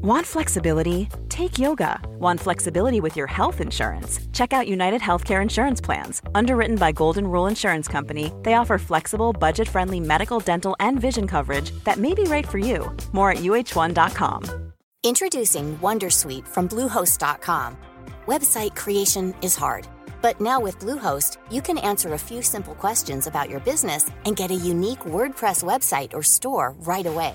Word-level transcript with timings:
Want 0.00 0.24
flexibility? 0.24 1.08
Take 1.28 1.58
yoga. 1.58 2.00
Want 2.20 2.38
flexibility 2.38 3.00
with 3.00 3.16
your 3.16 3.26
health 3.26 3.60
insurance? 3.60 4.20
Check 4.32 4.52
out 4.52 4.68
United 4.68 5.00
Healthcare 5.00 5.42
Insurance 5.42 5.80
Plans. 5.80 6.22
Underwritten 6.36 6.76
by 6.76 6.92
Golden 6.92 7.26
Rule 7.26 7.48
Insurance 7.48 7.88
Company, 7.88 8.32
they 8.44 8.54
offer 8.54 8.78
flexible, 8.78 9.32
budget 9.32 9.68
friendly 9.68 9.98
medical, 9.98 10.38
dental, 10.38 10.76
and 10.78 11.00
vision 11.00 11.26
coverage 11.26 11.72
that 11.82 11.96
may 11.98 12.14
be 12.14 12.22
right 12.24 12.46
for 12.46 12.58
you. 12.58 12.96
More 13.10 13.32
at 13.32 13.38
uh1.com. 13.38 14.72
Introducing 15.02 15.76
Wondersuite 15.78 16.46
from 16.46 16.68
Bluehost.com. 16.68 17.76
Website 18.28 18.76
creation 18.76 19.34
is 19.42 19.56
hard, 19.56 19.88
but 20.22 20.40
now 20.40 20.60
with 20.60 20.78
Bluehost, 20.78 21.38
you 21.50 21.60
can 21.60 21.78
answer 21.78 22.12
a 22.12 22.18
few 22.18 22.40
simple 22.40 22.76
questions 22.76 23.26
about 23.26 23.50
your 23.50 23.60
business 23.60 24.08
and 24.26 24.36
get 24.36 24.52
a 24.52 24.54
unique 24.54 25.00
WordPress 25.00 25.64
website 25.64 26.14
or 26.14 26.22
store 26.22 26.76
right 26.80 27.06
away. 27.06 27.34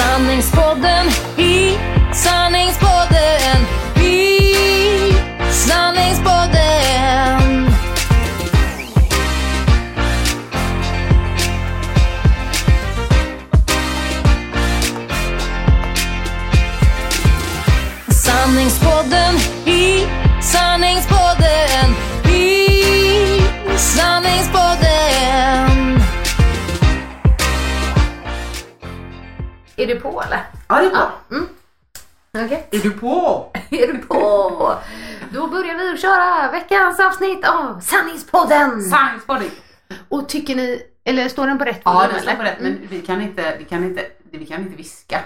Sanningspodden 0.00 1.06
i 1.36 1.76
sanningspodden 2.12 3.66
i 3.96 4.38
sanningspodden. 5.50 7.74
Sanningspodden 18.08 19.34
i 19.66 20.06
sanningspodden 20.40 21.94
i 22.24 22.68
sanningspodden. 23.76 25.09
Är 29.82 29.86
du 29.86 30.00
på 30.00 30.22
eller? 30.22 30.40
Ja, 30.68 30.80
det 30.80 30.86
är 30.86 30.90
bra. 30.90 31.12
Mm. 31.30 31.48
Okej. 32.46 32.66
Är 32.70 32.78
du 32.78 32.90
på? 32.90 33.50
Är 33.70 33.86
du 33.92 33.98
på? 33.98 34.74
Då 35.32 35.46
börjar 35.46 35.74
vi 35.74 35.98
köra 35.98 36.50
veckans 36.50 37.00
avsnitt 37.00 37.48
av 37.48 37.80
Sanningspodden! 37.80 38.82
Science 38.82 39.50
Och 40.08 40.28
tycker 40.28 40.56
ni, 40.56 40.82
eller 41.04 41.28
står 41.28 41.46
den 41.46 41.58
på 41.58 41.64
rätt 41.64 41.80
Ja, 41.84 42.06
det 42.14 42.20
står 42.20 42.32
på 42.34 42.42
rätt. 42.42 42.60
Men 42.60 42.78
vi 42.90 43.00
kan 43.00 43.22
inte, 43.22 43.56
vi 43.58 43.64
kan 43.64 43.84
inte, 43.84 44.06
vi 44.32 44.46
kan 44.46 44.60
inte 44.60 44.76
viska. 44.76 45.20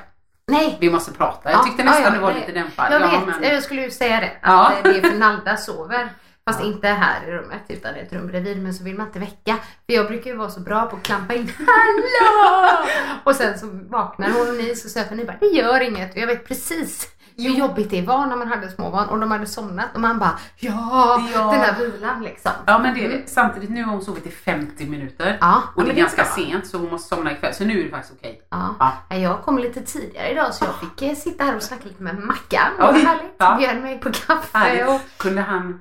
Nej. 0.46 0.76
Vi 0.80 0.90
måste 0.90 1.12
prata. 1.12 1.50
Jag 1.50 1.58
Ja, 1.60 1.64
tyckte 1.64 1.82
ja, 1.82 1.84
nästan 1.90 2.04
ja, 2.04 2.10
du 2.10 2.18
var 2.18 2.32
det- 2.32 2.38
lite 2.40 2.52
dämpad. 2.52 2.92
Jag 2.92 3.02
ja, 3.02 3.06
vet, 3.26 3.40
men- 3.40 3.50
jag 3.54 3.62
skulle 3.62 3.82
ju 3.82 3.90
säga 3.90 4.20
det. 4.20 4.32
Att 4.42 4.72
Ja. 4.84 4.90
det 4.90 4.98
är 4.98 5.10
för 5.10 5.18
Nalda 5.18 5.56
sover. 5.56 6.08
Fast 6.50 6.64
inte 6.64 6.88
här 6.88 7.28
i 7.28 7.30
rummet 7.30 7.62
utan 7.68 7.96
i 7.96 7.98
ett 8.00 8.12
rum 8.12 8.26
bredvid. 8.26 8.62
Men 8.62 8.74
så 8.74 8.84
vill 8.84 8.96
man 8.96 9.06
inte 9.06 9.18
väcka. 9.18 9.56
För 9.86 9.92
jag 9.92 10.06
brukar 10.06 10.30
ju 10.30 10.36
vara 10.36 10.50
så 10.50 10.60
bra 10.60 10.86
på 10.86 10.96
att 10.96 11.02
klampa 11.02 11.34
in. 11.34 11.52
Hallå! 11.66 12.86
Och 13.24 13.34
sen 13.36 13.58
så 13.58 13.66
vaknar 13.72 14.30
hon 14.30 14.48
och 14.48 14.54
ni 14.54 14.74
så 14.76 14.88
säger 14.88 15.14
ni 15.16 15.24
bara 15.24 15.36
det 15.40 15.46
gör 15.46 15.80
inget. 15.80 16.12
Och 16.14 16.18
jag 16.20 16.26
vet 16.26 16.48
precis 16.48 17.08
hur 17.36 17.50
jobbigt 17.50 17.90
det 17.90 18.02
var 18.02 18.26
när 18.26 18.36
man 18.36 18.48
hade 18.48 18.68
småbarn 18.70 19.08
och 19.08 19.18
de 19.20 19.30
hade 19.30 19.46
somnat 19.46 19.86
och 19.94 20.00
man 20.00 20.18
bara 20.18 20.38
ja, 20.56 21.22
Ja. 21.34 21.50
den 21.52 21.60
här 21.60 21.78
vilan 21.78 22.22
liksom. 22.22 22.52
Ja 22.66 22.78
men 22.78 22.94
det 22.94 23.04
är 23.04 23.08
det. 23.08 23.28
Samtidigt 23.30 23.70
nu 23.70 23.82
har 23.84 23.92
hon 23.92 24.02
sovit 24.02 24.26
i 24.26 24.30
50 24.30 24.86
minuter. 24.86 25.38
Ja, 25.40 25.62
och 25.76 25.84
det 25.84 25.90
är 25.90 25.94
ganska 25.94 26.22
bra. 26.22 26.32
sent 26.32 26.66
så 26.66 26.78
hon 26.78 26.90
måste 26.90 27.08
somna 27.16 27.32
ikväll. 27.32 27.54
Så 27.54 27.64
nu 27.64 27.80
är 27.80 27.84
det 27.84 27.90
faktiskt 27.90 28.14
okej. 28.18 28.42
Ja. 28.50 28.74
Ja. 28.78 28.92
Nej, 29.10 29.22
Jag 29.22 29.42
kom 29.42 29.58
lite 29.58 29.80
tidigare 29.80 30.30
idag 30.30 30.54
så 30.54 30.64
jag 30.64 30.74
fick 30.74 31.02
eh, 31.10 31.14
sitta 31.16 31.44
här 31.44 31.56
och 31.56 31.62
snacka 31.62 31.82
lite 31.84 32.02
med 32.02 32.18
Mackan. 32.18 32.70
Det 32.76 32.82
Ja, 32.84 32.86
var 32.86 32.92
härligt. 32.98 33.34
ja. 33.38 33.56
Bjöd 33.58 33.82
mig 33.82 34.00
på 34.00 34.12
kaffe 34.12 34.84
och 34.84 35.00
Kunde 35.16 35.42
han 35.42 35.80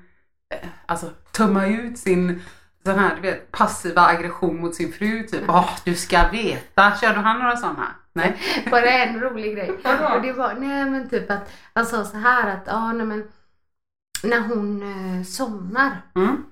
alltså 0.85 1.09
tömma 1.31 1.67
ut 1.67 1.97
sin 1.97 2.41
sån 2.85 2.99
här, 2.99 3.15
du 3.15 3.21
vet, 3.21 3.51
passiva 3.51 4.01
aggression 4.01 4.61
mot 4.61 4.75
sin 4.75 4.93
fru 4.93 5.23
typ. 5.23 5.43
Åh, 5.47 5.69
du 5.85 5.95
ska 5.95 6.27
veta. 6.31 6.95
Körde 7.01 7.19
han 7.19 7.39
några 7.39 7.57
sådana? 7.57 7.87
Nej. 8.13 8.37
Bara 8.71 8.89
en 8.89 9.19
rolig 9.19 9.55
grej. 9.55 9.69
Och 10.15 10.21
det 10.21 10.33
var, 10.33 10.53
nej 10.53 10.85
men 10.85 11.09
typ 11.09 11.31
att 11.31 11.51
han 11.73 11.85
sa 11.85 12.05
så 12.05 12.17
här 12.17 12.49
att, 12.49 12.63
ja 12.67 12.93
nej 12.93 13.05
men 13.05 13.23
när 14.23 14.39
hon 14.39 14.81
eh, 14.81 15.23
somnar, 15.23 15.91
Mm. 16.15 16.43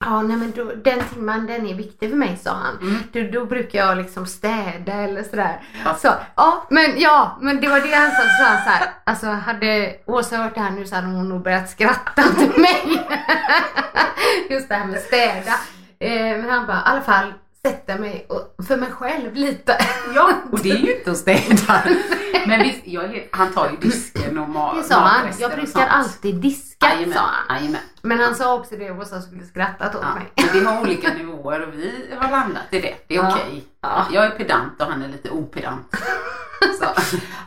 Ja 0.00 0.22
nej 0.22 0.36
men 0.36 0.52
då, 0.56 0.64
den 0.64 1.00
timman 1.04 1.46
den 1.46 1.66
är 1.66 1.74
viktig 1.74 2.10
för 2.10 2.16
mig 2.16 2.36
sa 2.36 2.50
han. 2.50 2.78
Mm. 2.80 2.98
Då, 3.12 3.38
då 3.40 3.46
brukar 3.46 3.78
jag 3.78 3.96
liksom 3.96 4.26
städa 4.26 4.92
eller 4.92 5.22
sådär. 5.22 5.60
Ja. 5.84 5.94
Så, 5.94 6.08
ja 6.36 6.66
men 6.70 7.00
ja, 7.00 7.38
men 7.40 7.60
det 7.60 7.68
var 7.68 7.80
det 7.80 7.94
han 7.94 8.10
sa. 8.10 8.22
Så 8.22 8.44
han 8.44 8.64
så 8.64 8.70
här, 8.70 8.90
alltså 9.04 9.26
hade 9.26 9.96
Åsa 10.06 10.36
hört 10.36 10.54
det 10.54 10.60
här 10.60 10.70
nu 10.70 10.86
så 10.86 10.94
hade 10.94 11.06
hon 11.06 11.28
nog 11.28 11.42
börjat 11.42 11.70
skratta 11.70 12.22
till 12.22 12.60
mig. 12.60 13.06
Just 14.50 14.68
det 14.68 14.74
här 14.74 14.86
med 14.86 15.00
städa. 15.00 15.54
Eh, 15.98 16.38
men 16.38 16.50
han 16.50 16.66
bara, 16.66 16.76
i 16.76 16.82
alla 16.84 17.00
fall 17.00 17.32
sätta 17.66 17.96
mig 17.96 18.26
och, 18.28 18.64
för 18.66 18.76
mig 18.76 18.90
själv 18.90 19.34
lite. 19.34 19.78
Ja, 20.14 20.32
och 20.52 20.58
det 20.62 20.70
är 20.70 20.76
ju 20.76 20.96
inte 20.98 21.10
att 21.10 21.16
städa. 21.16 21.82
Men 22.46 22.60
visst, 22.62 22.84
helt, 22.84 23.28
han 23.32 23.52
tar 23.52 23.70
ju 23.70 23.76
disken 23.76 24.38
och 24.38 24.48
ma- 24.48 24.76
Det 24.76 24.82
sa 24.82 24.94
han. 24.94 25.26
Jag 25.38 25.50
brukar 25.50 25.86
alltid 25.86 26.34
diska, 26.36 26.86
Jajamän, 26.86 27.14
sa 27.14 27.20
han. 27.20 27.56
jajamän. 27.56 27.80
Men 28.02 28.18
han 28.20 28.34
sa 28.34 28.54
också 28.54 28.76
det 28.76 28.90
och 28.90 28.98
Åsa 29.00 29.20
skulle 29.22 29.44
skrattat 29.44 29.94
åt 29.94 30.02
Ja, 30.02 30.14
mig. 30.14 30.32
men 30.36 30.60
vi 30.60 30.64
har 30.66 30.80
olika 30.80 31.14
nivåer 31.14 31.66
och 31.68 31.74
vi 31.74 32.14
har 32.20 32.30
landat 32.30 32.62
i 32.70 32.80
det. 32.80 32.94
Det 33.06 33.14
är 33.16 33.18
Ja. 33.22 33.32
okej. 33.34 33.64
Ja. 33.80 34.06
Jag 34.12 34.24
är 34.24 34.30
pedant 34.30 34.80
och 34.82 34.86
han 34.86 35.02
är 35.02 35.08
lite 35.08 35.30
opedant. 35.30 35.96
Så. 36.80 36.84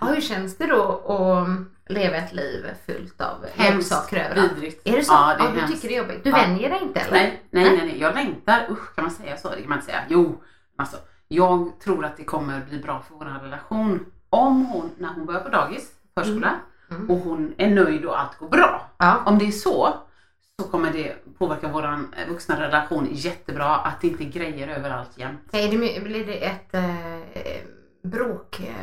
Ja, 0.01 0.07
hur 0.07 0.22
känns 0.22 0.57
det 0.57 0.66
då 0.67 0.83
att 1.07 1.91
leva 1.94 2.16
ett 2.16 2.33
liv 2.33 2.66
fyllt 2.85 3.22
av 3.22 3.45
leksaker 3.55 4.17
överallt? 4.17 4.51
vidrigt. 4.55 4.81
Är 4.88 4.91
det 4.97 5.03
så? 5.03 5.13
Ja, 5.13 5.35
det 5.39 5.44
är 5.44 5.51
du 5.53 5.59
hemskt. 5.59 5.75
tycker 5.75 5.88
det 5.88 5.95
är 5.95 5.97
jobbigt? 6.01 6.23
Du 6.23 6.29
Ja. 6.29 6.35
vänjer 6.35 6.69
dig 6.69 6.79
inte 6.81 6.99
eller? 6.99 7.11
Nej, 7.17 7.44
nej, 7.49 7.63
nej, 7.63 7.77
nej. 7.85 7.99
Jag 7.99 8.16
längtar. 8.16 8.67
Usch, 8.72 8.95
kan 8.95 9.03
man 9.03 9.11
säga 9.13 9.38
så? 9.38 9.49
Det 9.49 9.55
kan 9.61 9.69
man 9.69 9.77
inte 9.77 9.85
säga. 9.85 10.01
Jo, 10.09 10.41
alltså. 10.77 10.97
Jag 11.27 11.72
tror 11.83 12.05
att 12.05 12.17
det 12.17 12.23
kommer 12.23 12.61
bli 12.69 12.79
bra 12.79 13.03
för 13.07 13.16
vår 13.16 13.25
relation 13.25 14.05
om 14.29 14.66
hon, 14.66 14.89
när 14.97 15.09
hon 15.09 15.25
börjar 15.25 15.41
på 15.41 15.49
dagis, 15.49 15.91
förskola, 16.16 16.51
Mm. 16.91 17.09
och 17.09 17.17
hon 17.17 17.53
är 17.57 17.69
nöjd 17.69 18.05
och 18.05 18.19
allt 18.19 18.38
går 18.39 18.49
bra. 18.49 18.89
Ja. 18.97 19.22
Om 19.25 19.38
det 19.39 19.47
är 19.47 19.51
så, 19.51 19.93
så 20.61 20.67
kommer 20.67 20.91
det 20.93 21.16
påverka 21.38 21.67
vår 21.67 21.99
vuxna 22.29 22.59
relation 22.61 23.07
jättebra. 23.11 23.75
Att 23.75 24.01
det 24.01 24.07
inte 24.07 24.23
är 24.23 24.29
grejer 24.29 24.67
överallt 24.67 25.09
jämt. 25.16 25.39
Är 25.53 25.72
det, 25.72 26.01
blir 26.03 26.25
det 26.25 26.45
ett 26.45 26.73
eh, 26.73 27.16
bråk... 28.03 28.59
Eh, 28.59 28.75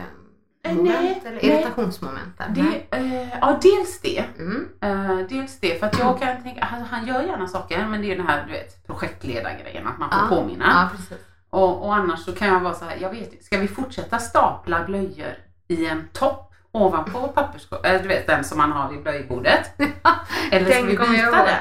Nej, 0.64 0.74
moment 0.76 1.24
eller 1.24 1.36
nej. 1.36 1.46
irritationsmoment? 1.46 2.38
där? 2.54 2.86
Eh, 2.90 3.28
ja, 3.40 3.58
dels 3.62 4.00
det. 4.00 4.24
Mm. 4.38 4.68
Eh, 4.80 5.18
dels 5.28 5.60
det, 5.60 5.80
för 5.80 5.86
att 5.86 5.98
jag 5.98 6.18
kan 6.20 6.42
tänka, 6.42 6.64
han, 6.64 6.82
han 6.82 7.06
gör 7.06 7.22
gärna 7.22 7.46
saker, 7.48 7.86
men 7.86 8.02
det 8.02 8.12
är 8.12 8.16
den 8.16 8.26
här 8.26 8.44
du 8.46 8.52
vet, 8.52 8.86
projektledargrejen, 8.86 9.86
att 9.86 9.98
man 9.98 10.10
får 10.10 10.18
Ja. 10.18 10.36
påminna. 10.36 10.88
Ja. 11.10 11.16
Och, 11.50 11.84
och 11.86 11.94
annars 11.94 12.24
så 12.24 12.32
kan 12.32 12.48
jag 12.48 12.60
vara 12.60 12.74
så 12.74 12.84
här, 12.84 12.96
jag 13.00 13.10
vet 13.10 13.44
ska 13.44 13.58
vi 13.58 13.68
fortsätta 13.68 14.18
stapla 14.18 14.84
blöjor 14.84 15.32
i 15.68 15.86
en 15.86 16.08
topp 16.12 16.54
ovanpå 16.72 17.28
papperskorgen, 17.28 17.96
äh, 17.96 18.02
du 18.02 18.08
vet 18.08 18.26
den 18.26 18.44
som 18.44 18.58
man 18.58 18.72
har 18.72 18.90
vid 18.90 19.02
blöjbordet? 19.02 19.70
Eller 20.50 20.70
ska 20.70 20.82
vi 20.82 20.96
byta 21.16 21.30
den? 21.44 21.56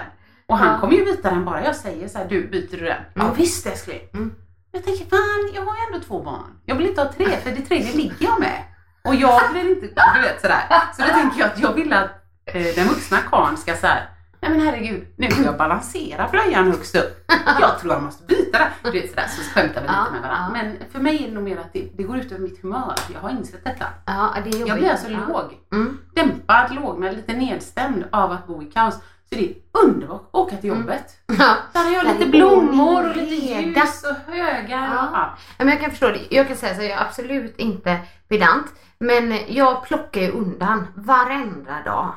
Och 0.46 0.58
han 0.58 0.74
Ja. 0.74 0.80
kommer 0.80 0.94
ju 0.94 1.06
byta 1.06 1.30
den 1.30 1.46
bara 1.46 1.64
jag 1.64 1.76
säger 1.76 2.08
så 2.08 2.18
här, 2.18 2.26
du 2.30 2.48
byter 2.48 2.78
du 2.78 2.86
den? 2.86 3.02
Ja 3.14 3.22
Mm. 3.24 3.36
visst 3.36 3.68
älskling. 3.68 4.02
Mm. 4.14 4.36
Jag 4.78 4.86
tänker 4.86 5.06
fan, 5.06 5.52
jag 5.54 5.62
har 5.62 5.76
ju 5.76 5.94
ändå 5.94 6.06
två 6.08 6.24
barn. 6.24 6.60
Jag 6.66 6.76
vill 6.76 6.88
inte 6.88 7.02
ha 7.02 7.12
tre, 7.12 7.26
för 7.26 7.52
det 7.52 7.62
tredje 7.62 7.94
ligger 7.94 8.26
jag 8.26 8.40
med. 8.40 8.64
Och 9.04 9.16
jag 9.16 9.52
blir 9.52 9.70
inte, 9.70 9.88
du 10.16 10.22
vet 10.22 10.42
sådär. 10.42 10.62
Så 10.98 11.02
då 11.02 11.08
tänker 11.08 11.40
jag 11.40 11.52
att 11.52 11.60
jag 11.60 11.74
vill 11.74 11.94
att 11.94 12.10
eh, 12.46 12.76
den 12.76 12.88
vuxna 12.88 13.18
karln 13.18 13.58
ska 13.58 13.76
såhär, 13.76 14.10
nej 14.42 14.52
men 14.52 14.62
herregud, 14.62 15.08
nu 15.18 15.32
ska 15.32 15.44
jag 15.44 15.58
balansera 15.58 16.28
blöjan 16.32 16.72
högst 16.72 16.96
upp. 16.96 17.32
Jag 17.60 17.80
tror 17.80 17.94
jag 17.94 18.04
måste 18.04 18.24
byta 18.24 18.58
den. 18.60 18.68
Du 18.84 18.92
vet 18.92 19.10
sådär, 19.10 19.28
så 19.28 19.42
skämtar 19.42 19.82
vi 19.82 19.88
lite 19.88 20.12
med 20.12 20.22
varandra. 20.22 20.50
Men 20.54 20.78
för 20.92 21.00
mig 21.00 21.24
är 21.24 21.28
det 21.28 21.34
nog 21.34 21.44
mer 21.44 21.58
att 21.58 21.74
det, 21.74 21.90
det 21.98 22.04
går 22.04 22.18
ut 22.18 22.32
över 22.32 22.42
mitt 22.42 22.62
humör. 22.62 22.96
Jag 23.14 23.20
har 23.20 23.30
insett 23.30 23.64
detta. 23.64 23.86
Ja, 24.06 24.34
det 24.44 24.50
är 24.50 24.54
jobbigt. 24.54 24.68
Jag 24.68 24.78
blir 24.78 24.90
alltså 24.90 25.10
ja. 25.10 25.20
låg. 25.28 25.58
Mm. 25.74 25.98
Dämpad, 26.16 26.76
lågmäld, 26.76 27.18
lite 27.18 27.34
nedstämd 27.34 28.06
av 28.12 28.32
att 28.32 28.48
bo 28.48 28.64
i 28.64 28.66
kaos. 28.66 29.00
Så 29.30 29.36
det 29.36 29.50
är 29.50 29.54
underbart 29.84 30.22
att 30.22 30.36
åka 30.36 30.58
till 30.58 30.70
jobbet. 30.70 31.18
Ja. 31.40 31.56
Där 31.74 31.84
har 31.84 31.92
jag 31.92 32.06
Där 32.06 32.14
lite 32.14 32.26
blommor 32.26 33.10
och 33.10 33.16
lite 33.16 33.36
ljus 33.36 34.04
och 34.04 34.34
högar. 34.34 34.90
Ja. 34.96 35.30
Och, 35.58 35.66
men 35.66 35.70
jag 35.70 35.82
kan 35.82 35.90
förstå 35.90 36.08
det. 36.08 36.22
Jag 36.30 36.48
kan 36.48 36.58
säga 36.58 36.76
så, 36.76 36.82
jag 36.82 36.92
är 36.92 37.02
absolut 37.02 37.58
inte 37.58 38.00
pedant. 38.28 38.66
Men 39.00 39.40
jag 39.48 39.84
plockar 39.84 40.22
ju 40.22 40.32
undan 40.32 40.88
varenda 40.96 41.82
dag. 41.86 42.14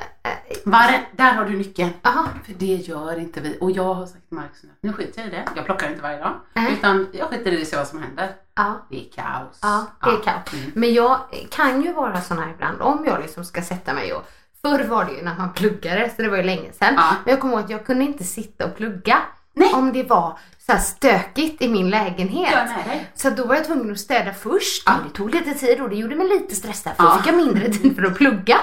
Eh, 0.00 0.30
eh, 0.30 0.36
Var, 0.64 1.06
där 1.16 1.32
har 1.32 1.44
du 1.44 1.56
nyckeln. 1.56 1.90
Aha. 2.02 2.24
För 2.44 2.52
det 2.52 2.66
gör 2.66 3.18
inte 3.18 3.40
vi. 3.40 3.58
Och 3.60 3.70
jag 3.70 3.94
har 3.94 4.06
sagt 4.06 4.28
till 4.28 4.36
Marcus 4.36 4.62
nu, 4.62 4.70
nu 4.80 4.92
skiter 4.92 5.20
jag 5.20 5.28
i 5.28 5.30
det. 5.30 5.44
Jag 5.56 5.64
plockar 5.64 5.88
inte 5.88 6.02
varje 6.02 6.18
dag. 6.18 6.34
Nej. 6.54 6.72
Utan 6.72 7.06
jag 7.12 7.28
skiter 7.28 7.52
i 7.52 7.56
det 7.56 7.64
ser 7.64 7.76
vad 7.76 7.86
som 7.86 8.02
händer. 8.02 8.30
Ja. 8.54 8.86
Det 8.90 8.96
är 8.96 9.10
kaos. 9.12 9.58
Ja, 9.62 9.86
det 10.04 10.10
är 10.10 10.20
kaos. 10.22 10.52
Mm. 10.52 10.72
Men 10.74 10.94
jag 10.94 11.18
kan 11.50 11.82
ju 11.82 11.92
vara 11.92 12.20
sån 12.20 12.38
här 12.38 12.50
ibland 12.50 12.80
om 12.82 13.04
jag 13.06 13.20
liksom 13.20 13.44
ska 13.44 13.62
sätta 13.62 13.94
mig 13.94 14.12
och 14.12 14.24
Förr 14.66 14.84
var 14.84 15.04
det 15.04 15.12
ju 15.12 15.22
när 15.22 15.34
man 15.38 15.52
pluggade, 15.52 16.10
så 16.16 16.22
det 16.22 16.28
var 16.28 16.36
ju 16.36 16.42
länge 16.42 16.72
sedan. 16.72 16.94
Ja. 16.96 17.14
Men 17.24 17.30
jag 17.32 17.40
kommer 17.40 17.54
ihåg 17.54 17.64
att 17.64 17.70
jag 17.70 17.86
kunde 17.86 18.04
inte 18.04 18.24
sitta 18.24 18.66
och 18.66 18.76
plugga 18.76 19.18
Nej. 19.54 19.72
om 19.74 19.92
det 19.92 20.02
var 20.02 20.38
så 20.66 20.78
stökigt 20.78 21.62
i 21.62 21.68
min 21.68 21.90
lägenhet. 21.90 22.52
Jag. 22.52 22.68
Så 23.14 23.30
då 23.30 23.44
var 23.46 23.54
jag 23.54 23.64
tvungen 23.64 23.92
att 23.92 23.98
städa 23.98 24.32
först 24.34 24.82
Ja. 24.86 24.92
det 25.04 25.10
tog 25.18 25.34
lite 25.34 25.54
tid 25.54 25.80
och 25.80 25.88
det 25.90 25.96
gjorde 25.96 26.16
mig 26.16 26.28
lite 26.28 26.54
stressad 26.54 26.92
för 26.96 27.04
Ja. 27.04 27.10
då 27.10 27.16
fick 27.18 27.26
jag 27.26 27.36
mindre 27.36 27.68
tid 27.72 27.96
för 27.96 28.02
att 28.02 28.14
plugga. 28.16 28.56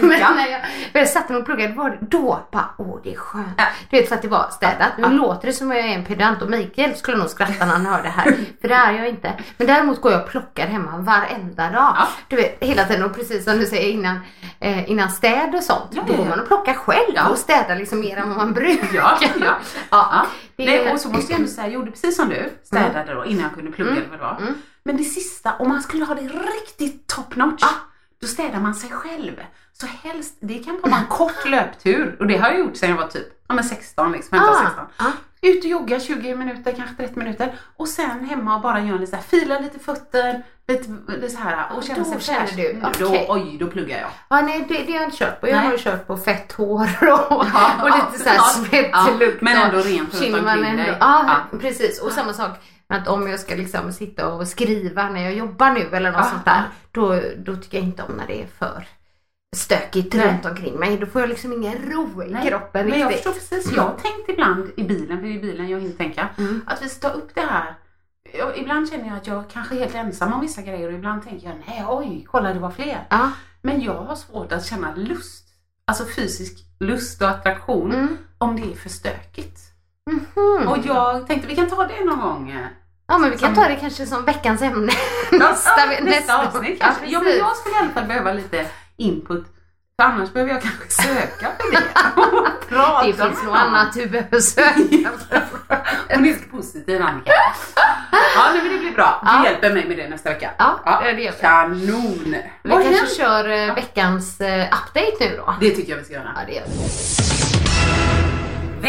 Men 0.00 0.08
när 0.08 0.46
jag 0.50 0.60
väl 0.92 1.06
satte 1.08 1.32
mig 1.32 1.40
och 1.40 1.46
pluggade 1.46 1.74
var 1.74 1.90
det, 1.90 1.98
då 2.00 2.46
bara, 2.52 2.68
åh 2.78 3.00
det 3.04 3.12
är 3.12 3.16
skönt. 3.16 3.46
Ja. 3.56 3.64
Du 3.90 3.96
vet 3.96 4.08
för 4.08 4.14
att 4.14 4.22
det 4.22 4.28
var 4.28 4.48
städat. 4.50 4.88
Nu 4.98 5.02
Ja. 5.02 5.08
låter 5.08 5.46
det 5.46 5.52
som 5.52 5.70
jag 5.70 5.80
är 5.80 5.84
en 5.94 6.04
pedant 6.04 6.42
och 6.42 6.50
Mikael 6.50 6.96
skulle 6.96 7.16
nog 7.16 7.28
skratta 7.30 7.66
när 7.66 7.72
han 7.72 7.86
hör 7.86 8.02
det 8.02 8.08
här. 8.08 8.36
För 8.60 8.68
det 8.68 8.74
är 8.74 8.92
jag 8.92 9.08
inte. 9.08 9.32
Men 9.56 9.66
däremot 9.66 10.00
går 10.00 10.12
jag 10.12 10.20
och 10.22 10.28
plockar 10.28 10.66
hemma 10.66 10.98
varenda 10.98 11.62
dag. 11.70 11.94
Ja. 11.96 12.08
Du 12.28 12.36
vet 12.36 12.56
hela 12.60 12.84
tiden 12.84 13.04
och 13.04 13.14
precis 13.14 13.44
som 13.44 13.58
du 13.58 13.66
säger 13.66 13.92
innan, 13.92 14.20
eh, 14.60 14.90
innan 14.90 15.10
städ 15.10 15.54
och 15.54 15.62
sånt. 15.62 15.90
Ja, 15.90 16.02
då 16.06 16.14
går 16.14 16.24
man 16.24 16.40
och 16.40 16.46
plockar 16.46 16.74
själv 16.74 17.30
och 17.30 17.38
städar 17.38 17.76
liksom 17.76 18.00
mer 18.00 18.16
än 18.16 18.28
vad 18.28 18.38
man 18.38 18.52
brukar. 18.52 19.18
Ja, 19.40 19.56
ja. 19.90 20.26
är- 20.68 20.92
och 20.92 21.00
så 21.00 21.08
måste 21.08 21.32
jag 21.32 21.40
ändå 21.40 21.52
säga, 21.52 21.66
jag 21.66 21.74
gjorde 21.74 21.90
precis 21.90 22.16
som 22.16 22.28
du. 22.28 22.50
Städade 22.62 23.14
då 23.14 23.24
innan 23.24 23.42
jag 23.42 23.54
kunde 23.54 23.70
plugga 23.72 23.90
eller 23.92 24.08
vad 24.08 24.18
det 24.18 24.22
var. 24.24 24.36
Mm. 24.40 24.54
Men 24.82 24.96
det 24.96 25.04
sista, 25.04 25.56
om 25.58 25.68
man 25.68 25.82
skulle 25.82 26.04
ha 26.04 26.14
det 26.14 26.20
riktigt 26.28 27.06
top 27.06 27.36
notch. 27.36 27.64
Då 28.20 28.26
städar 28.26 28.60
man 28.60 28.74
sig 28.74 28.90
själv. 28.90 29.32
Så 29.72 29.86
helst, 29.86 30.38
det 30.40 30.58
kan 30.58 30.80
vara 30.82 30.96
en 30.96 31.06
kort 31.06 31.48
löptur. 31.48 32.16
Och 32.20 32.26
det 32.26 32.36
har 32.36 32.48
jag 32.50 32.58
gjort 32.58 32.76
sedan 32.76 32.90
jag 32.90 32.96
var 32.96 33.06
typ 33.08 33.26
ja, 33.48 33.54
men 33.54 33.64
16, 33.64 34.12
liksom, 34.12 34.30
15, 34.38 34.54
Ah, 34.54 34.64
16. 34.66 34.84
ah. 34.96 35.10
Ut 35.42 35.64
och 35.64 35.70
jogga 35.70 36.00
20 36.00 36.34
minuter, 36.34 36.72
kanske 36.76 36.96
30 36.96 37.18
minuter. 37.18 37.52
Och 37.76 37.88
sen 37.88 38.24
hemma 38.24 38.54
och 38.56 38.62
bara 38.62 38.80
göra 38.80 38.98
lite 38.98 39.10
så 39.10 39.16
här, 39.16 39.22
fila 39.22 39.58
lite 39.58 39.78
fötter, 39.78 40.42
lite, 40.68 40.96
lite 41.08 41.28
så 41.28 41.38
här 41.38 41.66
och 41.76 41.82
känna 41.84 41.98
Då 41.98 42.04
sig 42.04 42.20
fräsch. 42.20 42.56
du, 42.56 42.80
Då, 42.98 43.06
okej. 43.06 43.26
oj, 43.28 43.56
då 43.60 43.66
pluggar 43.66 43.98
jag. 43.98 44.10
Ja, 44.28 44.40
nej 44.40 44.64
det, 44.68 44.74
det 44.74 44.92
har 44.92 44.98
jag 45.00 45.04
inte 45.04 45.16
kört 45.16 45.40
på. 45.40 45.48
Jag 45.48 45.56
Nej. 45.56 45.66
har 45.66 45.76
kört 45.78 46.06
på 46.06 46.16
fett 46.16 46.52
hår 46.52 46.88
och, 47.30 47.36
och 47.82 47.96
lite 47.96 48.22
såhär 48.24 48.36
ja, 48.36 48.42
svettlukt. 48.42 48.92
ja, 48.92 49.38
men 49.40 49.56
ändå 49.56 49.78
rent 49.78 50.14
runt 50.22 50.34
omkring 50.34 50.76
dig. 50.76 50.96
Ja, 51.00 51.36
precis. 51.60 52.00
Och 52.00 52.12
samma 52.12 52.32
sak 52.32 52.50
att 52.88 53.08
om 53.08 53.30
jag 53.30 53.40
ska 53.40 53.54
liksom 53.54 53.92
sitta 53.92 54.28
och 54.28 54.48
skriva 54.48 55.08
när 55.08 55.22
jag 55.22 55.34
jobbar 55.34 55.70
nu 55.70 55.88
eller 55.92 56.12
något 56.12 56.28
sånt 56.28 56.44
där. 56.44 56.62
Då, 56.92 57.20
då 57.38 57.56
tycker 57.56 57.78
jag 57.78 57.86
inte 57.86 58.02
om 58.02 58.12
när 58.14 58.26
det 58.26 58.42
är 58.42 58.46
för 58.58 58.84
stökigt 59.56 60.14
Nej. 60.14 60.26
runt 60.28 60.44
omkring 60.44 60.74
mig. 60.78 60.96
Då 60.96 61.06
får 61.06 61.20
jag 61.20 61.28
liksom 61.28 61.52
ingen 61.52 61.90
ro 61.92 62.22
i 62.22 62.48
kroppen 62.48 62.88
men 62.88 63.00
jag 63.00 63.12
förstår 63.12 63.32
precis. 63.32 63.72
Jag 63.72 63.82
har 63.82 63.94
tänkt 63.96 64.28
ibland 64.28 64.70
i 64.76 64.84
bilen, 64.84 65.18
för 65.20 65.26
det 65.26 65.32
är 65.32 65.36
i 65.36 65.40
bilen 65.40 65.68
jag 65.68 65.80
hinner 65.80 65.94
tänka, 65.96 66.28
Mm. 66.38 66.62
att 66.66 66.82
vi 66.82 66.88
ska 66.88 67.08
ta 67.08 67.14
upp 67.14 67.34
det 67.34 67.40
här. 67.40 67.74
Jag, 68.38 68.58
ibland 68.58 68.90
känner 68.90 69.06
jag 69.08 69.16
att 69.16 69.26
jag 69.26 69.44
kanske 69.52 69.74
är 69.74 69.78
helt 69.78 69.94
ensam 69.94 70.32
om 70.32 70.40
vissa 70.40 70.62
grejer 70.62 70.88
och 70.88 70.94
ibland 70.94 71.24
tänker 71.24 71.46
jag, 71.48 71.56
nej 71.68 71.84
oj, 71.88 72.26
kolla 72.30 72.52
det 72.54 72.60
var 72.60 72.70
fler. 72.70 73.06
Ja. 73.10 73.30
Men 73.62 73.80
jag 73.80 73.94
har 74.02 74.14
svårt 74.16 74.52
att 74.52 74.66
känna 74.66 74.94
lust, 74.94 75.48
alltså 75.84 76.04
fysisk 76.16 76.58
lust 76.80 77.22
och 77.22 77.28
attraktion, 77.28 77.92
Mm. 77.94 78.16
om 78.38 78.60
det 78.60 78.72
är 78.72 78.76
för 78.76 78.88
stökigt. 78.88 79.60
Mhm. 80.10 80.68
Och 80.68 80.78
jag 80.84 81.26
tänkte 81.26 81.48
vi 81.48 81.56
kan 81.56 81.70
ta 81.70 81.86
det 81.86 82.04
någon 82.04 82.20
gång. 82.20 82.56
Ja 83.06 83.18
men 83.18 83.30
vi 83.30 83.36
kan 83.38 83.54
som- 83.54 83.62
ta 83.64 83.68
det 83.70 83.76
kanske 83.76 84.06
som 84.06 84.24
veckans 84.24 84.62
ämne. 84.62 84.92
Ja, 85.32 85.38
nästa, 85.38 85.70
ja, 85.94 86.04
nästa 86.04 86.46
avsnitt 86.46 86.76
Ja, 86.80 86.86
kanske. 86.86 87.06
Ja, 87.06 87.18
men 87.18 87.24
precis. 87.24 87.38
jag 87.40 87.56
skulle 87.56 87.74
i 87.74 87.78
alla 87.78 87.88
fall 87.90 88.04
behöva 88.06 88.32
lite 88.32 88.66
input. 89.00 89.44
För 90.00 90.04
annars 90.06 90.32
behöver 90.32 90.52
jag 90.52 90.62
kanske 90.62 90.90
söka 90.90 91.46
på 91.58 91.70
det. 91.72 91.82
Det 93.06 93.12
finns 93.12 93.42
någon. 93.44 93.54
annat 93.56 93.92
du 93.94 94.06
behöver 94.06 94.40
söka 94.40 94.74
Hon 96.14 96.24
är 96.26 96.34
så 96.34 96.56
positiv 96.56 97.02
Annika. 97.02 97.30
Ja 98.34 98.50
men 98.54 98.72
det 98.72 98.78
blir 98.78 98.92
bra. 98.94 99.20
Du 99.22 99.28
Ja. 99.28 99.44
hjälper 99.44 99.74
mig 99.74 99.88
med 99.88 99.96
det 99.96 100.08
nästa 100.08 100.30
vecka. 100.30 100.50
Ja, 100.58 101.00
det 101.04 101.22
gör 101.22 101.32
vi. 101.32 101.38
Kanon! 101.40 102.34
Vi 102.62 102.70
Vad 102.70 102.82
kanske 102.82 103.06
kör 103.16 103.48
eh, 103.68 103.74
veckans 103.74 104.40
eh, 104.40 104.66
update 104.66 105.16
nu 105.20 105.36
då. 105.36 105.54
Det 105.60 105.70
tycker 105.70 105.90
jag 105.92 105.98
vi 105.98 106.04
ska 106.04 106.14
göra. 106.14 106.32
Ja 106.36 106.42
det 106.46 106.52
gör 106.52 106.64
vi. 106.66 106.72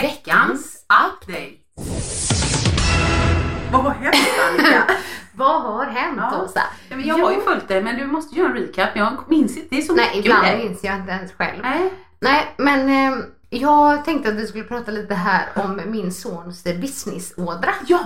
Veckans 0.02 0.86
update. 1.08 1.52
Vad 3.72 3.84
har 3.84 3.92
hänt 3.92 4.16
Annika? 4.50 4.84
Vad 5.42 5.62
har 5.62 5.86
hänt 5.86 6.20
Ja. 6.32 6.44
Åsa? 6.44 6.62
Ja, 6.90 6.98
jag 6.98 7.18
har 7.18 7.32
ju 7.32 7.42
följt 7.42 7.68
det 7.68 7.82
men 7.82 7.98
du 7.98 8.08
måste 8.08 8.36
göra 8.36 8.50
en 8.50 8.56
recap. 8.56 8.90
Jag 8.94 9.14
minns 9.28 9.58
inte. 9.58 9.76
Det 9.76 9.82
är 9.82 9.82
så 9.82 9.96
Nej, 9.96 10.06
mycket 10.16 10.26
ibland 10.26 10.58
minns 10.58 10.84
jag 10.84 10.96
inte 10.96 11.12
ens 11.12 11.32
själv. 11.34 11.60
Nej. 11.62 11.94
Nej, 12.20 12.54
men 12.58 12.90
eh, 12.90 13.20
jag 13.50 14.06
tänkte 14.06 14.30
att 14.30 14.36
vi 14.36 14.48
skulle 14.48 14.64
prata 14.64 14.92
lite 14.92 15.14
här 15.14 15.50
om 15.56 15.82
min 15.86 16.14
sons 16.14 16.64
businessådra. 16.64 17.74
Ja, 17.88 18.00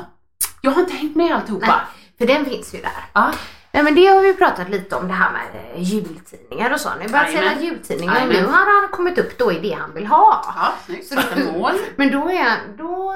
jag 0.61 0.71
har 0.71 0.81
inte 0.81 0.93
hängt 0.93 1.15
med 1.15 1.35
alltihopa. 1.35 1.65
Nej, 1.67 1.77
för 2.17 2.27
den 2.27 2.45
finns 2.45 2.73
ju 2.75 2.81
där. 2.81 3.05
Ja. 3.13 3.31
Nej 3.71 3.83
men 3.83 3.95
det 3.95 4.05
har 4.05 4.21
vi 4.21 4.33
pratat 4.33 4.69
lite 4.69 4.95
om 4.95 5.07
det 5.07 5.13
här 5.13 5.31
med 5.31 5.75
eh, 5.75 5.81
jultidningar 5.81 6.73
och 6.73 6.79
så. 6.79 6.89
Nu 6.99 7.01
har 7.03 7.09
börjat 7.09 7.31
sälja 7.31 7.61
jultidningar 7.61 8.15
Jajamän. 8.15 8.35
nu 8.35 8.45
har 8.45 8.81
han 8.81 8.89
kommit 8.91 9.17
upp 9.17 9.37
då 9.37 9.51
i 9.51 9.59
det 9.59 9.71
han 9.73 9.93
vill 9.93 10.05
ha. 10.05 10.53
Ja, 10.55 10.73
snyggt. 10.85 11.07
Så. 11.07 11.71
Men 11.95 12.11
då 12.11 12.29
är 12.29 12.33
jag, 12.33 12.57
då, 12.77 13.15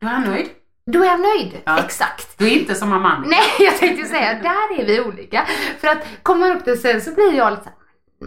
Då 0.00 0.06
är 0.06 0.10
han 0.10 0.24
nöjd. 0.24 0.48
Då 0.92 1.02
är 1.02 1.06
jag 1.06 1.20
nöjd. 1.20 1.62
Ja. 1.64 1.78
Exakt. 1.78 2.38
Du 2.38 2.46
är 2.46 2.50
inte 2.50 2.74
som 2.74 2.92
Annika. 2.92 3.28
Nej, 3.30 3.66
jag 3.66 3.78
tänkte 3.78 4.08
säga, 4.08 4.34
där 4.34 4.80
är 4.80 4.86
vi 4.86 5.00
olika. 5.00 5.46
För 5.80 5.88
att 5.88 5.98
kommer 6.22 6.48
man 6.48 6.56
upp 6.56 6.64
det 6.64 6.76
sen 6.76 7.00
så 7.00 7.14
blir 7.14 7.32
jag 7.34 7.50
lite 7.50 7.62
så 7.62 7.68
här, 7.68 7.78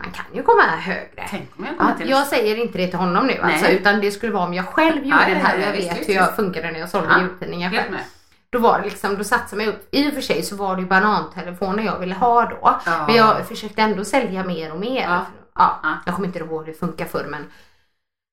man 0.04 0.12
kan 0.12 0.26
ju 0.34 0.44
komma 0.44 0.62
högre. 0.64 1.28
Tänk 1.30 1.50
om 1.58 1.66
jag 1.66 1.78
kommer 1.78 1.92
Ja, 1.92 1.98
till 1.98 2.10
jag 2.10 2.28
säger 2.28 2.56
inte 2.56 2.78
det 2.78 2.88
till 2.88 3.00
honom 3.00 3.28
nu 3.28 3.40
alltså, 3.42 3.68
utan 3.68 4.02
det 4.02 4.12
skulle 4.12 4.32
vara 4.32 4.44
om 4.46 4.54
jag 4.54 4.66
själv 4.68 4.96
gjorde 5.06 5.24
Ja, 5.30 5.34
det 5.34 5.36
här 5.40 5.56
och 5.58 5.62
ja, 5.62 5.66
jag 5.66 5.74
vet 5.74 6.10
hur 6.10 6.14
jag 6.14 6.36
funkade 6.36 6.72
när 6.72 6.80
jag 6.80 6.90
sålde 6.90 7.08
Ja, 7.10 7.20
jultidningar 7.22 7.70
själv. 7.72 7.92
med. 7.92 8.02
Då 8.50 8.60
var 8.60 8.80
det 8.80 8.86
liksom, 8.90 9.18
då 9.18 9.24
satsade 9.24 9.64
jag 9.64 9.68
mig 9.68 9.76
upp. 9.76 9.88
I 9.92 10.10
och 10.10 10.14
för 10.14 10.22
sig 10.22 10.44
så 10.44 10.56
var 10.56 10.76
det 10.76 10.82
ju 10.82 10.88
banantelefoner 10.88 11.84
jag 11.84 12.00
ville 12.00 12.16
ha 12.16 12.46
då. 12.46 12.80
Ja. 12.86 13.04
Men 13.08 13.16
jag 13.16 13.48
försökte 13.48 13.82
ändå 13.82 14.06
sälja 14.06 14.44
mer 14.44 14.72
och 14.74 14.80
mer. 14.80 15.02
Ja. 15.04 15.26
Ja. 15.56 15.80
Ja. 15.84 15.90
Jag 16.06 16.16
kommer 16.16 16.28
inte 16.28 16.40
ihåg 16.40 16.66
hur 16.66 16.74
det 16.74 16.80
funkar 16.80 17.06
förr 17.06 17.26
men 17.30 17.46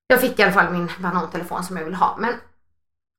jag 0.07 0.21
fick 0.21 0.39
i 0.39 0.43
alla 0.43 0.51
fall 0.51 0.71
min 0.71 0.89
banantelefon 0.99 1.63
som 1.63 1.77
jag 1.77 1.83
vill 1.85 1.95
ha. 1.95 2.15
Men 2.19 2.33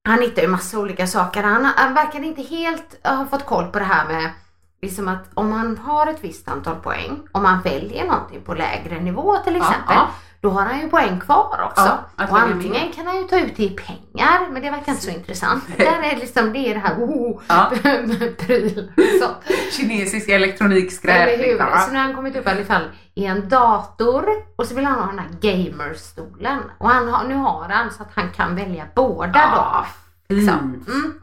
han 0.06 0.20
hittade 0.20 0.42
ju 0.42 0.48
massa 0.48 0.78
olika 0.78 1.06
saker. 1.06 1.42
Han, 1.42 1.64
han 1.64 1.94
verkade 1.94 2.26
inte 2.26 2.42
helt 2.42 3.06
ha 3.06 3.26
fått 3.26 3.46
koll 3.46 3.66
på 3.66 3.78
det 3.78 3.84
här 3.84 4.06
med 4.08 4.30
liksom 4.82 5.08
att 5.08 5.24
om 5.34 5.50
man 5.50 5.78
har 5.78 6.06
ett 6.06 6.24
visst 6.24 6.48
antal 6.48 6.76
poäng, 6.76 7.20
om 7.32 7.42
man 7.42 7.62
väljer 7.62 8.04
någonting 8.06 8.40
på 8.42 8.54
lägre 8.54 9.00
nivå 9.00 9.36
till 9.36 9.56
Ja, 9.56 9.60
exempel, 9.60 9.96
ja. 9.96 10.08
Då 10.46 10.52
har 10.52 10.62
han 10.62 10.80
ju 10.80 10.88
poäng 10.88 11.20
kvar 11.20 11.60
också. 11.64 11.98
Ja, 12.16 12.26
och 12.30 12.38
antingen 12.38 12.92
kan 12.92 13.06
han 13.06 13.16
ju 13.16 13.24
ta 13.24 13.38
ut 13.38 13.56
det 13.56 13.62
i 13.62 13.70
pengar, 13.70 14.50
men 14.50 14.62
det 14.62 14.70
verkar 14.70 14.92
inte 14.92 15.04
så 15.04 15.10
intressant. 15.10 15.64
Där 15.76 16.02
är 16.02 16.16
liksom, 16.16 16.52
det 16.52 16.58
är 16.58 16.74
det 16.74 16.80
här 16.80 16.94
oh, 16.94 17.42
Ja. 17.48 17.72
pryl 18.38 18.92
och 18.96 19.22
sånt. 19.22 19.72
Kinesisk 19.72 20.28
elektronikskräp. 20.28 21.38
Liksom? 21.38 21.66
Så 21.86 21.90
nu 21.90 21.98
har 21.98 22.04
han 22.04 22.14
kommit 22.14 22.36
upp 22.36 22.46
i 22.46 22.50
alla 22.50 22.64
fall 22.64 22.82
i 23.14 23.24
en 23.24 23.48
dator 23.48 24.26
och 24.56 24.66
så 24.66 24.74
vill 24.74 24.84
han 24.84 24.98
ha 24.98 25.06
den 25.06 25.18
här 25.18 25.28
gamerstolen. 25.40 26.58
Och 26.78 26.90
han 26.90 27.08
har, 27.08 27.24
nu 27.24 27.34
har 27.34 27.68
han 27.68 27.90
så 27.90 28.02
att 28.02 28.10
han 28.14 28.30
kan 28.30 28.56
välja 28.56 28.86
båda 28.94 29.32
Ja, 29.34 29.86
då. 30.28 30.34
Liksom. 30.34 30.84
Mm. 30.88 31.20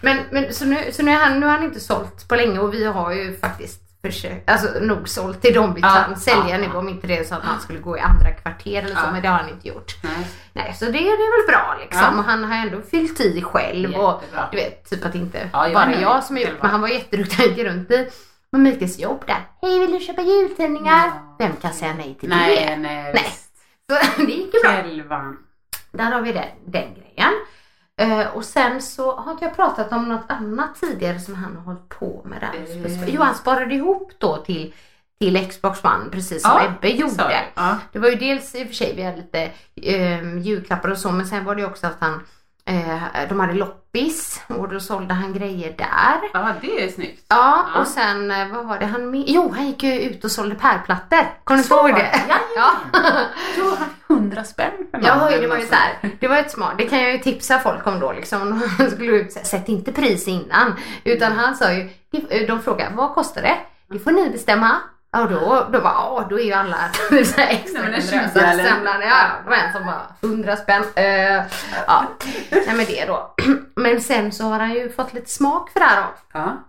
Men, 0.00 0.18
men 0.30 0.54
så, 0.54 0.64
nu, 0.64 0.92
så 0.92 1.02
nu, 1.02 1.10
är 1.10 1.16
han, 1.16 1.40
nu 1.40 1.46
har 1.46 1.52
han 1.52 1.64
inte 1.64 1.80
sålt 1.80 2.28
på 2.28 2.36
länge 2.36 2.58
och 2.58 2.74
vi 2.74 2.84
har 2.84 3.12
ju 3.12 3.36
faktiskt 3.36 3.81
försökt, 4.04 4.50
alltså 4.50 4.68
nog 4.80 5.08
sålt 5.08 5.42
till 5.42 5.54
dem 5.54 5.74
vi 5.74 5.80
Ja, 5.80 5.88
kan 6.06 6.16
sälja 6.16 6.48
ja, 6.48 6.58
nu 6.58 6.68
ja. 6.72 6.78
om 6.78 6.88
inte 6.88 7.06
det 7.06 7.18
är 7.18 7.24
så 7.24 7.34
att 7.34 7.42
han 7.42 7.60
skulle 7.60 7.78
gå 7.78 7.96
i 7.96 8.00
andra 8.00 8.30
kvarter 8.32 8.78
eller 8.82 8.94
så, 8.94 9.00
Ja. 9.06 9.12
men 9.12 9.22
det 9.22 9.28
har 9.28 9.38
han 9.38 9.48
inte 9.48 9.68
gjort. 9.68 9.96
Nej. 10.02 10.26
Nej, 10.52 10.74
så 10.78 10.84
det, 10.84 10.90
det 10.92 10.98
är 10.98 11.46
väl 11.46 11.54
bra 11.54 11.76
liksom. 11.80 12.00
Ja. 12.14 12.18
Och 12.18 12.24
han 12.24 12.44
har 12.44 12.56
ändå 12.56 12.80
fyllt 12.90 13.20
i 13.20 13.42
själv 13.42 13.94
och 13.94 14.20
Jättebra. 14.22 14.48
du 14.50 14.56
vet, 14.56 14.90
typ 14.90 15.04
att 15.04 15.14
inte 15.14 15.50
Ja, 15.52 15.64
jag 15.64 15.74
bara 15.74 15.86
med. 15.86 16.02
jag 16.02 16.24
som 16.24 16.36
har 16.36 16.42
gjort, 16.42 16.62
men 16.62 16.70
han 16.70 16.80
var 16.80 16.88
jätteduktig. 16.88 17.36
Han 17.36 17.48
gick 17.54 17.66
runt 17.66 17.90
i 17.90 18.08
Mikaels 18.56 18.98
jobb 18.98 19.24
där. 19.26 19.48
Hej, 19.62 19.78
vill 19.80 19.92
du 19.92 20.00
köpa 20.00 20.22
jultidningar? 20.22 21.06
Ja. 21.06 21.36
Vem 21.38 21.56
kan 21.56 21.72
säga 21.72 21.94
nej 21.94 22.16
till 22.20 22.28
Nej, 22.28 22.56
det? 22.56 22.76
nej, 22.76 23.12
Nej. 23.14 23.32
Så 23.90 24.22
det 24.26 24.32
gick 24.32 24.54
ju 24.54 24.60
bra. 24.60 24.70
Själva. 24.72 25.32
Där 25.92 26.04
har 26.12 26.20
vi 26.20 26.32
den, 26.32 26.44
den 26.66 26.94
grejen. 26.94 27.32
Eh, 28.00 28.26
och 28.26 28.44
sen 28.44 28.82
så 28.82 29.16
har 29.16 29.32
inte 29.32 29.44
jag 29.44 29.56
pratat 29.56 29.92
om 29.92 30.08
något 30.08 30.24
annat 30.28 30.74
tidigare 30.80 31.20
som 31.20 31.34
han 31.34 31.56
har 31.56 31.62
hållit 31.62 31.88
på 31.88 32.22
med 32.24 32.40
där. 32.40 32.60
Eh. 32.86 33.14
Jo, 33.14 33.22
han 33.22 33.34
sparade 33.34 33.74
ihop 33.74 34.12
då 34.18 34.36
till, 34.36 34.74
till 35.20 35.48
Xbox 35.50 35.84
One 35.84 36.10
precis 36.10 36.42
som 36.42 36.50
Ja, 36.50 36.66
Ebbe 36.66 36.88
gjorde. 36.88 37.40
Ja. 37.54 37.78
Det 37.92 37.98
var 37.98 38.08
ju 38.08 38.16
dels 38.16 38.54
i 38.54 38.62
och 38.64 38.66
för 38.66 38.74
sig, 38.74 38.92
vi 38.96 39.02
hade 39.02 39.16
lite 39.16 39.50
eh, 39.76 40.38
julklappar 40.38 40.88
och 40.88 40.98
så, 40.98 41.12
men 41.12 41.26
sen 41.26 41.44
var 41.44 41.54
det 41.54 41.64
också 41.66 41.86
att 41.86 41.96
han, 42.00 42.20
eh, 42.64 43.02
de 43.28 43.40
hade 43.40 43.52
loppis 43.52 44.42
och 44.46 44.68
då 44.68 44.80
sålde 44.80 45.14
han 45.14 45.32
grejer 45.32 45.74
där. 45.78 46.20
ja, 46.32 46.52
det 46.60 46.84
är 46.84 46.88
snyggt. 46.88 47.24
Ja, 47.28 47.66
Ja. 47.74 47.80
och 47.80 47.86
sen 47.86 48.30
eh, 48.30 48.48
vad 48.48 48.66
var 48.66 48.78
det 48.78 48.86
han 48.86 49.10
med? 49.10 49.24
Jo, 49.26 49.52
han 49.56 49.66
gick 49.66 49.82
ju 49.82 50.00
ut 50.00 50.24
och 50.24 50.30
sålde 50.30 50.54
pärlplattor. 50.54 51.26
Kommer 51.44 51.62
du 51.62 51.74
ihåg 51.74 51.82
var 51.82 51.88
det? 51.88 51.94
det. 51.94 52.34
Ja. 52.56 52.70
Du 53.56 53.62
har 53.70 53.78
hundra 54.08 54.44
spänn 54.44 54.70
för 54.90 55.00
Ja, 55.06 55.30
det 55.40 55.46
var 55.46 55.56
ju 55.56 55.66
så 55.66 55.74
här, 55.74 56.10
det 56.20 56.28
var 56.28 56.36
ett 56.36 56.50
smart, 56.50 56.74
det 56.78 56.84
kan 56.88 57.02
jag 57.02 57.12
ju 57.12 57.18
tipsa 57.18 57.58
folk 57.58 57.86
om 57.86 58.00
då 58.00 58.12
liksom. 58.12 58.42
Om 58.42 58.62
Han 58.78 58.90
skulle 58.90 59.12
ut, 59.12 59.32
sätt 59.32 59.68
inte 59.68 59.92
pris 59.92 60.28
innan. 60.28 60.74
Utan 61.04 61.32
han 61.32 61.56
sa 61.56 61.72
ju, 61.72 61.88
de 62.46 62.62
frågade, 62.62 62.90
vad 62.96 63.14
kostar 63.14 63.42
det? 63.42 63.56
Det 63.90 63.98
får 63.98 64.10
ni 64.10 64.30
bestämma. 64.30 64.76
Och 65.16 65.30
då, 65.30 65.68
då 65.72 65.80
bara, 65.80 66.10
åh, 66.10 66.28
då 66.28 66.40
är 66.40 66.44
ju 66.44 66.52
alla 66.52 66.76
extra 67.10 67.44
Nej, 67.44 67.64
men 67.74 67.94
en 67.94 68.02
generösa. 68.02 68.40
20 68.40 68.40
eller? 68.40 68.64
Semlan, 68.64 69.00
ja, 69.00 69.08
ja, 69.08 69.28
det 69.44 69.50
var 69.50 69.56
en 69.56 69.72
som 69.72 69.86
bara 69.86 70.06
100 70.20 70.56
spänn. 70.56 70.84
Eh, 70.94 71.42
ja, 71.86 72.04
nej 72.50 72.74
men 72.76 72.86
det 72.86 73.04
då. 73.06 73.34
Men 73.76 74.00
sen 74.00 74.32
så 74.32 74.44
har 74.44 74.58
han 74.58 74.72
ju 74.72 74.92
fått 74.92 75.12
lite 75.12 75.30
smak 75.30 75.70
för 75.70 75.80
det 75.80 75.86
här 75.86 76.02
då. 76.02 76.08
Ja. 76.32 76.64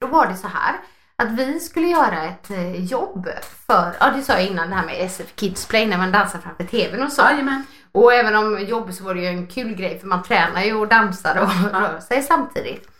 Då 0.00 0.06
var 0.06 0.26
det 0.26 0.36
så 0.36 0.48
här 0.48 0.74
att 1.16 1.30
vi 1.30 1.60
skulle 1.60 1.86
göra 1.86 2.22
ett 2.22 2.50
eh, 2.50 2.84
jobb 2.84 3.28
för, 3.66 3.92
ja 4.00 4.10
det 4.10 4.22
sa 4.22 4.32
jag 4.32 4.46
innan 4.46 4.70
det 4.70 4.76
här 4.76 4.86
med 4.86 5.00
SF 5.00 5.34
Kids 5.34 5.66
Play 5.66 5.86
när 5.86 5.98
man 5.98 6.12
dansar 6.12 6.38
framför 6.38 6.64
TVn 6.64 7.02
och 7.02 7.12
så. 7.12 7.22
Jajamän. 7.22 7.64
Och 7.92 8.12
även 8.12 8.34
om 8.36 8.64
jobb 8.64 8.92
så 8.92 9.04
var 9.04 9.14
det 9.14 9.20
ju 9.20 9.26
en 9.26 9.46
kul 9.46 9.74
grej 9.74 9.98
för 9.98 10.06
man 10.06 10.22
tränar 10.22 10.62
ju 10.62 10.74
och 10.74 10.88
dansar 10.88 11.38
och 11.38 11.72
rör 11.72 12.00
sig 12.00 12.22
samtidigt. 12.22 12.93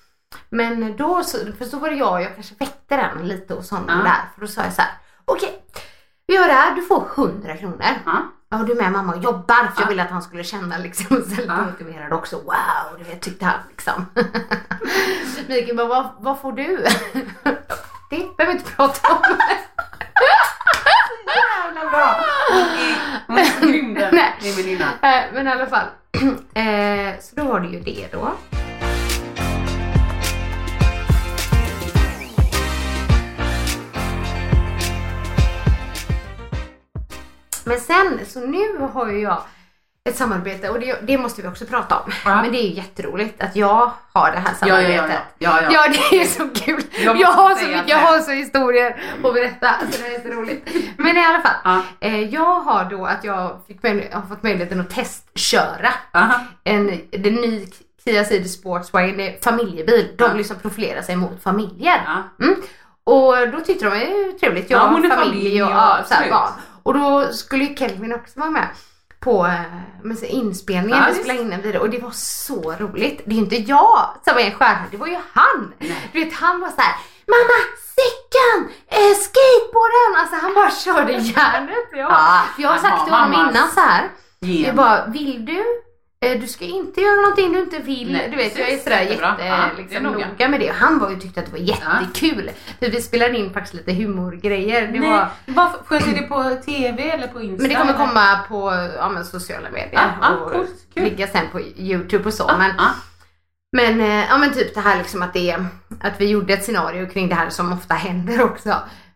Men 0.49 0.97
då 0.97 1.23
så, 1.23 1.39
för 1.59 1.65
så 1.65 1.79
var 1.79 1.91
det 1.91 1.97
jag, 1.97 2.23
jag 2.23 2.35
kanske 2.35 2.55
väckte 2.59 2.97
den 2.97 3.29
lite 3.29 3.55
hos 3.55 3.71
honom 3.71 3.87
Ja. 3.89 3.95
där. 4.05 4.21
För 4.35 4.41
då 4.41 4.47
sa 4.47 4.63
jag 4.63 4.73
så 4.73 4.83
här: 4.83 4.91
okej, 5.25 5.63
vi 6.27 6.35
gör 6.35 6.47
det 6.47 6.53
här, 6.53 6.75
du 6.75 6.83
får 6.83 7.09
100 7.17 7.57
kronor. 7.57 7.85
Ja. 8.07 8.13
Ja, 8.49 8.57
du 8.59 8.73
är 8.73 8.77
med 8.77 8.93
mamma 8.93 9.15
och 9.15 9.23
jobbar 9.23 9.55
för 9.55 9.63
jag 9.77 9.83
Ja. 9.85 9.89
ville 9.89 10.03
att 10.03 10.11
han 10.11 10.23
skulle 10.23 10.45
känna 10.45 10.79
liksom 10.79 11.07
sig 11.23 11.37
lite 11.37 11.55
Ja. 12.11 12.17
också. 12.17 12.37
Wow, 12.37 12.99
du 12.99 13.05
vet 13.05 13.21
tyckte 13.23 13.45
han 13.45 13.59
liksom. 13.69 14.07
Mikael 15.49 15.77
bara, 15.77 15.87
vad, 15.89 16.11
vad 16.19 16.41
får 16.41 16.53
du? 16.53 16.77
det 18.11 18.37
behöver 18.37 18.47
vi 18.47 18.53
inte 18.53 18.71
prata 18.71 19.09
om. 19.13 19.23
Jävla 21.27 21.91
bra. 21.91 22.17
Hon 23.27 23.39
är 23.39 23.45
så 23.45 23.67
grym 23.67 23.95
den, 23.95 24.15
Nej. 24.15 24.35
min 24.43 24.57
väninna. 24.57 24.89
Men 25.33 25.47
i 25.47 25.51
alla 25.51 25.67
fall. 25.67 25.87
Eh, 26.55 27.21
så 27.21 27.37
då 27.37 27.45
var 27.45 27.61
det 27.61 27.69
ju 27.69 27.81
det 27.81 28.09
då. 28.13 28.33
Men 37.67 37.81
sen, 37.81 38.21
så 38.27 38.41
nu 38.41 38.79
har 38.93 39.09
ju 39.09 39.21
jag 39.21 39.43
ett 40.09 40.17
samarbete 40.17 40.69
och 40.71 40.81
det, 40.81 40.99
det 41.03 41.19
måste 41.19 41.43
vi 41.43 41.49
också 41.49 41.65
prata 41.65 41.99
om. 41.99 42.13
Ja. 42.25 42.43
Men 42.43 42.53
det 42.53 42.59
är 42.59 42.71
jätteroligt 42.71 43.43
att 43.43 43.57
jag 43.57 43.91
har 44.13 44.31
det 44.33 44.39
här 44.39 44.55
samarbetet. 44.55 45.23
ja, 45.39 45.63
ja. 45.63 45.73
ja, 45.73 45.87
ja. 45.87 45.93
Det 46.11 46.21
är 46.21 46.25
så 46.27 46.49
kul. 46.49 46.83
Jag 47.05 47.17
Jag, 47.21 47.29
har 47.29 47.55
så 47.55 47.67
mycket, 47.67 47.89
jag 47.89 47.99
har 47.99 48.19
så 48.21 48.31
historier 48.31 49.03
att 49.25 49.35
berätta. 49.35 49.69
Alltså 49.69 50.03
det 50.03 50.15
är 50.17 50.23
så 50.23 50.29
roligt. 50.29 50.69
Men 50.99 51.17
i 51.17 51.25
alla 51.25 51.41
fall. 51.43 51.81
Eh, 52.01 52.21
jag 52.35 52.61
har 52.61 52.85
då 52.85 53.07
att 53.07 53.25
jag 53.25 53.61
fick, 53.67 53.83
har 54.15 54.29
fått 54.29 54.43
möjligheten 54.43 54.81
att 54.81 54.91
testköra 54.91 55.93
Aha. 56.13 56.41
en, 56.65 56.87
den 57.11 57.35
ny 57.35 57.67
Kia 58.05 58.25
Ceed 58.25 58.51
Sportswagen 58.51 59.21
är 59.21 59.37
familjebil. 59.43 60.09
De 60.19 60.25
Ja. 60.25 60.33
liksom 60.33 60.57
profilerar 60.57 61.03
sig 61.03 61.17
mot 61.17 61.43
familjer. 61.43 62.01
Mm. 62.41 62.55
Och 63.05 63.49
då 63.53 63.61
tyckte 63.61 63.85
de 63.85 63.91
det 63.91 63.91
var 63.91 63.97
ju 63.97 64.33
trevligt. 64.41 64.71
Jag 64.71 64.81
Ja, 64.83 64.87
hon 64.87 65.05
är 65.05 65.09
familj 65.09 65.31
familj 65.33 65.63
och 65.63 65.69
och 65.69 65.75
ja, 65.75 65.99
så 66.09 66.15
här, 66.15 66.31
barn. 66.31 66.53
Och 66.85 66.95
då 66.95 67.33
skulle 67.33 67.65
ju 67.65 67.77
Kelvin 67.77 68.15
också 68.15 68.41
vara 68.41 68.51
med 68.51 68.69
på 69.21 69.47
eh, 69.47 69.61
med 70.03 70.19
så 70.19 70.25
inspelningen. 70.25 70.99
Ja, 70.99 71.07
vi 71.09 71.15
spelade 71.15 71.41
in 71.41 71.53
en 71.53 71.63
video 71.63 71.81
och 71.81 71.91
det 71.91 71.99
var 71.99 72.11
så 72.11 72.75
roligt. 72.79 73.23
Det 73.25 73.31
är 73.31 73.35
ju 73.35 73.41
inte 73.41 73.57
jag 73.57 74.11
som 74.25 74.39
är 74.39 74.41
en 74.41 74.55
stjärna, 74.55 74.85
det 74.91 74.97
var 74.97 75.07
ju 75.07 75.19
han. 75.33 75.75
Nej. 75.79 76.11
Du 76.13 76.25
vet 76.25 76.35
han 76.35 76.61
var 76.61 76.69
så 76.69 76.81
här: 76.81 76.95
Mamma, 77.27 77.59
cykeln, 77.97 78.73
eh, 78.89 79.15
skateboarden. 79.17 80.13
Alltså 80.21 80.37
han 80.37 80.55
bara 80.55 80.71
körde 80.71 81.13
järnet. 81.13 81.89
Ja. 81.93 81.99
Ja, 81.99 82.43
jag 82.59 82.69
har 82.69 82.79
sagt 82.79 83.05
till 83.05 83.15
honom 83.15 83.33
innan 83.33 83.69
så 83.69 83.81
här. 83.81 84.11
Jag 84.41 84.77
bara, 84.77 85.07
vill 85.07 85.45
du? 85.45 85.65
Eh, 86.33 86.41
Du 86.41 86.47
ska 86.47 86.65
inte 86.65 87.01
göra 87.01 87.21
någonting 87.21 87.53
du 87.53 87.59
inte 87.61 87.79
vill. 87.79 88.13
Nej, 88.13 88.29
du 88.31 88.37
vet, 88.37 88.59
jag 88.59 88.71
är 88.73 88.79
sådär 88.79 89.01
Jättebra. 89.03 89.29
jätte, 89.39 89.45
Ja, 89.47 89.67
liksom, 89.79 90.03
noga. 90.03 90.27
noga 90.29 90.49
med 90.49 90.61
det. 90.61 90.73
Han 90.75 90.99
var 90.99 91.11
ju 91.11 91.17
tyckte 91.17 91.41
att 91.41 91.47
det 91.47 91.53
var 91.53 91.59
jättekul. 91.59 92.51
För 92.79 92.91
vi 92.91 93.01
spelade 93.03 93.39
in 93.39 93.53
faktiskt 93.53 93.75
lite 93.75 93.93
humorgrejer. 93.93 94.87
Det 94.93 95.01
Nej, 95.01 95.11
var, 95.11 95.29
varför, 95.47 95.95
jag 95.95 96.03
se 96.03 96.11
det 96.11 96.23
på 96.23 96.57
TV 96.67 97.11
eller 97.11 97.27
på 97.27 97.41
Insta? 97.43 97.63
men 97.63 97.69
det 97.71 97.77
kommer 97.77 97.93
komma 98.07 98.39
på 98.49 98.89
ja, 98.97 99.09
men 99.09 99.25
sociala 99.25 99.71
medier 99.71 99.91
Ja, 99.93 100.09
ja, 100.23 100.29
och 100.37 100.53
coolt, 100.53 100.71
kul. 100.95 101.05
ligga 101.05 101.27
sen 101.27 101.47
på 101.53 101.61
Youtube 101.61 102.25
och 102.25 102.35
så. 102.35 102.45
Ja, 102.49 102.57
Men, 102.59 102.71
ja. 102.79 102.89
men, 103.77 104.01
eh, 104.01 104.27
ja, 104.29 104.39
men 104.39 104.53
typ 104.53 104.75
det 104.75 104.81
här 104.81 104.99
liksom 104.99 105.23
att, 105.23 105.33
det, 105.33 105.57
att 106.01 106.21
vi 106.21 106.27
gjorde 106.29 106.53
ett 106.55 106.65
scenario 106.65 107.07
kring 107.07 107.29
det 107.29 107.35
här 107.35 107.51
som 107.51 107.73
ofta 107.73 107.95
händer 107.95 108.43
också. 108.43 108.75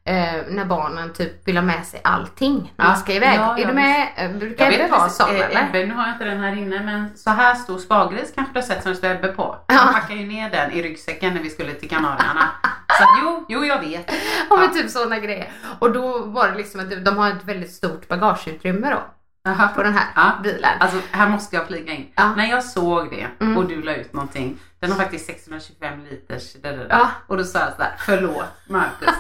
Eh, 0.09 0.43
när 0.49 0.65
barnen 0.65 1.12
typ 1.12 1.49
vill 1.49 1.57
ha 1.57 1.62
med 1.65 1.87
sig 1.87 2.00
allting 2.05 2.73
när 2.77 2.85
Ja, 2.85 2.91
man 2.91 2.97
ska 3.00 3.12
iväg. 3.12 3.38
ja, 3.38 3.57
är 3.57 3.61
ja, 3.62 3.69
du 3.69 3.73
med? 3.75 4.09
Eh, 4.17 4.31
Brukar 4.31 4.65
Jag 4.71 4.79
vet 4.79 4.91
vara 4.91 5.31
eller? 5.31 5.67
Ebbe, 5.69 5.87
nu 5.87 5.95
har 5.95 6.03
jag 6.07 6.15
inte 6.15 6.25
den 6.25 6.41
här 6.41 6.53
inne 6.57 6.81
men 6.85 7.17
så 7.17 7.31
här 7.31 7.55
stor 7.55 7.79
spargris 7.79 8.33
kanske 8.35 8.53
du 8.55 8.59
har 8.61 8.67
sett 8.67 8.83
som 8.83 8.93
det 8.93 8.99
står 8.99 9.11
Ebbe 9.11 9.29
på. 9.29 9.57
Ja. 9.67 9.75
Han 9.75 9.95
packade 9.95 10.21
ju 10.21 10.27
ner 10.27 10.50
den 10.50 10.73
i 10.73 10.83
ryggsäcken 10.83 11.35
när 11.35 11.43
vi 11.43 11.50
skulle 11.50 11.73
till 11.73 11.88
Kanarierna. 11.88 12.49
så 12.99 13.03
att, 13.03 13.19
jo, 13.23 13.45
jo 13.49 13.65
jag 13.65 13.81
vet. 13.81 14.11
Ja 14.50 14.57
men 14.57 14.73
typ 14.75 14.91
sådana 14.91 15.19
grejer. 15.19 15.53
Och 15.79 15.93
då 15.93 16.19
var 16.27 16.49
det 16.49 16.55
liksom 16.57 16.81
att 16.81 17.05
de 17.05 17.17
har 17.17 17.31
ett 17.31 17.45
väldigt 17.45 17.73
stort 17.73 18.09
bagageutrymme 18.09 18.91
då 18.91 19.03
Jaha. 19.45 19.69
på 19.69 19.83
den 19.83 19.93
här 19.95 20.07
Ja. 20.15 20.33
bilen. 20.43 20.71
Alltså 20.81 20.99
här 21.11 21.29
måste 21.29 21.57
jag 21.57 21.67
flika 21.67 21.93
in. 21.93 22.07
Ja. 22.15 22.35
När 22.37 22.50
jag 22.50 22.65
såg 22.65 23.11
det 23.11 23.27
Mm. 23.45 23.57
och 23.59 23.67
du 23.69 23.83
la 23.83 23.95
ut 23.95 24.12
någonting. 24.12 24.59
Den 24.81 24.91
har 24.93 24.99
faktiskt 24.99 25.27
625 25.27 26.05
liters. 26.11 26.53
där, 26.62 26.71
där, 26.73 26.79
där. 26.79 26.87
Ja. 26.91 27.09
Och 27.27 27.37
då 27.37 27.45
sa 27.45 27.59
jag 27.59 27.73
sådär, 27.73 27.93
förlåt 27.99 28.45
Marcus. 28.69 29.09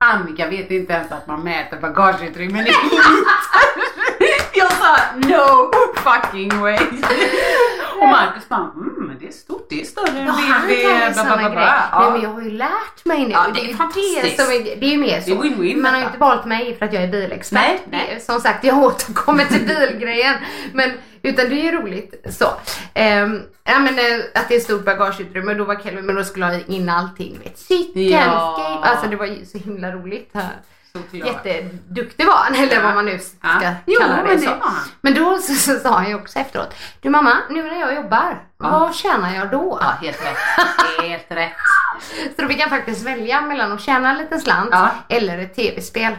Annika 0.00 0.48
vet 0.48 0.70
inte 0.70 0.92
ens 0.92 1.12
att 1.12 1.26
man 1.26 1.44
mäter 1.44 1.80
bagageutrymmen 1.80 2.66
i. 2.66 2.70
Jag 4.58 4.72
sa 4.72 4.96
no 5.14 5.70
fucking 5.96 6.60
way. 6.60 6.78
Och 8.00 8.08
Marcus 8.08 8.48
bara, 8.48 8.70
mm 8.76 9.16
det 9.20 9.26
är 9.28 9.32
stort, 9.32 9.66
det 9.70 9.80
är 9.80 9.84
större 9.84 10.18
än 10.18 10.26
Ja, 10.26 10.34
BB. 10.68 10.88
Nej 10.88 12.10
men 12.12 12.22
jag 12.22 12.30
har 12.30 12.42
ju 12.42 12.50
lärt 12.50 13.04
mig 13.04 13.24
nu. 13.24 13.30
Ja, 13.30 13.46
det 13.54 13.60
är 13.60 13.68
ju 13.68 13.74
fantastiskt. 13.76 14.36
Det, 14.36 14.42
är, 14.42 14.76
det 14.80 14.86
är 14.86 14.90
ju 14.90 14.98
mer 14.98 15.20
så. 15.20 15.30
Det 15.30 15.36
är 15.36 15.36
win-win 15.42 15.76
Man 15.76 15.92
har 15.92 16.00
ju 16.00 16.06
inte 16.06 16.18
valt 16.18 16.44
mig 16.44 16.76
för 16.78 16.86
att 16.86 16.92
jag 16.92 17.02
är 17.02 17.08
bilexpert. 17.08 17.60
Nej, 17.62 17.82
Det 17.84 17.96
nej. 17.96 18.12
är, 18.16 18.20
som 18.20 18.40
sagt 18.40 18.64
jag 18.64 18.78
återkommer 18.78 19.44
till 19.44 19.66
bilgrejen. 19.66 20.34
Men, 20.72 20.90
utan 21.22 21.48
det 21.48 21.54
är 21.60 21.64
ju 21.64 21.72
roligt 21.72 22.14
så. 22.30 22.46
Ehm, 22.94 23.42
ja 23.64 23.78
men 23.78 23.98
eh, 23.98 24.24
att 24.34 24.48
det 24.48 24.56
är 24.56 24.60
stort 24.60 24.84
bagageutrymme. 24.84 25.54
Då 25.54 25.64
var 25.64 25.74
Kelvin, 25.76 26.06
men 26.06 26.14
då 26.16 26.24
skulle 26.24 26.46
jag 26.52 26.68
in 26.68 26.88
allting. 26.88 27.38
Vet, 27.44 27.58
cykeln, 27.58 28.08
Ja. 28.08 28.56
skate. 28.58 28.90
Alltså 28.90 29.08
det 29.08 29.16
var 29.16 29.26
ju 29.26 29.44
så 29.44 29.58
himla 29.58 29.92
roligt. 29.92 30.30
Här. 30.34 30.50
Såklart. 31.10 31.46
Jätteduktig 31.46 32.26
var 32.26 32.34
han, 32.34 32.54
eller 32.54 32.74
Ja. 32.76 32.82
vad 32.82 32.94
man 32.94 33.04
nu 33.06 33.18
ska 33.18 33.36
Ja. 33.62 33.74
Jo, 33.86 34.00
kalla 34.00 34.16
det. 34.16 34.22
men 34.22 34.40
så. 34.40 34.50
Men 35.00 35.14
då 35.14 35.38
så, 35.38 35.54
så 35.54 35.78
sa 35.78 35.94
han 35.94 36.08
ju 36.08 36.14
också 36.14 36.38
efteråt. 36.38 36.74
Du 37.00 37.10
mamma, 37.10 37.32
nu 37.50 37.62
när 37.62 37.80
jag 37.80 37.94
jobbar, 37.94 38.42
Ja. 38.58 38.68
vad 38.78 38.94
tjänar 38.94 39.34
jag 39.34 39.50
då? 39.50 39.78
Ja, 39.80 39.90
helt 40.06 40.22
rätt. 40.26 40.36
Helt 41.02 41.26
rätt. 41.30 41.52
Så 42.36 42.42
då 42.42 42.48
fick 42.48 42.60
han 42.60 42.70
faktiskt 42.70 43.06
välja 43.06 43.40
mellan 43.40 43.72
att 43.72 43.80
tjäna 43.80 44.10
en 44.10 44.18
liten 44.18 44.40
slant 44.40 44.74
eller 45.08 45.38
ett 45.38 45.54
tv-spel. 45.56 46.16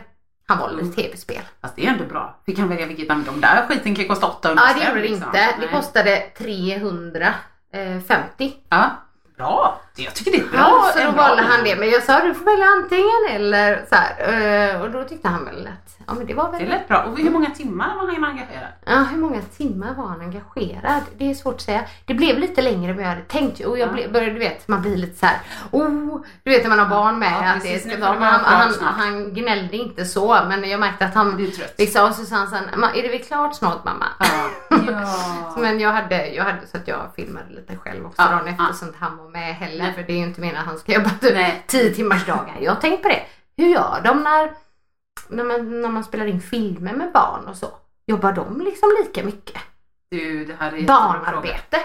Han 0.48 0.58
valde 0.58 0.82
ett 0.84 0.96
tv-spel. 0.96 1.42
Fast 1.62 1.76
det 1.76 1.86
är 1.86 1.90
ändå 1.92 2.04
bra. 2.06 2.40
Fick 2.46 2.60
han 2.60 2.70
välja 2.70 2.86
vilket, 2.86 3.08
men 3.08 3.24
de 3.24 3.42
där 3.42 3.66
skiten 3.70 3.96
kan 3.96 4.08
kosta 4.08 4.28
800 4.28 4.64
Ja 4.68 4.74
det 4.74 4.80
gjorde 4.88 5.02
det 5.02 5.08
liksom. 5.08 5.28
inte. 5.28 5.48
Det 5.62 5.68
kostade 5.68 6.24
350. 6.38 8.54
Ja, 8.70 8.90
bra. 9.38 9.82
Det- 10.00 10.03
Jag 10.06 10.13
tycker 10.15 10.32
det 10.32 10.38
är 10.38 10.50
bra. 10.51 10.60
Ja, 10.60 10.91
så 10.96 11.06
då 11.06 11.12
valde 11.18 11.41
han 11.44 11.63
det. 11.63 11.75
Men 11.75 11.89
jag 11.89 12.03
sa 12.03 12.20
du 12.24 12.34
får 12.34 12.46
välja 12.46 12.65
antingen 12.65 13.36
eller 13.41 13.86
så 13.89 13.96
här. 13.96 14.74
Eh, 14.75 14.82
Och 14.82 14.91
då 14.91 15.03
tyckte 15.03 15.27
han 15.27 15.46
väl 15.46 15.68
att 15.68 15.96
ja 16.08 16.13
men 16.15 16.25
det 16.25 16.34
var 16.34 16.51
Det 16.51 16.58
väl 16.58 16.68
lät 16.70 16.88
bra. 16.88 17.03
Och 17.03 17.18
hur 17.20 17.29
många 17.29 17.50
timmar 17.50 17.96
var 17.96 18.08
han 18.08 18.24
engagerad? 18.25 18.68
Ja, 18.86 18.96
hur 19.12 19.18
många 19.18 19.41
timmar 19.58 19.94
var 19.94 20.06
han 20.08 20.22
engagerad? 20.22 21.01
Det 21.18 21.29
är 21.29 21.34
svårt 21.34 21.56
att 21.56 21.62
säga. 21.62 21.82
Det 22.06 22.13
blev 22.13 22.38
lite 22.39 22.62
längre 22.62 22.89
än 22.91 22.96
vad 22.96 23.06
jag 23.06 23.10
hade 23.10 23.22
tänkt. 23.22 23.60
Och 23.65 23.77
jag 23.79 23.88
Ja. 23.88 23.94
blev, 23.94 24.12
började, 24.12 24.34
du 24.34 24.39
vet, 24.39 24.68
man 24.68 24.82
blir 24.82 24.98
lite 24.98 25.20
så 25.20 25.25
här. 25.25 25.38
Oh, 25.72 26.22
du 26.44 26.50
vet 26.51 26.63
när 26.63 26.70
man 26.70 26.79
har 26.79 26.86
barn 26.86 27.20
med. 27.20 27.34
Ja, 27.41 27.50
att 27.50 27.62
det 27.63 27.70
precis. 27.74 27.91
ska 27.91 28.01
ta, 28.06 28.13
det 28.13 28.20
han, 28.25 28.39
klart 28.39 28.53
han, 28.53 28.74
snart. 28.74 28.94
han 28.98 29.34
gnällde 29.34 29.77
inte 29.77 30.06
så, 30.06 30.39
men 30.50 30.70
jag 30.70 30.79
märkte 30.79 31.06
att 31.06 31.13
han 31.15 31.38
Du 31.38 31.48
är 31.48 31.51
trött. 31.51 31.75
liksom, 31.77 32.10
och 32.10 32.15
så 32.15 32.25
sa 32.25 32.36
han 32.36 32.48
sen, 32.48 32.63
"Ma, 32.75 32.89
är 32.96 33.01
det 33.03 33.10
väl 33.10 33.20
klart 33.24 33.56
snart 33.56 33.86
mamma? 33.86 34.06
Ja. 34.20 34.50
ja. 34.88 35.56
Men 35.62 35.79
jag 35.79 35.91
hade, 35.91 36.27
jag 36.27 36.44
hade 36.44 36.68
så 36.72 36.77
att 36.77 36.88
jag 36.88 37.00
filmade 37.15 37.46
lite 37.50 37.77
själv 37.77 38.06
också 38.06 38.22
Ja, 38.22 38.29
dagen 38.29 38.48
efter 38.48 38.63
ja. 38.63 38.74
så 38.74 38.86
att 38.86 38.96
han 39.00 39.18
var 39.18 39.29
med 39.29 39.56
heller. 39.56 39.88
Nej. 39.89 39.96
För 39.96 40.03
det 40.03 40.13
är 40.13 40.17
ju 40.17 40.24
inte 40.24 40.41
meningen 40.41 40.62
att 40.62 40.67
han 40.67 40.77
ska 40.77 40.93
jobba 40.93 41.10
typ 41.10 41.34
Nej. 41.34 41.63
10 41.67 41.93
timmars 41.93 42.25
dagar. 42.25 42.58
Jag 42.62 42.72
har 42.74 42.81
tänkt 42.81 43.03
på 43.03 43.10
det. 43.10 43.22
Hur 43.58 43.67
gör 43.67 44.01
de 44.03 44.24
när, 44.24 44.51
när, 45.29 45.43
man, 45.43 45.81
när 45.81 45.89
man 45.89 46.03
spelar 46.03 46.25
in 46.25 46.41
filmer 46.41 46.93
med 46.93 47.12
barn 47.12 47.46
och 47.48 47.55
så? 47.55 47.67
Jobbar 48.08 48.31
de 48.31 48.62
liksom 48.62 48.89
lika 49.00 49.24
mycket? 49.24 49.58
Du, 50.12 50.46
det 50.46 50.55
här 50.60 50.74
är. 50.75 50.88
Barnarbete. 50.88 51.77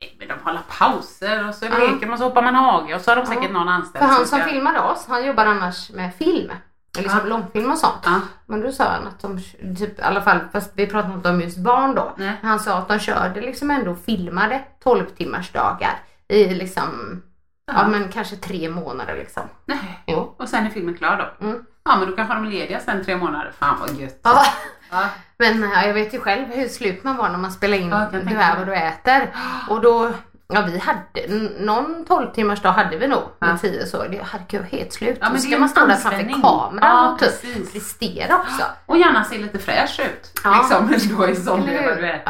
Nej, 0.00 0.16
men 0.18 0.28
de 0.28 0.34
håller 0.44 0.60
pauser 0.78 1.48
och 1.48 1.54
så 1.54 1.64
Ja. 1.66 1.78
leker 1.78 2.06
man 2.06 2.18
så 2.18 2.24
hoppar 2.24 2.42
man 2.42 2.54
hage 2.54 2.94
och 2.94 3.00
så 3.00 3.10
har 3.10 3.16
de 3.16 3.26
säkert 3.26 3.44
Ja. 3.44 3.50
någon 3.50 3.68
anställd 3.68 4.04
För 4.04 4.12
han 4.12 4.26
som 4.26 4.38
ska- 4.40 4.48
filmade 4.48 4.80
oss, 4.80 5.06
han 5.08 5.26
jobbar 5.26 5.46
annars 5.46 5.90
med 5.90 6.14
film. 6.14 6.52
Liksom 6.98 7.18
Ja. 7.22 7.28
långfilm 7.28 7.70
och 7.70 7.78
sånt. 7.78 8.06
Men 8.46 8.60
då 8.60 8.72
sa 8.72 8.84
han 8.84 9.06
att 9.06 9.20
de, 9.20 9.38
typ, 9.78 9.98
i 9.98 10.02
alla 10.02 10.20
fall, 10.22 10.38
fast 10.52 10.72
vi 10.74 10.86
pratade 10.86 11.14
inte 11.14 11.28
om 11.30 11.40
just 11.40 11.58
barn 11.58 11.94
då. 11.94 12.12
Han 12.42 12.60
sa 12.60 12.78
att 12.78 12.88
de 12.88 12.98
körde 12.98 13.40
liksom 13.40 13.70
ändå 13.70 13.90
och 13.90 13.98
filmade 14.04 14.64
12 14.82 15.06
timmars 15.06 15.52
dagar 15.52 15.98
i 16.28 16.54
liksom, 16.54 17.22
ja, 17.66 17.72
Ja. 17.76 17.88
men 17.88 18.08
kanske 18.12 18.36
tre 18.36 18.68
månader 18.70 19.14
liksom. 19.14 19.42
Nej. 19.66 20.02
Jo. 20.06 20.34
Och 20.38 20.48
sen 20.48 20.66
är 20.66 20.70
filmen 20.70 20.96
klar 20.96 21.34
då? 21.40 21.46
Mm. 21.46 21.64
Ja 21.84 21.96
men 21.96 22.10
då 22.10 22.16
kanske 22.16 22.34
de 22.34 22.44
är 22.46 22.50
lediga 22.50 22.80
sen 22.80 23.04
tre 23.04 23.16
månader. 23.16 23.52
Fan 23.58 23.76
vad 23.80 23.94
gött. 23.94 24.20
Ja. 24.22 24.44
Ja. 24.90 25.04
Men 25.38 25.62
ja, 25.62 25.86
jag 25.86 25.94
vet 25.94 26.14
ju 26.14 26.20
själv 26.20 26.46
hur 26.48 26.68
slut 26.68 27.04
man 27.04 27.16
var 27.16 27.28
när 27.28 27.38
man 27.38 27.52
spelade 27.52 27.82
in 27.82 27.88
Ja, 27.88 28.08
Du 28.12 28.36
är 28.36 28.56
vad 28.56 28.66
du 28.66 28.74
äter. 28.74 29.34
Och 29.68 29.80
då 29.80 30.10
ja 30.48 30.62
vi 30.66 30.78
hade, 30.78 31.34
någon 31.60 32.04
12 32.08 32.32
timmars 32.32 32.62
dag 32.62 32.72
hade 32.72 32.96
vi 32.96 33.06
nog 33.08 33.22
Ja. 33.38 33.46
med 33.46 33.60
10 33.60 33.86
så. 33.86 34.02
Det 34.08 34.22
jag 34.58 34.62
helt 34.78 34.92
slut. 34.92 35.18
Ja, 35.20 35.30
men 35.30 35.40
ska 35.40 35.58
man 35.58 35.68
stå 35.68 35.86
där 35.86 35.96
framför 35.96 36.18
kameran 36.42 36.78
Ja, 36.82 37.10
och 37.12 37.18
typ 37.18 37.72
prestera 37.72 38.36
också. 38.38 38.62
Och 38.86 38.98
gärna 38.98 39.24
se 39.24 39.38
lite 39.38 39.58
fräsch 39.58 40.00
ut. 40.00 40.40
Ja. 40.44 40.56
Liksom 40.58 40.86
då 41.16 41.28
i 41.28 41.34
hur? 41.36 41.88
vad 41.88 41.96
du 41.98 42.06
äter. 42.10 42.22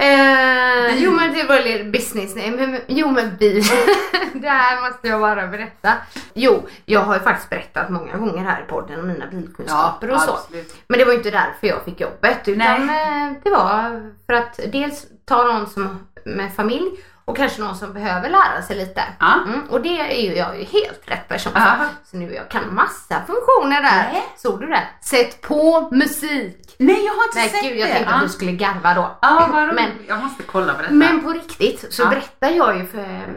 Ja. 0.00 0.06
Ja. 0.06 0.88
Eh, 0.88 1.02
jo 1.04 1.10
men 1.10 1.32
det 1.34 1.44
var 1.44 1.60
lite 1.60 1.84
business, 1.84 2.34
nej, 2.36 2.50
men- 2.50 2.80
jo 2.86 3.10
men 3.10 3.36
bil. 3.36 3.62
det 4.34 4.48
här 4.48 4.80
måste 4.88 5.08
jag 5.08 5.20
bara 5.20 5.46
berätta. 5.46 5.92
Jo, 6.34 6.62
jag 6.84 7.00
har 7.00 7.14
ju 7.14 7.20
faktiskt 7.20 7.50
berättat 7.50 7.90
många 7.90 8.16
gånger 8.16 8.44
här 8.44 8.60
i 8.62 8.70
podden 8.70 9.00
om 9.00 9.08
mina 9.08 9.26
bilkunskaper 9.26 10.10
och 10.10 10.20
så. 10.20 10.30
absolut. 10.34 10.74
Men 10.88 10.98
det 10.98 11.04
var 11.04 11.12
ju 11.12 11.18
inte 11.18 11.30
därför 11.30 11.66
jag 11.66 11.82
fick 11.84 12.00
jobbet 12.00 12.48
utan 12.48 12.60
eh, 12.90 13.32
det 13.44 13.50
var 13.50 14.10
för 14.26 14.32
att 14.32 14.60
dels 14.72 15.06
ta 15.24 15.42
någon 15.42 15.66
som 15.66 16.06
med 16.24 16.54
familj 16.54 16.90
och 17.30 17.36
kanske 17.36 17.62
någon 17.62 17.76
som 17.76 17.92
behöver 17.92 18.30
lära 18.30 18.62
sig 18.62 18.76
lite. 18.76 19.02
Ja. 19.20 19.34
Mm, 19.46 19.60
och 19.70 19.80
det 19.80 20.00
är 20.00 20.22
ju 20.30 20.36
jag 20.36 20.58
ju 20.58 20.64
helt 20.64 21.00
rätt 21.04 21.28
person 21.28 21.52
för. 21.52 21.60
Ja. 21.60 21.76
Så 22.04 22.16
nu 22.16 22.34
jag 22.34 22.48
kan 22.50 22.74
massa 22.74 23.22
funktioner 23.26 23.82
där. 23.82 24.08
Nej. 24.12 24.22
Såg 24.36 24.60
du 24.60 24.66
det? 24.66 24.82
Sätt 25.02 25.40
på 25.40 25.88
musik! 25.92 26.74
Nej 26.78 27.04
jag 27.04 27.12
har 27.12 27.24
inte 27.24 27.38
Nej 27.38 27.48
sett 27.48 27.62
gud, 27.62 27.78
jag 27.78 27.88
det. 27.88 27.92
tänkte 27.94 28.14
att 28.14 28.22
du 28.22 28.28
skulle 28.28 28.52
garva 28.52 28.94
då. 28.94 29.18
Ja, 29.22 29.48
vad. 29.52 29.74
Men 29.74 29.90
Jag 30.08 30.18
måste 30.22 30.42
kolla 30.42 30.74
på 30.74 30.82
detta. 30.82 30.94
men 30.94 31.22
på 31.22 31.30
riktigt 31.32 31.94
så 31.94 32.02
Ja. 32.02 32.08
berättar 32.08 32.48
jag 32.50 32.76
ju 32.78 32.86
för 32.86 33.34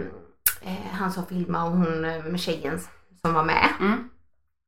eh, 0.61 0.73
han 0.99 1.11
som 1.11 1.25
filmade 1.25 1.65
och 1.65 1.71
hon 1.71 2.05
eh, 2.05 2.23
med 2.23 2.39
tjejen 2.39 2.79
som 3.21 3.33
var 3.33 3.43
med. 3.43 3.67
Mm. 3.79 4.09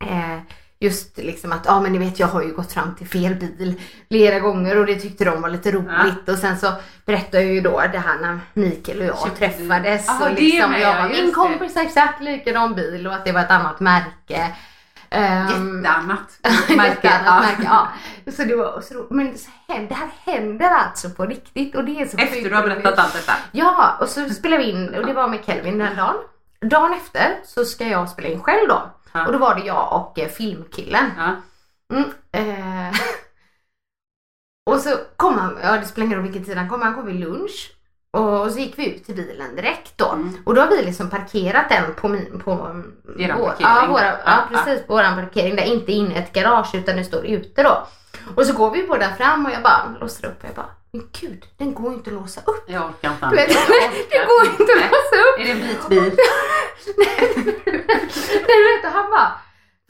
Eh, 0.05 0.39
just 0.79 1.17
liksom 1.17 1.51
att, 1.51 1.65
ja 1.65 1.79
men 1.81 1.91
ni 1.91 1.97
vet 1.99 2.19
jag 2.19 2.27
har 2.27 2.41
ju 2.43 2.53
gått 2.55 2.73
fram 2.73 2.95
till 2.95 3.07
fel 3.07 3.35
bil 3.35 3.81
flera 4.07 4.39
gånger 4.39 4.77
och 4.79 4.85
det 4.85 4.95
tyckte 4.95 5.25
de 5.25 5.41
var 5.41 5.49
lite 5.49 5.71
roligt 5.71 6.29
och 6.29 6.37
sen 6.37 6.57
så 6.57 6.71
berättade 7.05 7.43
jag 7.43 7.53
ju 7.53 7.61
då 7.61 7.81
det 7.91 7.99
här 7.99 8.17
när 8.21 8.39
Mikael 8.53 8.99
och 8.99 9.05
jag 9.05 9.19
Köpte 9.19 9.37
träffades 9.37 10.05
Jaha, 10.07 10.29
och 10.29 10.35
liksom 10.35 10.71
jag 10.71 10.81
ja, 10.81 11.01
var 11.01 11.09
min 11.09 11.31
kompis 11.33 11.75
har 11.75 11.81
exakt 11.81 12.21
likadan 12.21 12.75
bil 12.75 13.07
och 13.07 13.13
att 13.13 13.25
det 13.25 13.31
var 13.31 13.41
ett 13.41 13.51
annat 13.51 13.79
märke. 13.79 14.55
Ehm, 15.09 15.47
Jätteannat 15.77 16.39
märke, 16.77 17.09
annat 17.09 17.43
märke, 17.43 17.61
ja. 17.63 17.87
Så 18.31 18.43
det 18.43 18.55
var 18.55 18.81
så 18.81 18.93
ro- 18.93 19.07
men 19.09 19.37
så 19.37 19.49
händer, 19.67 19.89
det 19.89 19.95
här 19.95 20.09
händer 20.35 20.69
alltså 20.69 21.09
på 21.09 21.25
riktigt 21.25 21.75
och 21.75 21.83
det 21.85 22.01
är 22.01 22.05
så 22.05 22.17
Efter 22.17 22.49
du 22.49 22.55
har 22.55 22.63
roligt. 22.63 22.83
berättat 22.83 22.99
allt 23.05 23.13
detta. 23.13 23.33
Ja, 23.51 23.97
och 24.01 24.09
så 24.09 24.29
spelade 24.29 24.63
vi 24.63 24.69
in 24.69 24.95
och 24.95 25.05
det 25.05 25.13
var 25.13 25.27
med 25.27 25.39
Kelvin 25.45 25.77
den 25.77 25.95
dagen. 25.95 26.15
Dagen 26.61 26.93
efter 26.93 27.35
så 27.45 27.65
ska 27.65 27.87
jag 27.87 28.09
spela 28.09 28.27
in 28.27 28.43
själv 28.43 28.67
då. 28.69 28.81
Ja. 29.15 29.25
Och 29.25 29.31
då 29.31 29.37
var 29.37 29.55
det 29.55 29.61
jag 29.65 29.93
och 29.93 30.19
eh, 30.19 30.29
filmkillen. 30.29 31.11
Ja. 31.17 31.35
Mm, 31.97 32.09
eh. 32.31 32.95
och 34.71 34.79
så 34.79 34.97
kom 35.17 35.37
han, 35.37 35.57
ja 35.63 35.77
det 35.77 35.85
spelar 35.85 36.05
ingen 36.05 36.17
roll 36.17 36.27
vilken 36.27 36.45
tid 36.45 36.57
han 36.57 36.69
kom, 36.69 36.81
han 36.81 36.95
kom 36.95 37.05
vid 37.05 37.15
lunch. 37.19 37.71
Och 38.17 38.51
så 38.51 38.59
gick 38.59 38.79
vi 38.79 38.95
ut 38.95 39.05
till 39.05 39.15
bilen 39.15 39.55
direkt 39.55 39.97
då. 39.97 40.11
Mm. 40.11 40.37
Och 40.45 40.55
då 40.55 40.61
har 40.61 40.67
vi 40.67 40.83
liksom 40.83 41.09
parkerat 41.09 41.69
den 41.69 41.93
på 41.95 42.07
min, 42.07 42.39
på 42.39 42.51
Eran 43.19 43.39
vår, 43.39 43.47
parkering. 43.47 43.69
ja, 43.69 43.85
våra, 43.89 44.05
ja, 44.05 44.17
Ja, 44.25 44.47
precis 44.49 44.87
på 44.87 44.93
våran 44.93 45.15
parkering 45.15 45.55
där, 45.55 45.63
inte 45.63 45.91
inne 45.91 46.13
i 46.15 46.17
ett 46.17 46.33
garage 46.33 46.75
utan 46.75 46.95
det 46.95 47.03
står 47.03 47.25
ute 47.25 47.63
då. 47.63 47.87
Och 48.35 48.45
så 48.45 48.53
går 48.53 48.71
vi 48.71 48.87
båda 48.87 49.15
fram 49.15 49.45
och 49.45 49.51
jag 49.51 49.63
bara 49.63 49.95
låser 50.01 50.27
upp 50.27 50.43
och 50.43 50.49
jag 50.49 50.55
bara, 50.55 50.69
men 50.91 51.07
gud 51.21 51.45
den 51.57 51.73
går 51.73 51.91
ju 51.91 51.97
inte 51.97 52.09
att 52.09 52.15
låsa 52.15 52.41
upp. 52.45 52.63
Jag 52.67 52.85
orkar 52.85 53.11
inte. 53.11 53.27
Vet, 53.35 53.51
Jag 53.53 53.61
orkar 53.61 54.19
det 54.19 54.25
går 54.25 54.45
inte 54.59 54.73
att 54.73 54.91
låsa 54.91 55.15
upp. 55.15 55.39
Är 55.39 55.45
det 55.45 55.51
en 55.51 55.67
vit 55.67 55.89
bil? 55.89 56.17
Nej 56.97 57.33
du 58.47 58.81
vet, 58.81 58.93
han 58.93 59.09
bara 59.11 59.31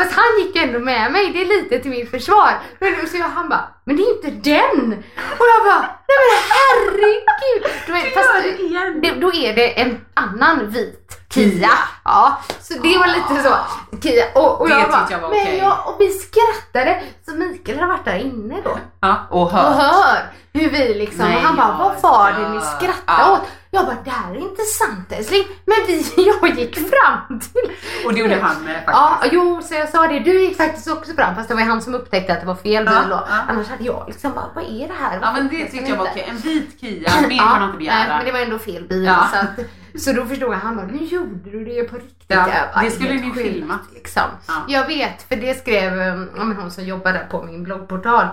Fast 0.02 0.16
han 0.16 0.26
gick 0.40 0.56
ändå 0.56 0.80
med 0.80 1.12
mig, 1.12 1.30
det 1.34 1.42
är 1.42 1.46
lite 1.46 1.80
till 1.80 1.92
mitt 1.92 2.12
försvar. 2.12 2.60
Men 2.80 3.08
så 3.08 3.18
jag, 3.18 3.26
han 3.30 3.50
bara, 3.50 3.68
men 3.86 3.96
det 3.98 4.04
är 4.04 4.16
inte 4.16 4.50
den! 4.50 5.04
Och 5.40 5.46
jag 5.54 5.64
bara, 5.66 5.82
nej 6.08 6.18
men 6.22 6.42
herregud! 6.52 7.72
Du 7.88 7.94
vet, 7.94 8.14
fast, 8.14 8.44
det 8.44 8.64
igen. 8.64 9.02
det, 9.02 9.12
då 9.12 9.34
är 9.34 9.56
det 9.56 9.82
en 9.82 10.06
annan 10.14 10.70
vit 10.70 11.22
Kia. 11.30 11.70
Ja, 12.04 12.38
så 12.60 12.74
det 12.74 12.98
var 12.98 13.08
lite 13.08 13.44
så. 13.44 13.56
Kia. 14.04 14.26
Och, 14.36 14.62
och 14.62 14.70
Det 14.70 14.74
jag 14.80 14.90
bara, 14.90 15.08
jag 15.10 15.20
var 15.20 15.30
men 15.30 15.42
okej. 15.42 15.58
jag, 15.58 15.78
och 15.88 15.96
vi 16.00 16.10
skrattade. 16.10 17.04
Så 17.26 17.36
Mikael 17.36 17.80
har 17.80 17.88
varit 17.88 18.06
där 18.06 18.18
inne 18.18 18.62
då 18.64 18.78
Ja, 19.02 19.28
och 19.30 19.42
och 19.42 19.52
hör. 19.52 20.18
hur 20.54 20.70
vi 20.70 20.94
liksom, 20.94 21.26
Nej, 21.26 21.36
och 21.36 21.42
han 21.42 21.56
bara, 21.56 21.78
vad 21.78 22.02
var 22.02 22.32
det 22.32 22.50
ni 22.50 22.62
skrattade 22.62 23.22
ja. 23.22 23.32
åt? 23.34 23.42
Jag 23.76 23.86
bara, 23.86 23.98
det 24.04 24.10
här 24.10 24.32
är 24.36 24.40
inte 24.40 24.62
sant 24.62 25.12
älskling. 25.12 25.44
Men 25.66 25.76
vi, 25.88 26.06
jag 26.42 26.58
gick 26.60 26.76
fram 26.78 27.40
till 27.40 27.72
Och 28.06 28.14
det 28.14 28.20
gjorde 28.20 28.36
han 28.36 28.64
med 28.64 28.84
Ja, 28.88 29.10
faktiskt. 29.12 29.34
jo, 29.34 29.62
så 29.62 29.74
jag 29.74 29.90
sa 29.90 30.08
det. 30.08 30.20
Du 30.20 30.42
gick 30.42 30.58
faktiskt 30.58 30.88
också 30.92 31.14
fram 31.14 31.36
fast 31.36 31.48
det 31.50 31.54
var 31.56 31.62
ju 31.62 31.68
han 31.68 31.82
som 31.82 31.96
upptäckte 31.96 32.34
att 32.34 32.40
det 32.40 32.46
var 32.48 32.56
fel 32.56 32.86
bil 32.86 32.94
Ja, 33.10 33.26
ja. 33.30 33.36
Annars 33.48 33.68
hade 33.68 33.84
jag 33.84 34.04
liksom 34.08 34.34
bara, 34.34 34.46
vad 34.56 34.64
är 34.64 34.88
det 34.88 34.94
här? 35.00 35.20
Ja 35.22 35.34
men 35.34 35.48
det 35.50 35.66
tyckte 35.66 35.90
jag 35.92 35.98
var 35.98 36.06
okej. 36.06 36.26
En 36.30 36.38
vit 36.38 36.80
Kia, 36.82 37.22
mer 37.28 37.38
kan 37.38 37.46
man 37.48 37.64
inte 37.64 37.78
nej, 37.78 37.78
begära. 37.78 38.18
men 38.18 38.26
det 38.26 38.32
var 38.32 38.40
ändå 38.40 38.60
fel 38.60 38.84
bil. 38.88 39.04
Ja. 39.04 39.28
Så, 39.34 39.38
att, 39.40 40.02
så 40.02 40.12
då 40.14 40.26
förstod 40.26 40.54
jag, 40.54 40.60
han 40.60 40.76
bara, 40.76 40.86
nu 40.86 41.04
gjorde 41.04 41.50
du 41.52 41.66
det 41.66 41.84
på 41.84 41.96
riktigt. 41.96 42.14
Ja, 42.28 42.46
bara, 42.74 42.84
det 42.84 42.92
skulle 42.92 43.14
ni 43.14 43.32
filma. 43.34 43.80
Liksom. 43.94 44.24
Ja. 44.48 44.54
Jag 44.68 44.88
vet, 44.88 45.24
för 45.30 45.36
det 45.36 45.60
skrev 45.60 45.98
ja, 46.38 46.44
men 46.44 46.58
hon 46.58 46.72
som 46.72 46.84
jobbar 46.84 47.14
där 47.14 47.28
på 47.32 47.44
min 47.44 47.64
bloggportal. 47.64 48.28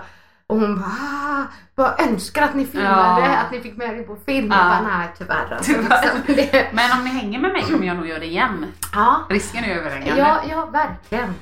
Och 0.47 0.59
hon 0.59 0.75
bara, 0.79 0.85
ah, 0.85 1.43
bara 1.75 1.95
önskar 1.97 2.41
att 2.43 2.55
ni 2.55 2.65
filmade, 2.65 3.21
Ja. 3.21 3.37
att 3.37 3.51
ni 3.51 3.59
fick 3.61 3.77
med 3.77 3.97
det 3.97 4.03
på 4.03 4.15
film. 4.25 4.51
Ja. 4.51 4.57
Jag 4.57 4.83
bara, 4.83 4.97
nej 4.97 5.07
tyvärr. 5.17 5.53
Alltså, 5.53 5.71
Tyvärr. 5.73 6.21
liksom, 6.27 6.59
Men 6.71 6.91
om 6.91 7.03
ni 7.03 7.09
hänger 7.09 7.39
med 7.39 7.51
mig 7.53 7.61
kommer 7.63 7.87
jag 7.87 7.95
nog 7.97 8.07
göra 8.07 8.19
det 8.19 8.25
igen. 8.25 8.65
ja, 8.93 9.19
Risken 9.29 9.63
är 9.63 9.75
överhängande. 9.77 10.21
ja, 10.21 10.41
ja, 10.49 10.65
verkligen. 10.65 11.33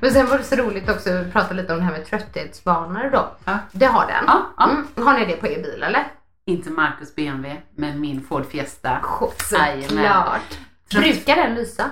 Men 0.00 0.10
sen 0.12 0.26
var 0.26 0.38
det 0.38 0.44
så 0.44 0.56
roligt 0.56 0.88
också 0.90 1.10
att 1.10 1.32
prata 1.32 1.54
lite 1.54 1.72
om 1.72 1.78
det 1.78 1.84
här 1.84 1.92
med 1.92 2.06
trötthetsvanor 2.06 3.10
då. 3.12 3.28
Ja. 3.44 3.58
Det 3.72 3.86
har 3.86 4.06
den. 4.06 4.24
Ja, 4.26 4.42
ja. 4.56 4.64
Mm. 4.70 5.06
Har 5.06 5.18
ni 5.18 5.26
det 5.26 5.32
på 5.36 5.46
er 5.46 5.62
bil 5.62 5.82
eller? 5.82 6.06
Inte 6.46 6.70
Marcus 6.70 7.14
BMW, 7.14 7.62
men 7.76 8.00
min 8.00 8.20
Ford 8.24 8.46
Fiesta. 8.46 9.00
Jajamän. 9.52 9.82
Såklart. 9.88 10.58
Brukar 10.94 11.36
den 11.36 11.54
lysa? 11.54 11.90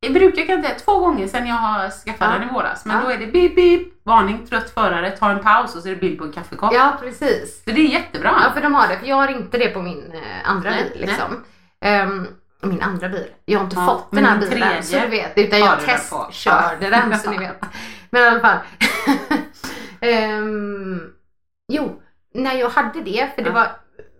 Jag 0.00 0.12
brukar 0.12 0.46
kan 0.46 0.62
det 0.62 0.68
två 0.78 0.98
gånger 0.98 1.26
sedan 1.28 1.46
jag 1.46 1.54
har 1.54 1.90
skaffat 1.90 2.28
Ja. 2.32 2.38
den 2.38 2.48
i 2.48 2.52
våras. 2.52 2.84
Men 2.84 2.96
Ja. 2.96 3.02
då 3.02 3.08
är 3.10 3.18
det 3.18 3.26
bip 3.26 3.54
bip, 3.56 3.88
varning, 4.06 4.46
trött 4.46 4.70
förare, 4.70 5.10
ta 5.10 5.30
en 5.30 5.42
paus 5.42 5.76
och 5.76 5.82
så 5.82 5.88
är 5.88 5.94
det 5.94 6.00
bild 6.00 6.18
på 6.18 6.24
en 6.24 6.32
kaffekopp. 6.32 6.72
Ja, 6.74 6.96
precis. 7.00 7.64
Så 7.64 7.70
det 7.70 7.80
är 7.80 7.84
jättebra. 7.88 8.34
Ja, 8.44 8.50
för 8.54 8.60
de 8.60 8.74
har 8.74 8.88
det. 8.88 8.98
För 8.98 9.06
jag 9.06 9.16
har 9.16 9.28
inte 9.28 9.58
det 9.58 9.68
på 9.68 9.82
min 9.82 10.12
eh, 10.12 10.50
andra 10.50 10.70
Nej, 10.70 10.90
bil 10.92 11.00
liksom. 11.00 11.44
Ehm, 11.80 12.26
min 12.62 12.82
andra 12.82 13.08
bil. 13.08 13.26
Jag 13.44 13.58
har 13.58 13.64
inte 13.64 13.76
Ja, 13.76 13.86
fått 13.86 14.10
den 14.10 14.24
här 14.24 14.38
bilen 14.38 14.50
tredje 14.60 14.82
så 14.82 14.98
du 14.98 15.06
vet. 15.06 15.32
Utan 15.38 15.58
jag 15.58 15.80
testkörde 15.80 16.90
den 16.90 17.18
så 17.18 17.30
ni 17.30 17.38
vet. 17.46 17.60
Men 18.10 18.22
i 18.22 18.26
alla 18.26 18.40
fall. 18.40 18.58
Ehm, 20.00 21.00
jo, 21.72 22.02
när 22.34 22.54
jag 22.54 22.70
hade 22.70 23.00
det, 23.00 23.30
för 23.34 23.42
det 23.42 23.50
var 23.50 23.68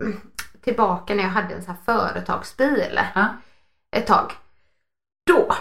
tillbaka 0.65 1.15
när 1.15 1.23
jag 1.23 1.31
hade 1.31 1.55
en 1.55 1.63
sån 1.63 1.75
här 1.75 1.83
företagsbil 1.97 3.01
ett 3.97 4.07
tag. 4.07 4.33
Då 5.27 5.55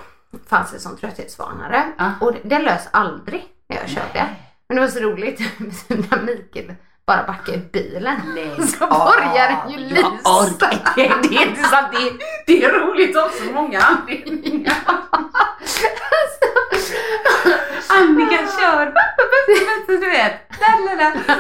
fanns 0.50 0.72
det 0.72 0.80
som 0.80 0.98
trötthetsvarnare 0.98 1.84
och 2.22 2.34
det- 2.34 2.40
den 2.44 2.64
lös 2.64 2.88
aldrig 2.92 3.48
när 3.70 3.78
jag 3.78 3.90
körde. 3.90 4.28
Men 4.68 4.76
det 4.76 4.82
var 4.82 4.88
så 4.90 5.00
roligt 5.00 5.40
när 5.88 6.22
Mikael 6.22 6.76
bara 7.06 7.24
backade 7.28 7.58
i 7.58 7.62
bilen. 7.74 8.22
Nej. 8.36 8.56
Så 8.68 8.88
börjar 8.88 9.50
den 9.66 9.72
ju 9.72 9.78
Jag 9.96 10.12
lysa. 10.14 10.30
Det 10.96 11.06
är 11.38 11.48
inte 11.48 11.64
så 11.64 11.76
att 11.76 11.92
det, 11.92 12.12
det 12.48 12.64
är 12.64 12.80
roligt 12.80 13.18
av 13.18 13.30
så 13.30 13.44
många 13.54 13.80
anledningar. 13.82 14.74
Annika 17.90 18.38
kör, 18.60 18.94
du 19.88 20.10
vet. 20.10 20.34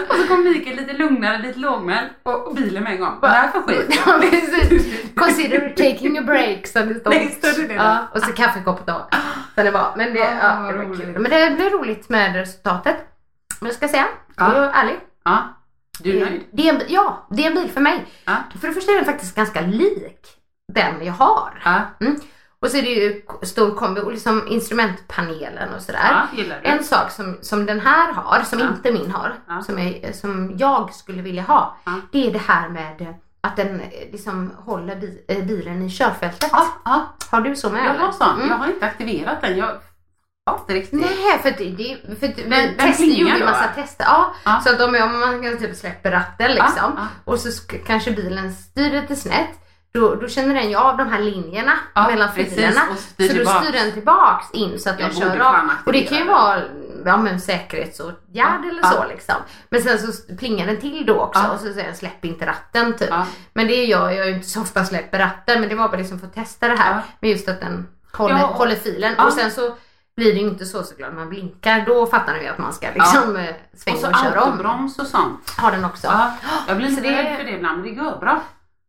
Och 0.09 0.15
så 0.15 0.27
kom 0.27 0.43
Mikael 0.43 0.75
lite 0.75 0.93
lugnare, 0.93 1.38
lite 1.38 1.59
lågmäld 1.59 2.09
och, 2.23 2.47
och 2.47 2.55
bilen 2.55 2.83
med 2.83 2.91
en 2.93 2.99
gång. 2.99 3.17
Vad 3.21 3.31
är 3.31 3.35
det 3.35 3.39
här 3.41 3.51
för 3.51 3.62
skit? 3.62 4.01
Ja, 4.05 4.19
precis. 4.21 5.13
Consider 5.15 5.69
taking 5.69 6.17
a 6.17 6.21
break 6.21 6.67
som 6.67 6.88
det 6.88 6.95
står. 6.99 7.12
Nej, 7.12 7.38
står 7.43 7.67
det? 7.67 7.73
Ja, 7.73 7.97
och 8.13 8.21
så 8.21 8.31
kaffekopp 8.33 8.85
då. 8.85 9.07
Så 9.55 9.63
det 9.63 9.71
var, 9.71 9.93
men 9.97 10.13
det, 10.13 10.21
Ah, 10.41 10.65
ja, 10.65 10.71
det 10.71 10.77
var 10.77 10.95
kul. 10.95 11.19
Men 11.19 11.31
det 11.31 11.55
blev 11.55 11.69
roligt 11.69 12.09
med 12.09 12.35
resultatet. 12.35 12.95
Men 13.59 13.67
jag 13.67 13.75
ska 13.75 13.88
säga, 13.88 14.05
Ja. 14.35 14.53
jag 14.55 14.63
är 14.63 14.71
ärlig. 14.73 14.99
Ja, 15.25 15.38
du 15.99 16.17
är 16.17 16.25
nöjd? 16.25 16.41
Det 16.51 16.69
är 16.69 16.73
en, 16.73 16.81
ja, 16.88 17.27
det 17.29 17.43
är 17.43 17.47
en 17.47 17.55
bil 17.55 17.69
för 17.69 17.81
mig. 17.81 18.05
Ja. 18.25 18.33
För 18.62 18.67
det 18.67 18.73
första 18.73 18.91
är 18.91 18.95
den 18.95 19.05
faktiskt 19.05 19.35
ganska 19.35 19.62
lik 19.62 20.27
den 20.73 21.05
jag 21.05 21.13
har. 21.13 21.62
Ja, 21.65 21.81
Och 22.61 22.67
så 22.67 22.77
är 22.77 22.81
det 22.81 22.89
ju 22.89 23.21
stor 23.43 23.75
kombi 23.75 24.01
liksom 24.11 24.47
instrumentpanelen 24.47 25.73
och 25.73 25.81
sådär. 25.81 26.27
ja? 26.37 26.55
En 26.63 26.83
sak 26.83 27.11
som, 27.11 27.37
som 27.41 27.65
den 27.65 27.79
här 27.79 28.13
har, 28.13 28.43
som 28.43 28.59
Ja. 28.59 28.67
inte 28.67 28.91
min 28.91 29.11
har, 29.11 29.33
Ja. 29.47 29.61
som, 29.61 29.79
är, 29.79 30.11
som 30.13 30.57
jag 30.57 30.93
skulle 30.93 31.21
vilja 31.21 31.41
ha. 31.43 31.77
Det 32.11 32.27
är 32.27 32.31
det 32.31 32.41
här 32.47 32.69
med 32.69 33.15
att 33.41 33.55
den 33.55 33.79
eh, 33.81 33.87
liksom 34.11 34.51
håller 34.57 34.95
bi, 34.95 35.25
eh, 35.27 35.43
bilen 35.45 35.81
i 35.81 35.89
körfältet. 35.89 36.51
Har 37.31 37.41
du 37.41 37.55
så 37.55 37.69
med 37.69 37.85
Jag 37.85 37.93
har 37.93 38.11
sån. 38.11 38.35
Mm. 38.35 38.49
Jag 38.49 38.55
har 38.57 38.67
inte 38.67 38.85
aktiverat 38.85 39.41
den. 39.41 39.57
Jag 39.57 39.79
inte 40.59 40.73
riktigt. 40.73 41.01
Nej, 41.01 41.39
för 41.41 41.51
det, 41.51 41.69
det 41.69 41.97
för 42.81 42.87
att 42.89 42.99
vi 42.99 43.19
gjorde 43.19 43.33
ju 43.33 43.39
då, 43.39 43.45
massa 43.45 43.67
tester. 43.67 44.05
Ja, 44.43 44.61
så 44.63 44.69
att 44.73 44.81
om 44.81 44.91
man 45.19 45.57
typ 45.57 45.75
släpper 45.75 46.11
ratten 46.11 46.51
liksom 46.51 47.07
och 47.25 47.39
så 47.39 47.49
sk- 47.49 47.83
kanske 47.85 48.11
bilen 48.11 48.53
styr 48.53 49.01
lite 49.01 49.15
snett. 49.15 49.49
Då, 49.93 50.15
då 50.15 50.28
känner 50.28 50.56
den 50.56 50.69
ju 50.69 50.75
av 50.75 50.97
de 50.97 51.08
här 51.10 51.19
linjerna 51.19 51.73
Ja, 51.95 52.08
mellan 52.08 52.32
filerna. 52.34 52.82
och 52.91 52.97
Så 52.99 53.34
då 53.34 53.45
styr 53.49 53.71
den 53.71 53.91
tillbaks 53.93 54.52
in 54.52 54.80
så 54.80 54.89
att 54.89 54.99
Jag 54.99 55.10
den 55.10 55.19
kör 55.19 55.39
av. 55.39 55.56
Och 55.86 55.91
det 55.93 56.02
kan 56.02 56.17
ju 56.17 56.23
vara 56.23 56.62
ja, 57.06 57.17
men 57.17 57.41
säkerhetsåtgärd 57.41 58.65
eller 58.65 58.80
Ja. 58.84 58.89
så 58.91 59.06
liksom. 59.08 59.36
Men 59.69 59.82
sen 59.82 59.99
så 59.99 60.36
plingar 60.36 60.67
den 60.67 60.78
till 60.78 61.06
då 61.06 61.19
också 61.19 61.41
Ja. 61.43 61.49
och 61.52 61.60
så 61.60 61.73
säger 61.73 61.84
den 61.88 61.95
släpp 61.95 62.25
inte 62.25 62.45
ratten 62.45 62.97
typ. 62.97 63.10
Ja. 63.10 63.25
Men 63.54 63.67
det 63.67 63.86
gör 63.86 64.10
jag 64.10 64.28
ju 64.28 64.36
inte 64.36 64.47
så 64.49 64.62
ofta 64.62 64.86
släpper 64.86 65.19
ratten 65.19 65.60
men 65.60 65.69
det 65.69 65.75
var 65.75 65.88
bara 65.89 65.97
liksom 65.97 66.19
för 66.19 66.28
att 66.28 66.34
testa 66.34 66.67
det 66.67 66.75
här 66.75 66.91
Ja. 66.95 67.02
med 67.19 67.32
just 67.32 67.49
att 67.49 67.60
den 67.60 67.88
håller, 68.13 68.36
Ja. 68.39 68.45
håller 68.45 68.75
filen. 68.75 69.13
Ja. 69.17 69.25
Och 69.25 69.34
sen 69.34 69.52
så 69.52 69.75
blir 70.17 70.34
det 70.34 70.39
ju 70.39 70.47
inte 70.47 70.65
så 70.65 70.84
såklart 70.84 71.13
man 71.13 71.30
blinkar. 71.30 71.84
Då 71.88 72.06
fattar 72.06 72.36
ju 72.36 72.47
att 72.47 72.58
man 72.58 72.73
ska 72.73 72.88
liksom 72.93 73.36
eh, 73.38 73.49
Och 73.73 73.80
svänga 73.80 73.97
så 73.97 74.08
och, 74.10 74.15
köra 74.17 74.43
om. 74.43 74.52
autobroms 74.52 74.99
och 74.99 75.08
sånt. 75.08 75.54
Har 75.58 75.71
den 75.71 75.86
också. 75.86 76.08
Ja, 76.08 76.34
jag 76.67 76.78
blir 76.78 76.88
Så 76.89 76.95
så 76.95 77.02
det- 77.02 77.10
rädd 77.23 77.38
för 77.38 77.43
det 77.43 77.52
ibland, 77.52 77.78
men 77.82 77.88
det 77.95 78.04
går 78.04 78.17
bra. 78.19 78.41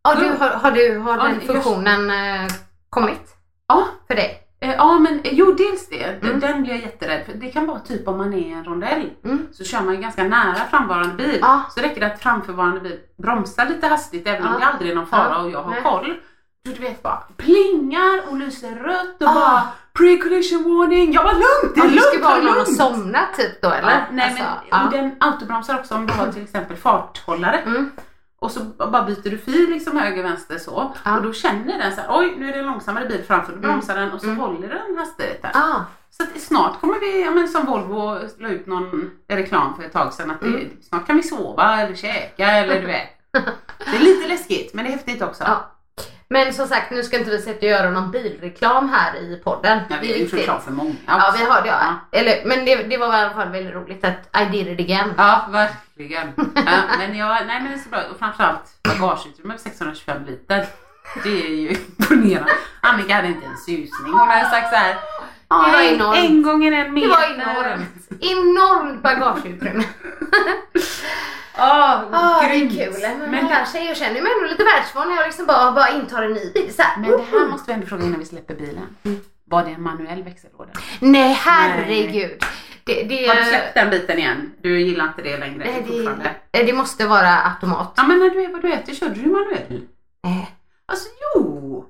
Ja, 0.03 0.15
du, 0.15 0.29
har, 0.39 0.49
har, 0.49 0.71
du, 0.71 0.99
har 0.99 1.17
Ja, 1.17 1.23
den 1.25 1.35
jag- 1.35 1.43
funktionen 1.43 2.11
eh, 2.11 2.51
kommit 2.91 3.37
Ja, 3.69 3.85
för 4.07 4.15
dig? 4.15 4.37
Eh, 4.61 4.71
Ja 4.75 4.99
men 4.99 5.21
jo 5.25 5.53
dels 5.53 5.89
det, 5.89 6.05
Mm. 6.23 6.41
den 6.41 6.63
blir 6.63 6.73
jag 6.73 6.81
jätterädd 6.83 7.27
för. 7.27 7.33
Det 7.35 7.51
kan 7.51 7.67
vara 7.67 7.79
typ 7.81 8.09
om 8.09 8.19
man 8.19 8.35
är 8.35 8.39
i 8.39 8.53
en 8.53 8.65
rondell 8.65 9.11
Mm. 9.25 9.47
så 9.53 9.65
kör 9.65 9.81
man 9.81 9.95
ju 9.95 10.01
ganska 10.01 10.25
nära 10.25 10.55
framvarande 10.71 11.15
bil. 11.15 11.39
Ja. 11.41 11.63
Så 11.75 11.81
räcker 11.81 12.01
det 12.01 12.07
att 12.07 12.21
framförvarande 12.23 12.81
bil 12.81 12.99
bromsar 13.23 13.67
lite 13.67 13.87
hastigt 13.87 14.29
även 14.29 14.47
om 14.47 14.53
Ja. 14.53 14.59
det 14.59 14.65
aldrig 14.67 14.91
är 14.91 14.95
någon 14.95 15.07
fara 15.07 15.29
Ja. 15.31 15.39
och 15.43 15.51
jag 15.51 15.63
har 15.63 15.71
Nej. 15.71 15.83
koll. 15.83 16.17
Du 16.65 16.73
vet 16.73 17.03
bara 17.03 17.23
plingar 17.37 18.23
och 18.31 18.37
lyser 18.37 18.75
rött 18.75 19.23
och 19.23 19.29
Ah. 19.29 19.35
bara 19.35 19.63
pre-collision 19.99 20.65
warning. 20.79 21.13
Jag 21.13 21.23
var 21.25 21.33
lugnt, 21.33 21.75
det 21.75 21.81
är 21.81 21.85
Ja, 21.85 21.91
det 21.91 21.95
lugnt, 21.95 22.15
ska 22.15 22.23
vara 22.29 22.39
det 22.39 22.45
någon 22.45 22.61
att 22.61 22.77
somna 22.77 23.21
typ 23.37 23.63
då 23.63 23.71
eller? 23.71 24.07
Nej 24.13 24.25
Alltså, 24.31 24.45
men 24.71 24.87
och 24.87 24.93
den 24.93 25.17
autobromsar 25.21 25.79
också 25.79 25.95
om 25.95 26.07
du 26.07 26.13
har 26.13 26.33
till 26.33 26.43
exempel 26.43 26.77
farthållare. 26.77 27.57
Mm. 27.59 27.91
Och 28.41 28.51
så 28.51 28.61
bara 28.65 29.03
byter 29.03 29.31
du 29.31 29.39
fil 29.39 29.71
liksom 29.71 29.97
höger 29.97 30.23
vänster 30.23 30.59
så. 30.59 30.93
Ja. 31.05 31.17
Och 31.17 31.23
då 31.23 31.33
känner 31.33 31.79
den 31.79 31.93
så 31.93 32.01
här, 32.01 32.09
oj 32.19 32.35
nu 32.39 32.49
är 32.49 32.53
det 32.53 32.59
en 32.59 32.67
långsammare 32.67 33.07
bil 33.09 33.25
framför. 33.27 33.53
Då 33.53 33.59
bromsar 33.59 33.97
den 33.97 34.13
och 34.13 34.21
så 34.21 34.31
håller 34.31 34.69
den 34.69 34.99
hastigheten. 34.99 35.51
Ah, 35.55 35.81
Så 36.11 36.23
att 36.23 36.41
snart 36.41 36.81
kommer 36.81 37.01
vi, 37.01 37.23
ja, 37.25 37.31
men 37.31 37.49
som 37.49 37.67
Volvo 37.67 38.19
la 38.39 38.49
ut 38.49 38.67
någon 38.67 39.11
reklam 39.29 39.77
för 39.77 39.83
ett 39.85 39.93
tag 39.93 40.13
sedan 40.13 40.31
att 40.31 40.41
det, 40.41 40.47
Mm. 40.47 40.69
snart 40.83 41.07
kan 41.07 41.17
vi 41.17 41.23
sova 41.23 41.81
eller 41.81 41.95
käka 41.95 42.47
eller 42.51 42.81
du 42.81 42.87
vet. 42.87 43.09
Det 43.91 43.97
är 43.97 44.01
lite 44.01 44.29
läskigt 44.29 44.75
men 44.75 44.85
det 44.85 44.91
är 44.91 44.93
häftigt 44.93 45.23
också. 45.23 45.45
ja. 45.47 45.71
Men 46.35 46.53
som 46.53 46.67
sagt, 46.67 46.91
nu 46.91 47.03
ska 47.03 47.19
inte 47.19 47.31
vi 47.31 47.39
sätta 47.39 47.59
och 47.59 47.63
göra 47.73 47.91
någon 47.91 48.11
bilreklam 48.11 48.89
här 48.89 49.17
i 49.17 49.41
podden. 49.45 49.81
Ja, 49.89 49.97
vi 50.01 50.09
är 50.09 50.13
har 50.15 50.19
viktigt. 50.19 50.41
reklam 50.41 50.61
för 50.61 50.71
många 50.71 50.95
Ja, 51.07 51.29
också. 51.29 51.39
vi 51.45 51.51
har 51.51 51.63
det. 51.63 51.69
Ja. 51.69 51.95
Eller, 52.13 52.45
men 52.45 52.65
det, 52.65 52.77
det 52.77 52.97
var 52.97 53.07
i 53.07 53.17
alla 53.21 53.31
fall 53.35 53.49
väldigt 53.49 53.75
roligt 53.75 54.05
att 54.05 54.41
I 54.43 54.45
did 54.53 54.69
it 54.69 54.81
again. 54.81 55.15
Ja, 55.17 55.49
verkligen. 55.53 56.33
Ja, 56.55 56.83
men 56.99 57.17
jag, 57.19 57.47
nej 57.47 57.61
men 57.61 57.69
det 57.73 57.75
är 57.75 57.79
så 57.79 57.89
bra. 57.89 58.01
Och 58.13 58.19
framförallt 58.19 58.83
bagageutrymme 58.83 59.53
på 59.55 59.59
625 59.61 60.25
liter. 60.27 60.67
Det 61.23 61.29
är 61.47 61.51
ju 61.55 61.69
imponerande. 61.99 62.53
Annika 62.81 63.15
hade 63.15 63.29
inte 63.29 63.47
en 63.47 63.57
susning. 63.57 64.13
Hon 64.13 64.29
hade 64.29 64.51
sagt 64.51 64.69
så 64.71 64.77
här. 64.77 64.97
"Ja, 65.51 65.67
Det 65.67 65.73
var 65.73 65.83
en, 65.83 65.95
enormt. 65.95 66.19
en 66.19 66.43
gånger 66.43 66.73
en 66.73 66.95
meter. 66.95 67.09
Det 67.09 67.15
var 67.15 67.25
enormt. 67.35 67.91
Enormt 68.21 69.03
bagageutrymme. 69.03 69.85
Åh, 71.59 72.03
Ja, 72.13 72.41
det 72.43 72.47
är 72.55 72.59
grymt. 72.59 72.73
kul. 72.73 72.95
Men, 73.03 73.31
Men, 73.31 73.47
lär 73.47 73.65
sig. 73.65 73.87
Jag 73.87 73.97
känner 73.97 74.23
mig 74.23 74.33
ändå 74.37 74.47
lite 74.51 74.65
världsvan 74.65 75.09
när 75.09 75.17
jag 75.17 75.25
liksom 75.27 75.47
bara, 75.47 75.73
bara 75.73 75.89
intar 75.91 76.23
en 76.23 76.33
ny 76.33 76.53
bil. 76.55 76.75
Så 76.75 76.83
här. 76.83 77.01
men 77.01 77.11
det 77.11 77.23
här 77.33 77.47
måste 77.49 77.67
vi 77.67 77.75
ändå 77.75 77.87
fråga 77.87 78.05
innan 78.05 78.19
vi 78.19 78.27
släpper 78.27 78.55
bilen. 78.55 78.97
Var 79.45 79.65
det 79.65 79.71
en 79.71 79.83
manuell 79.83 80.23
växellåda? 80.23 80.71
Nej, 81.01 81.33
herregud. 81.33 82.45
Det, 82.85 83.03
det, 83.03 83.27
Har 83.29 83.35
du 83.35 83.45
släppt 83.45 83.75
den 83.75 83.91
biten 83.91 84.19
igen? 84.19 84.53
Du 84.63 84.81
gillar 84.81 85.05
inte 85.09 85.23
det 85.23 85.39
längre 85.39 85.65
Nej, 85.65 85.85
fortfarande? 85.87 86.31
det, 86.51 86.63
det 86.63 86.73
måste 86.73 87.07
vara 87.07 87.37
automat. 87.43 87.93
Ja 87.97 88.03
men 88.07 88.19
när 88.19 88.31
du 88.31 88.43
är 88.45 88.49
vad 88.53 88.63
du 88.63 88.73
äter, 88.73 88.95
körde 88.95 89.15
du 89.15 89.29
manuell? 89.31 89.81
Nej. 90.25 90.51
Alltså 90.87 91.09
jo! 91.35 91.85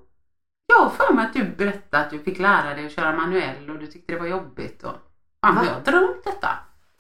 Jag 0.71 0.85
har 0.85 0.91
för 0.91 1.13
mig 1.15 1.27
att 1.27 1.33
du 1.33 1.45
berättade 1.45 2.05
att 2.05 2.11
du 2.11 2.19
fick 2.19 2.39
lära 2.39 2.75
dig 2.75 2.87
att 2.87 2.93
köra 2.93 3.17
manuell 3.17 3.71
och 3.71 3.79
du 3.79 3.87
tyckte 3.87 4.13
det 4.13 4.19
var 4.19 4.27
jobbigt. 4.27 4.83
Och... 4.83 4.93
Ja, 5.43 5.53
Va? 5.53 5.63
jag 5.67 5.73
har 5.75 5.81
drömt 5.81 6.25
detta. 6.25 6.49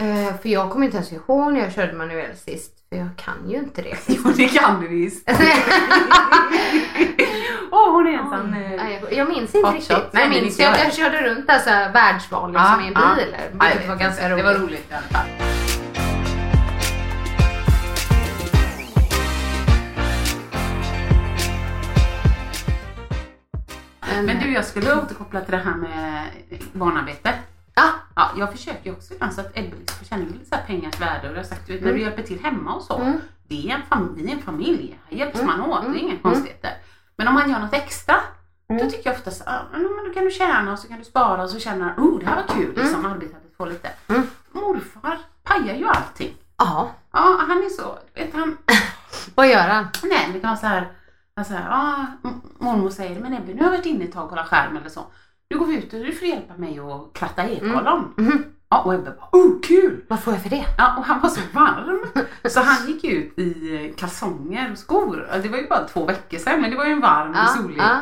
Eh, 0.02 0.36
för 0.42 0.48
jag 0.48 0.70
kommer 0.70 0.84
inte 0.84 0.96
ens 0.96 1.12
ihåg 1.12 1.52
när 1.52 1.60
jag 1.60 1.72
körde 1.72 1.92
manuell 1.92 2.36
sist. 2.36 2.72
För 2.88 2.96
jag 2.96 3.08
kan 3.16 3.50
ju 3.50 3.56
inte 3.56 3.82
det. 3.82 3.96
Jo 4.06 4.32
det 4.36 4.48
kan 4.48 4.80
du 4.80 4.88
visst. 4.88 5.30
Åh 7.72 7.92
hon 7.92 8.06
är 8.06 8.12
en 8.12 8.30
sån... 8.30 8.54
eh, 8.54 8.92
jag, 8.92 9.12
jag 9.12 9.28
minns 9.28 9.54
inte 9.54 9.70
riktigt. 9.70 9.90
jag 9.90 10.02
Nej, 10.12 10.28
det 10.28 10.40
minns 10.40 10.58
jag. 10.58 10.78
jag, 10.78 10.86
jag 10.86 10.94
körde 10.94 11.22
runt 11.22 11.46
där 11.46 11.58
så 11.58 11.70
här 11.70 11.92
världsvan 11.92 12.52
liksom, 12.52 12.80
Ja, 12.80 12.84
i 12.84 12.86
en 12.86 12.94
bil. 13.16 13.36
Jag 13.58 13.68
Vilket 13.70 13.88
var 13.88 13.96
ganska 13.96 14.28
roligt. 14.30 14.44
Det 14.44 14.52
var 14.52 14.58
roligt 14.60 14.90
i 14.90 14.94
alla 14.94 15.02
fall. 15.02 15.69
Men, 24.26 24.38
du 24.40 24.52
jag 24.52 24.64
skulle 24.64 24.94
återkoppla 25.02 25.40
till 25.40 25.50
det 25.50 25.56
här 25.58 25.74
med 25.74 26.26
barnarbete. 26.72 27.34
ja, 27.74 27.88
Ja, 28.16 28.30
jag 28.36 28.52
försöker 28.52 28.84
ju 28.84 28.92
också 28.92 29.14
ibland 29.14 29.32
så 29.34 29.40
att 29.40 29.50
Ebbe 29.58 29.76
liksom 29.76 29.98
får 29.98 30.04
känna 30.06 30.24
lite 30.24 30.56
pengars 30.66 31.00
värde 31.00 31.28
och 31.28 31.34
jag 31.34 31.38
har 31.38 31.44
sagt 31.44 31.66
du 31.66 31.72
vet, 31.72 31.84
när 31.84 31.92
du 31.92 32.00
hjälper 32.00 32.22
till 32.22 32.44
hemma 32.44 32.74
och 32.74 32.82
så. 32.82 32.98
Mm. 32.98 33.18
Det 33.48 33.70
är 33.70 33.74
en 33.74 33.82
fam- 33.90 34.14
vi 34.16 34.30
är 34.30 34.34
en 34.36 34.42
familj, 34.42 34.98
här 35.10 35.18
hjälps 35.18 35.42
man 35.42 35.60
åt, 35.60 35.82
det 35.82 35.88
är 35.88 35.94
inga 36.00 36.10
Mm. 36.10 36.22
konstigheter. 36.22 36.70
Men 37.16 37.28
om 37.28 37.34
man 37.34 37.50
gör 37.50 37.58
något 37.58 37.74
extra, 37.74 38.16
Mm. 38.70 38.82
då 38.84 38.90
tycker 38.90 39.10
jag 39.10 39.16
ofta 39.18 39.30
så 39.30 39.44
ah, 39.46 39.60
då 40.06 40.14
kan 40.14 40.24
du 40.24 40.30
tjäna 40.30 40.72
och 40.72 40.78
så 40.78 40.88
kan 40.88 40.98
du 40.98 41.04
spara 41.04 41.42
och 41.42 41.50
så 41.50 41.58
känner 41.58 41.94
du, 41.96 42.02
oh 42.02 42.18
det 42.20 42.26
här 42.26 42.36
var 42.36 42.54
kul, 42.54 42.74
liksom 42.76 43.06
arbetet 43.06 43.36
att 43.36 43.56
få 43.56 43.64
lite. 43.66 43.90
Mm. 44.08 44.22
Morfar 44.52 45.18
pajar 45.42 45.74
ju 45.74 45.86
allting. 45.88 46.34
ja. 46.56 46.90
Ja, 47.12 47.36
han 47.48 47.58
är 47.64 47.68
så, 47.68 47.98
vet 48.14 48.34
han, 48.34 48.56
Vad 49.34 49.48
gör 49.48 49.68
han? 49.68 49.86
nej 50.02 50.30
det 50.32 50.40
kan 50.40 50.50
vara 50.50 50.60
så 50.60 50.66
här, 50.66 50.88
alltså, 51.40 51.54
ja, 51.54 52.06
m- 52.24 52.40
mormor 52.58 52.90
säger, 52.90 53.20
men 53.20 53.32
Ebbe 53.34 53.52
nu 53.54 53.58
har 53.58 53.64
jag 53.70 53.70
varit 53.76 53.86
inne 53.86 54.04
ett 54.04 54.12
tag 54.12 54.22
och 54.24 54.30
kollat 54.30 54.46
skärm 54.48 54.76
eller 54.76 54.88
så. 54.88 55.00
Nu 55.50 55.58
går 55.58 55.66
vi 55.66 55.76
ut 55.76 55.92
och 55.92 56.00
du 56.00 56.12
får 56.12 56.28
hjälpa 56.28 56.54
mig 56.56 56.78
att 56.78 57.18
kratta 57.18 57.44
ekollon. 57.48 58.14
Mhm. 58.16 58.44
Ja, 58.68 58.78
och 58.82 58.94
Ebbe 58.94 59.10
bara, 59.10 59.28
oh 59.40 59.60
kul! 59.62 60.04
Vad 60.08 60.20
får 60.20 60.32
jag 60.32 60.42
för 60.42 60.50
det? 60.50 60.64
Ja, 60.78 60.94
och 60.98 61.04
han 61.04 61.20
var 61.20 61.28
så 61.28 61.40
varm. 61.54 62.04
Så 62.50 62.60
han 62.60 62.86
gick 62.86 63.04
ut 63.04 63.38
i 63.38 63.94
kalsonger 63.98 64.72
och 64.72 64.78
skor. 64.78 65.28
Det 65.42 65.48
var 65.48 65.58
ju 65.58 65.68
bara 65.68 65.84
två 65.88 66.04
veckor 66.06 66.38
sedan, 66.38 66.60
men 66.60 66.70
det 66.70 66.76
var 66.76 66.84
ju 66.84 66.92
en 66.92 67.00
varm 67.00 67.30
och 67.30 67.48
solig. 67.48 67.78
ja. 67.78 68.00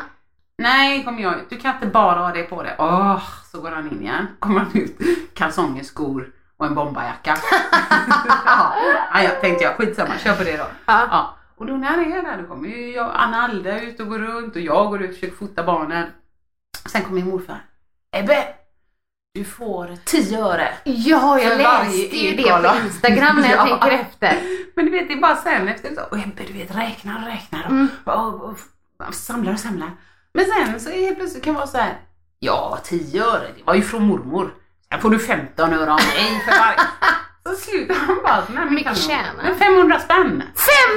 Nej, 0.57 1.03
kom 1.03 1.19
jag 1.19 1.35
ut. 1.39 1.49
Du 1.49 1.57
kan 1.57 1.73
inte 1.75 1.87
bara 1.87 2.19
ha 2.19 2.31
det 2.33 2.43
på 2.43 2.63
dig. 2.63 2.75
Åh, 2.79 3.21
så 3.51 3.61
går 3.61 3.71
han 3.71 3.91
in 3.91 4.01
igen. 4.01 4.27
Kommer 4.39 4.59
han 4.59 4.69
ut, 4.73 4.97
kalsonger, 5.33 5.83
skor 5.83 6.29
och 6.57 6.65
en 6.65 6.75
bombarjacka. 6.75 7.37
ja, 8.45 8.73
ja, 9.13 9.21
jag 9.23 9.41
tänkte 9.41 9.63
jag, 9.63 9.75
skitsamma, 9.75 10.17
kör 10.17 10.35
på 10.35 10.43
det 10.43 10.57
då. 10.57 10.63
Ja. 10.85 11.07
Ja. 11.11 11.35
Och 11.59 11.65
då 11.65 11.73
när 11.77 11.87
han 11.87 12.13
är 12.13 12.21
där, 12.23 12.37
då 12.41 12.47
kommer 12.47 12.69
ju 12.69 12.91
jag, 12.91 13.11
Anna 13.15 13.37
Alda 13.41 13.81
ut 13.81 13.99
och 13.99 14.07
går 14.07 14.19
runt 14.19 14.55
och 14.55 14.61
jag 14.61 14.87
går 14.89 15.01
ut 15.01 15.09
och 15.09 15.15
försöker 15.15 15.35
fota 15.35 15.63
barnen. 15.63 16.07
Sen 16.89 17.01
kommer 17.01 17.15
min 17.15 17.29
morfar. 17.29 17.65
Ebbe! 18.11 18.47
Du 19.33 19.43
får 19.43 19.97
10 20.05 20.39
öre. 20.39 20.73
Ja, 20.83 21.39
jag 21.39 21.57
läste 21.57 22.17
ju 22.17 22.35
det 22.35 22.43
på 22.43 22.75
Instagram 22.85 23.35
när 23.41 23.49
jag 23.51 23.57
Ja. 23.69 23.77
tänker 23.79 23.97
efter. 23.99 24.37
Men 24.75 24.85
du 24.85 24.91
vet, 24.91 25.07
det 25.07 25.13
är 25.13 25.21
bara 25.21 25.35
sen 25.35 25.67
efter 25.67 25.95
så, 25.95 26.01
och 26.11 26.17
Ebbe 26.17 26.43
du 26.47 26.53
vet 26.53 26.75
räknar 26.75 27.21
och 27.21 27.27
räknar 27.27 27.63
och, 27.65 27.69
Mm. 27.71 27.87
och, 28.03 28.33
och, 28.43 28.57
och 29.07 29.13
samlar 29.15 29.53
och 29.53 29.59
samlar. 29.59 29.91
Men 30.33 30.45
sen 30.45 30.79
så 30.79 30.89
helt 30.89 31.17
plötsligt 31.17 31.43
kan 31.43 31.53
det 31.53 31.57
vara 31.57 31.67
så 31.67 31.77
här, 31.77 31.93
ja 32.39 32.79
10 32.83 33.23
öre, 33.23 33.47
det 33.57 33.63
var 33.63 33.73
ju 33.75 33.81
från 33.81 34.03
mormor. 34.03 34.53
Sen 34.91 35.01
får 35.01 35.09
du 35.09 35.19
15 35.19 35.73
öre 35.73 35.91
av 35.91 35.99
mig 35.99 36.41
för 36.45 36.59
varje. 36.59 36.79
Så 37.47 37.55
slutar 37.55 37.95
han 37.95 38.17
bara, 38.23 38.43
nej 38.49 38.65
men 38.65 38.73
mycket 38.73 38.97
tjänar? 38.97 39.43
Men 39.43 39.55
500 39.55 39.99
spänn. 39.99 40.43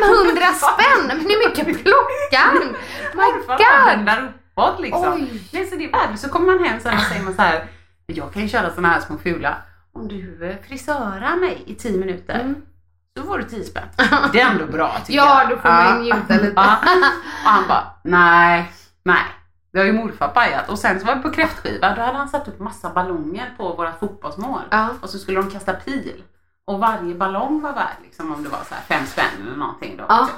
500 0.03 0.47
spänn! 0.53 1.07
Men 1.07 1.21
hur 1.21 1.49
mycket 1.49 1.83
plockar 1.83 2.39
han? 2.59 2.77
My 3.15 3.47
god! 3.47 4.25
uppåt 4.55 4.81
liksom. 4.81 5.13
Oj. 5.13 5.43
Nej, 5.53 5.67
så 5.67 5.77
det 5.77 5.85
är 5.85 5.93
värde. 5.93 6.19
Så 6.19 6.29
kommer 6.29 6.47
man 6.47 6.65
hem 6.65 6.81
sen 6.81 6.95
och 6.95 7.03
säger 7.03 7.23
man 7.23 7.35
så 7.35 7.43
här, 7.43 7.65
jag 8.07 8.33
kan 8.33 8.43
ju 8.43 8.49
köra 8.49 8.71
såna 8.75 8.89
här 8.89 9.01
små 9.01 9.19
fula. 9.19 9.57
Om 9.95 10.09
du 10.09 10.51
eh, 10.51 10.57
frisörar 10.69 11.37
mig 11.37 11.63
i 11.67 11.75
10 11.75 11.99
minuter 11.99 12.35
Mm. 12.41 12.55
så 13.19 13.27
får 13.27 13.39
du 13.39 13.45
10 13.45 13.65
spänn. 13.65 13.89
Det 14.33 14.41
är 14.41 14.51
ändå 14.51 14.67
bra 14.67 14.97
tycker 15.07 15.19
Ja, 15.19 15.41
jag. 15.43 15.51
då 15.51 15.57
får 15.63 15.69
man 15.69 15.97
ju 15.97 16.03
njuta 16.03 16.35
lite. 16.35 16.53
Ja. 16.57 16.77
Och 17.45 17.51
han 17.51 17.65
bara, 17.69 17.85
nej, 18.05 18.73
nej. 19.05 19.23
Det 19.73 19.79
har 19.79 19.87
ju 19.87 19.93
morfar 19.93 20.29
pajat. 20.29 20.69
Och 20.69 20.79
sen 20.79 21.01
så 21.01 21.07
var 21.07 21.17
vi 21.17 21.23
på 21.23 21.31
kräftskiva, 21.31 21.95
då 21.95 22.03
hade 22.03 22.19
han 22.19 22.29
satt 22.29 22.49
upp 22.49 22.61
massa 22.61 22.91
ballonger 22.91 23.55
på 23.57 23.73
våra 23.73 23.93
fotbollsmål. 23.93 24.63
Ja. 24.71 24.89
Och 25.01 25.11
så 25.11 25.19
skulle 25.19 25.41
de 25.41 25.51
kasta 25.51 25.73
pil. 25.73 26.23
Och 26.65 26.79
varje 26.79 27.15
ballong 27.15 27.61
var 27.61 27.73
värd 27.73 27.97
liksom 28.03 28.35
om 28.35 28.43
det 28.43 28.49
var 28.49 28.63
så 28.69 28.75
här 28.75 28.83
fem 28.83 29.07
spänn 29.07 29.47
eller 29.47 29.57
någonting 29.57 29.97
då. 29.97 30.05
Ja. 30.09 30.29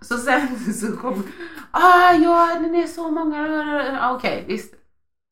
Så 0.00 0.16
sen 0.16 0.74
så 0.74 0.96
kom, 0.96 1.26
ah 1.70 2.12
ja 2.12 2.58
den 2.60 2.74
är 2.74 2.86
så 2.86 3.10
många, 3.10 3.98
ah, 4.00 4.14
okej 4.14 4.44
visst. 4.48 4.74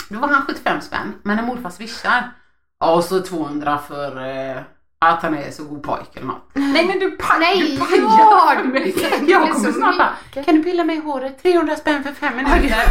Då 0.08 0.18
var 0.18 0.28
han 0.28 0.46
75 0.46 0.80
spänn, 0.80 1.14
men 1.22 1.36
när 1.36 1.42
morfar 1.42 1.70
swishar, 1.70 2.32
ja 2.80 2.94
och 2.94 3.04
så 3.04 3.22
200 3.22 3.78
för 3.78 4.16
eh, 4.16 4.62
att 5.08 5.22
han 5.22 5.34
är 5.34 5.50
så 5.50 5.64
god 5.64 5.82
pojk 5.82 6.16
eller 6.16 6.26
något. 6.26 6.48
Nej 6.52 6.86
men 6.86 6.98
du, 6.98 7.10
pa- 7.10 7.38
Nej, 7.38 7.60
du 7.60 7.78
pajar 7.78 8.56
ja, 8.56 8.64
mig. 8.64 8.94
Jag 9.26 9.52
kommer 9.52 9.72
snart 9.72 9.98
bara, 9.98 10.42
kan 10.44 10.54
du 10.54 10.62
pilla 10.62 10.84
mig 10.84 10.96
i 10.96 11.00
håret? 11.00 11.42
300 11.42 11.76
spänn 11.76 12.04
för 12.04 12.12
fem 12.12 12.36
minuter. 12.36 12.76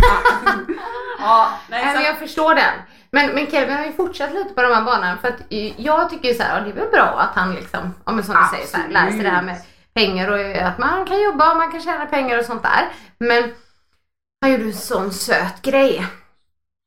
Ja. 1.20 1.50
nej, 1.70 1.86
men 1.96 2.04
jag 2.04 2.18
förstår 2.18 2.56
den. 2.56 2.74
Men, 3.12 3.30
men 3.36 3.48
Kevin 3.52 3.78
har 3.78 3.86
ju 3.86 3.92
fortsatt 3.92 4.34
lite 4.34 4.54
på 4.54 4.62
de 4.62 4.74
här 4.74 4.82
banorna 4.84 5.18
för 5.22 5.28
att 5.28 5.42
jag 5.78 6.10
tycker 6.10 6.28
ju 6.28 6.34
så 6.34 6.44
här, 6.44 6.58
ja, 6.58 6.64
det 6.64 6.70
är 6.72 6.76
väl 6.76 6.92
bra 6.92 7.04
att 7.20 7.36
han 7.36 7.56
liksom, 7.56 7.94
ja, 8.06 8.12
men 8.12 8.24
som 8.24 8.36
du 8.36 8.58
säger, 8.58 8.68
så 8.68 8.78
här, 8.78 8.88
lär 8.90 9.12
sig 9.12 9.20
det 9.20 9.30
här 9.30 9.42
med 9.42 9.56
pengar 9.94 10.28
och 10.32 10.68
att 10.68 10.78
man 10.78 11.06
kan 11.06 11.22
jobba 11.22 11.52
och 11.52 11.58
man 11.58 11.72
kan 11.72 11.82
tjäna 11.82 12.06
pengar 12.06 12.40
och 12.40 12.46
sånt 12.46 12.64
där. 12.64 12.90
Men 13.20 13.44
Han 14.42 14.52
gjorde 14.52 14.64
en 14.64 14.74
sån 14.74 15.12
söt 15.14 15.62
grej. 15.62 16.08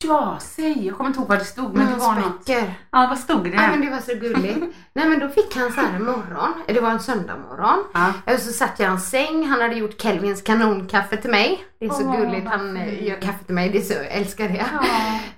Ja, 0.05 0.39
säg. 0.41 0.87
Jag 0.87 0.97
kommer 0.97 1.11
inte 1.11 1.21
ihåg 1.21 1.29
vad 1.29 1.39
det 1.39 1.45
stod 1.45 1.75
men 1.75 1.87
det 1.91 1.97
var 1.97 2.15
något. 2.15 2.49
Ja, 2.49 2.67
vad 2.91 3.19
stod 3.19 3.45
det? 3.45 3.51
Ja 3.51 3.69
men 3.71 3.81
det 3.81 3.91
var 3.91 3.99
så 4.01 4.15
gulligt. 4.15 4.77
Nej 4.93 5.09
men 5.09 5.19
då 5.19 5.29
fick 5.29 5.57
han 5.57 5.73
så 5.73 5.81
här 5.81 5.95
en 5.97 6.05
morgon, 6.05 6.63
det 6.67 6.81
var 6.81 6.91
en 6.91 7.01
söndag 7.01 7.37
morgon. 7.37 7.85
Ja. 7.95 8.13
Och 8.35 8.41
så 8.41 8.53
satt 8.53 8.79
jag 8.79 8.87
i 8.87 8.89
hans 8.89 9.11
säng, 9.11 9.47
han 9.47 9.61
hade 9.61 9.75
gjort 9.75 10.01
Kelvins 10.01 10.43
kanonkaffe 10.43 11.17
till 11.17 11.31
mig. 11.31 11.65
Det 11.81 11.87
är 11.87 11.91
så 11.91 12.05
Åh, 12.09 12.17
gulligt, 12.21 12.47
han 12.49 12.77
eh, 12.77 13.05
gör 13.07 13.21
kaffe 13.21 13.45
till 13.45 13.55
mig, 13.55 13.69
det 13.71 13.79
är 13.79 13.83
så, 13.83 13.93
jag 13.93 14.07
älskar 14.13 14.49
det. 14.49 14.65
Ja. 14.73 14.85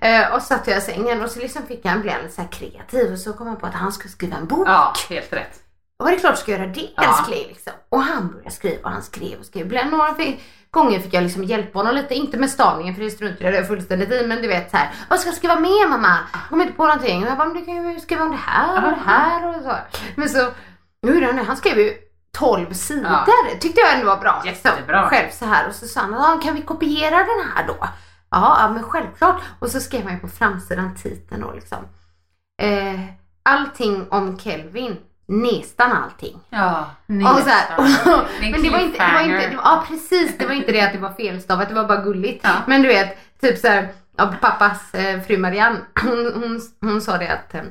Eh, 0.07 0.33
och 0.35 0.41
satt 0.41 0.67
jag 0.67 0.77
i 0.77 0.81
sängen 0.81 1.21
och 1.23 1.29
så 1.31 1.39
liksom 1.39 1.61
fick 1.67 1.85
han 1.85 2.01
bli 2.01 2.11
lite 2.23 2.35
så 2.35 2.41
kreativ 2.51 3.11
och 3.11 3.19
så 3.19 3.33
kom 3.33 3.47
han 3.47 3.57
på 3.57 3.65
att 3.65 3.73
han 3.73 3.91
skulle 3.91 4.09
skriva 4.11 4.37
en 4.37 4.47
bok. 4.47 4.67
ja, 4.67 4.93
helt 5.09 5.33
rätt. 5.33 5.63
Och 5.99 6.05
det 6.07 6.15
är 6.15 6.19
klart 6.19 6.37
ska 6.37 6.51
göra 6.51 6.67
det 6.67 6.89
Ja. 6.95 7.03
älskling 7.03 7.45
liksom. 7.47 7.73
Och 7.89 8.01
han 8.01 8.27
började 8.31 8.51
skriva 8.51 8.83
och 8.83 8.91
han 8.91 9.03
skrev 9.03 9.39
och 9.39 9.45
skrev. 9.45 9.65
Ibland 9.65 9.91
några 9.91 10.13
fi- 10.15 10.39
gånger 10.71 10.99
fick 10.99 11.13
jag 11.13 11.23
liksom 11.23 11.43
hjälpa 11.43 11.79
honom 11.79 11.95
lite, 11.95 12.15
inte 12.15 12.37
med 12.37 12.49
stavningen 12.49 12.95
för 12.95 13.03
det 13.03 13.11
struntade 13.11 13.55
jag 13.55 13.67
fullständigt 13.67 14.11
i 14.11 14.27
men 14.27 14.41
du 14.41 14.47
vet 14.47 14.71
så 14.71 14.77
här. 14.77 14.89
Vad 15.09 15.19
ska 15.19 15.29
jag 15.29 15.35
skriva 15.35 15.59
mer 15.59 15.89
mamma? 15.89 16.17
Jag 16.33 16.49
kommer 16.49 16.63
inte 16.63 16.75
på 16.75 16.83
någonting. 16.87 17.23
Och 17.23 17.29
jag 17.29 17.37
bara, 17.37 17.47
men 17.47 17.57
du 17.57 17.65
kan 17.65 17.93
ju 17.93 17.99
skriva 17.99 18.23
om 18.23 18.31
det 18.31 18.37
här 18.37 18.85
och 18.85 18.91
det 18.91 19.03
här 19.05 19.47
och 19.47 19.63
så. 19.63 19.75
Men 20.15 20.29
så, 20.29 20.47
nu 21.01 21.17
är 21.17 21.33
nu, 21.33 21.43
han 21.43 21.57
skrev 21.57 21.77
ju 21.79 21.93
12 22.37 22.73
sidor. 22.73 23.09
Tyckte 23.59 23.81
jag 23.81 23.93
ändå 23.93 24.05
var 24.05 24.17
bra. 24.17 24.41
liksom. 24.45 24.71
Jättebra. 24.71 25.09
Själv 25.09 25.29
så 25.31 25.45
här 25.45 25.67
och 25.67 25.75
så 25.75 25.87
sa 25.87 25.99
han, 26.01 26.13
ja, 26.13 26.39
kan 26.43 26.55
vi 26.55 26.61
kopiera 26.61 27.17
den 27.17 27.51
här 27.55 27.67
då? 27.67 27.75
Ja, 28.31 28.57
ja 28.59 28.69
men 28.69 28.83
självklart. 28.83 29.41
Och 29.59 29.69
så 29.69 29.79
skrev 29.79 30.03
han 30.03 30.13
ju 30.13 30.19
på 30.19 30.27
framsidan 30.27 30.95
titeln 30.95 31.41
då 31.41 31.51
liksom. 31.51 31.77
Eh, 32.61 32.99
allting 33.43 34.07
om 34.09 34.39
Kelvin. 34.39 34.97
Nästan 35.29 35.91
allting. 35.91 36.39
Ja, 36.49 36.89
Och 37.07 37.39
så 37.39 37.49
här, 37.49 37.81
nästan. 37.83 38.25
men 38.41 38.63
det 38.63 38.69
var 38.69 38.79
inte, 38.79 39.05
det 39.07 39.13
var 39.13 39.21
inte, 39.21 39.57
ja 39.63 39.83
precis, 39.87 40.37
det 40.37 40.45
var 40.45 40.53
inte 40.53 40.71
det 40.71 40.81
att 40.81 40.93
det 40.93 40.99
var 40.99 41.11
felstavat, 41.13 41.69
det 41.69 41.75
var 41.75 41.83
bara 41.87 42.01
gulligt. 42.01 42.45
Men 42.67 42.81
du 42.81 42.87
vet, 42.87 43.17
typ 43.41 43.57
så 43.57 43.67
här, 43.67 43.87
ja, 44.17 44.33
pappas 44.41 44.93
eh, 44.93 45.21
fru 45.21 45.37
Marianne, 45.37 45.79
hon, 46.01 46.33
hon, 46.33 46.61
hon 46.81 47.01
sa 47.01 47.17
det 47.17 47.27
att 47.33 47.53
eh, 47.55 47.61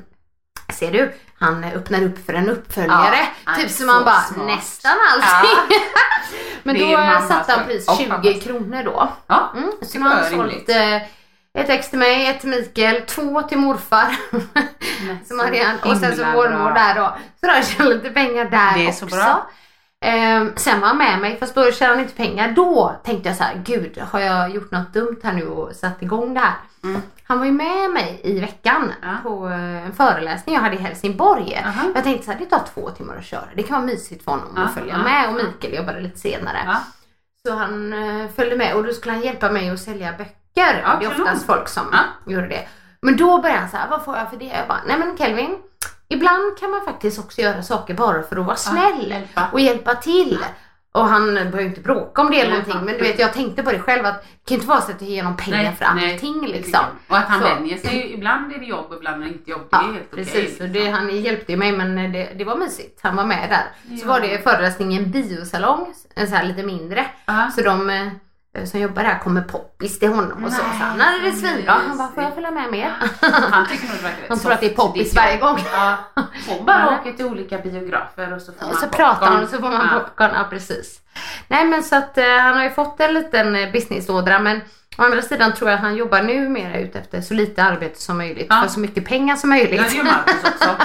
Ser 0.73 0.91
du, 0.91 1.13
han 1.39 1.63
öppnar 1.63 2.03
upp 2.03 2.25
för 2.25 2.33
en 2.33 2.49
uppföljare. 2.49 3.17
Ja, 3.45 3.53
typ 3.55 3.69
som 3.71 3.87
man 3.87 4.03
bara, 4.05 4.19
smart. 4.21 4.47
nästan 4.47 4.91
allting. 5.13 5.79
men 6.63 6.75
Det 6.75 6.91
då 6.95 7.27
satte 7.27 7.51
han 7.51 7.65
pris 7.65 7.87
och 7.89 7.97
20 7.97 8.09
pappas. 8.09 8.43
kronor 8.43 8.83
då. 8.83 9.09
Ja, 9.27 9.51
Mm, 9.55 9.71
så 9.81 9.99
nu 9.99 10.05
har 10.05 10.15
han 10.15 10.29
sålt 10.29 10.69
eh, 10.69 10.95
ett 11.53 11.69
ex 11.69 11.89
till 11.89 11.99
mig, 11.99 12.27
ett 12.27 12.39
till 12.41 12.49
Mikael, 12.49 13.01
två 13.01 13.41
till 13.41 13.57
morfar. 13.57 14.15
som 15.25 15.37
Marianne, 15.37 15.79
och 15.85 15.97
sen 15.97 16.15
så 16.15 16.25
mormor 16.25 16.71
där 16.73 16.95
då. 16.95 17.15
Så 17.39 17.47
då 17.47 17.61
tjänar 17.63 17.89
lite 17.89 18.09
pengar 18.09 18.45
där 18.45 18.73
Det 18.77 18.83
är 18.85 18.87
också. 18.87 18.99
så 19.09 19.15
bra. 19.15 19.49
Ehm, 20.05 20.51
sen 20.55 20.79
var 20.79 20.87
han 20.87 20.97
med 20.97 21.19
mig, 21.19 21.37
fast 21.39 21.55
då 21.55 21.71
tjänade 21.71 21.95
han 21.95 22.03
inte 22.03 22.15
pengar. 22.15 22.51
Då 22.51 22.95
tänkte 23.03 23.29
jag 23.29 23.37
så 23.37 23.43
här, 23.43 23.61
gud 23.65 23.97
har 24.11 24.19
jag 24.19 24.49
gjort 24.49 24.71
något 24.71 24.93
dumt 24.93 25.19
här 25.23 25.33
nu 25.33 25.47
och 25.47 25.75
satt 25.75 26.01
igång 26.01 26.33
det 26.33 26.39
här? 26.39 26.53
Mm. 26.83 27.01
Han 27.23 27.39
var 27.39 27.45
ju 27.45 27.51
med 27.51 27.89
mig 27.89 28.21
i 28.23 28.39
veckan 28.39 28.93
Ja. 29.01 29.07
på 29.23 29.47
eh, 29.47 29.85
en 29.85 29.93
föreläsning 29.93 30.55
jag 30.55 30.61
hade 30.61 30.75
i 30.75 30.79
Helsingborg. 30.79 31.61
Aha. 31.65 31.81
Jag 31.95 32.03
tänkte 32.03 32.25
så 32.25 32.31
här, 32.31 32.39
det 32.39 32.45
tar 32.45 32.61
två 32.73 32.89
timmar 32.89 33.15
att 33.17 33.25
köra. 33.25 33.43
Det 33.55 33.63
kan 33.63 33.75
vara 33.75 33.85
mysigt 33.85 34.23
för 34.23 34.31
honom 34.31 34.53
Ja, 34.55 34.61
att 34.63 34.73
följa 34.73 34.93
ja, 34.93 35.03
med 35.03 35.29
och. 35.29 35.35
Mikael 35.35 35.73
jobbade 35.75 35.99
lite 36.01 36.19
senare. 36.19 36.57
Ja. 36.65 36.77
Så 37.47 37.55
han 37.55 37.93
eh, 37.93 38.27
följde 38.35 38.55
med 38.55 38.75
och 38.75 38.83
då 38.83 38.93
skulle 38.93 39.13
han 39.13 39.21
hjälpa 39.23 39.51
mig 39.51 39.69
att 39.69 39.79
sälja 39.79 40.11
böcker. 40.17 40.81
Ja, 40.83 40.97
det 40.99 41.05
är 41.05 41.09
oftast 41.21 41.45
folk 41.45 41.67
som 41.67 41.95
gjorde 42.25 42.47
det. 42.47 42.67
Men 43.01 43.17
då 43.17 43.41
började 43.41 43.59
han 43.59 43.69
så 43.69 43.77
här, 43.77 43.89
vad 43.89 44.05
får 44.05 44.17
jag 44.17 44.29
för 44.29 44.37
det? 44.37 44.45
Jag 44.45 44.67
bara, 44.67 44.81
nej 44.87 44.99
men 44.99 45.17
Kelvin, 45.17 45.57
ibland 46.09 46.57
kan 46.59 46.71
man 46.71 46.85
faktiskt 46.85 47.19
också 47.19 47.41
göra 47.41 47.63
saker 47.63 47.93
bara 47.93 48.23
för 48.23 48.37
att 48.37 48.45
vara 48.45 48.55
snäll 48.55 49.09
hjälpa. 49.11 49.47
och 49.51 49.59
hjälpa 49.59 49.95
till. 49.95 50.39
Och 50.91 51.05
han 51.05 51.35
ju 51.59 51.65
inte 51.65 51.81
bråka 51.81 52.21
om 52.21 52.31
det 52.31 52.39
eller 52.41 52.49
Nej, 52.51 52.59
någonting. 52.59 52.85
Men 52.85 52.93
du 52.97 53.01
vet, 53.03 53.19
jag 53.19 53.33
tänkte 53.33 53.63
på 53.63 53.71
det 53.71 53.79
själv 53.79 54.05
att 54.05 54.21
det 54.21 54.27
kan 54.49 54.55
inte 54.55 54.67
vara 54.67 54.81
så 54.81 54.91
att 54.91 54.99
du 54.99 55.05
ger 55.05 55.23
honom 55.23 55.37
pengar 55.37 55.71
för 55.71 55.85
allting 55.85 56.41
det 56.41 56.47
liksom. 56.47 56.79
Och 57.07 57.17
att 57.17 57.25
han 57.27 57.41
Så. 57.41 57.47
vänjer 57.47 57.77
sig. 57.77 58.13
Ibland 58.13 58.53
är 58.53 58.59
det 58.59 58.65
jobb 58.65 58.85
och 58.89 58.95
ibland 58.97 59.21
är 59.21 59.25
det 59.25 59.31
inte 59.33 59.51
jobb. 59.51 59.67
Det 59.71 59.77
är 59.77 59.81
Ja, 59.81 59.91
helt 59.93 60.11
precis. 60.11 60.55
okej. 60.55 60.67
Och 60.67 60.73
liksom. 60.75 60.93
han 60.93 61.21
hjälpte 61.21 61.57
mig 61.57 61.71
men 61.71 62.11
det, 62.13 62.29
det 62.37 62.43
var 62.43 62.55
mysigt. 62.55 62.99
Han 63.03 63.15
var 63.15 63.25
med 63.25 63.49
där. 63.49 63.95
Så 63.97 64.05
Ja. 64.05 64.07
var 64.13 64.19
det 64.19 64.43
föreläsning 64.43 64.93
i 64.93 64.97
en 64.97 65.11
biosalong, 65.11 65.93
en 66.15 66.27
så 66.27 66.35
här 66.35 66.43
lite 66.43 66.63
mindre. 66.63 67.05
Ja. 67.25 67.51
Så 67.55 67.61
de 67.61 67.89
eh, 67.89 68.07
som 68.65 68.79
jobbar 68.79 69.03
där 69.03 69.19
kommer 69.19 69.41
poppis 69.41 69.99
till 69.99 70.09
honom 70.09 70.43
och 70.45 70.51
så. 70.51 70.61
Nej, 70.63 70.71
så 70.79 70.83
han 70.83 70.99
hade 70.99 71.19
det 71.19 71.31
svinbra. 71.31 71.71
Han 71.87 71.97
bara, 71.97 72.11
får 72.11 72.23
jag 72.23 72.33
följa 72.33 72.51
med 72.51 72.71
mer? 72.71 72.93
Han 73.51 73.67
tycker 73.67 73.87
nog 73.87 73.97
det 74.03 74.11
Han 74.29 74.39
tror 74.39 74.51
att 74.51 74.59
det 74.59 74.65
är 74.71 74.75
poppis 74.75 75.15
varje 75.15 75.37
gång. 75.37 75.59
Ja. 75.73 75.97
Och 76.57 76.65
bara 76.65 76.99
åker 76.99 77.13
till 77.13 77.25
olika 77.25 77.57
biografer 77.57 78.33
och 78.33 78.41
så 78.41 78.51
får 78.53 78.61
Och 78.61 78.67
man 78.67 78.75
så 78.75 78.87
popcorn. 78.87 79.05
pratar 79.05 79.27
han 79.27 79.43
och 79.43 79.49
så 79.49 79.57
får 79.57 79.69
man 79.69 79.89
popcorn. 79.89 80.31
Ja 80.35 80.45
precis. 80.49 80.99
Nej 81.47 81.65
men 81.65 81.83
så 81.83 81.95
att 81.95 82.17
eh, 82.17 82.25
han 82.37 82.55
har 82.57 82.63
ju 82.63 82.69
fått 82.69 82.99
en 82.99 83.13
liten 83.13 83.55
eh, 83.55 83.71
businessådra 83.71 84.39
men 84.39 84.61
å 84.99 85.03
andra 85.03 85.21
sidan 85.21 85.53
tror 85.53 85.69
jag 85.69 85.77
att 85.77 85.83
han 85.83 85.95
jobbar 85.95 86.23
nu 86.23 86.49
mer 86.49 86.79
ut 86.79 86.95
efter 86.95 87.21
så 87.21 87.33
lite 87.33 87.63
arbete 87.63 88.01
som 88.01 88.17
möjligt 88.17 88.47
Ja. 88.49 88.61
för 88.61 88.67
så 88.69 88.79
mycket 88.79 89.05
pengar 89.05 89.35
som 89.35 89.49
möjligt. 89.49 89.79
Ja, 89.81 89.83
det 89.89 89.95
gör 89.95 90.03
Marcus 90.03 90.43
också. 90.43 90.75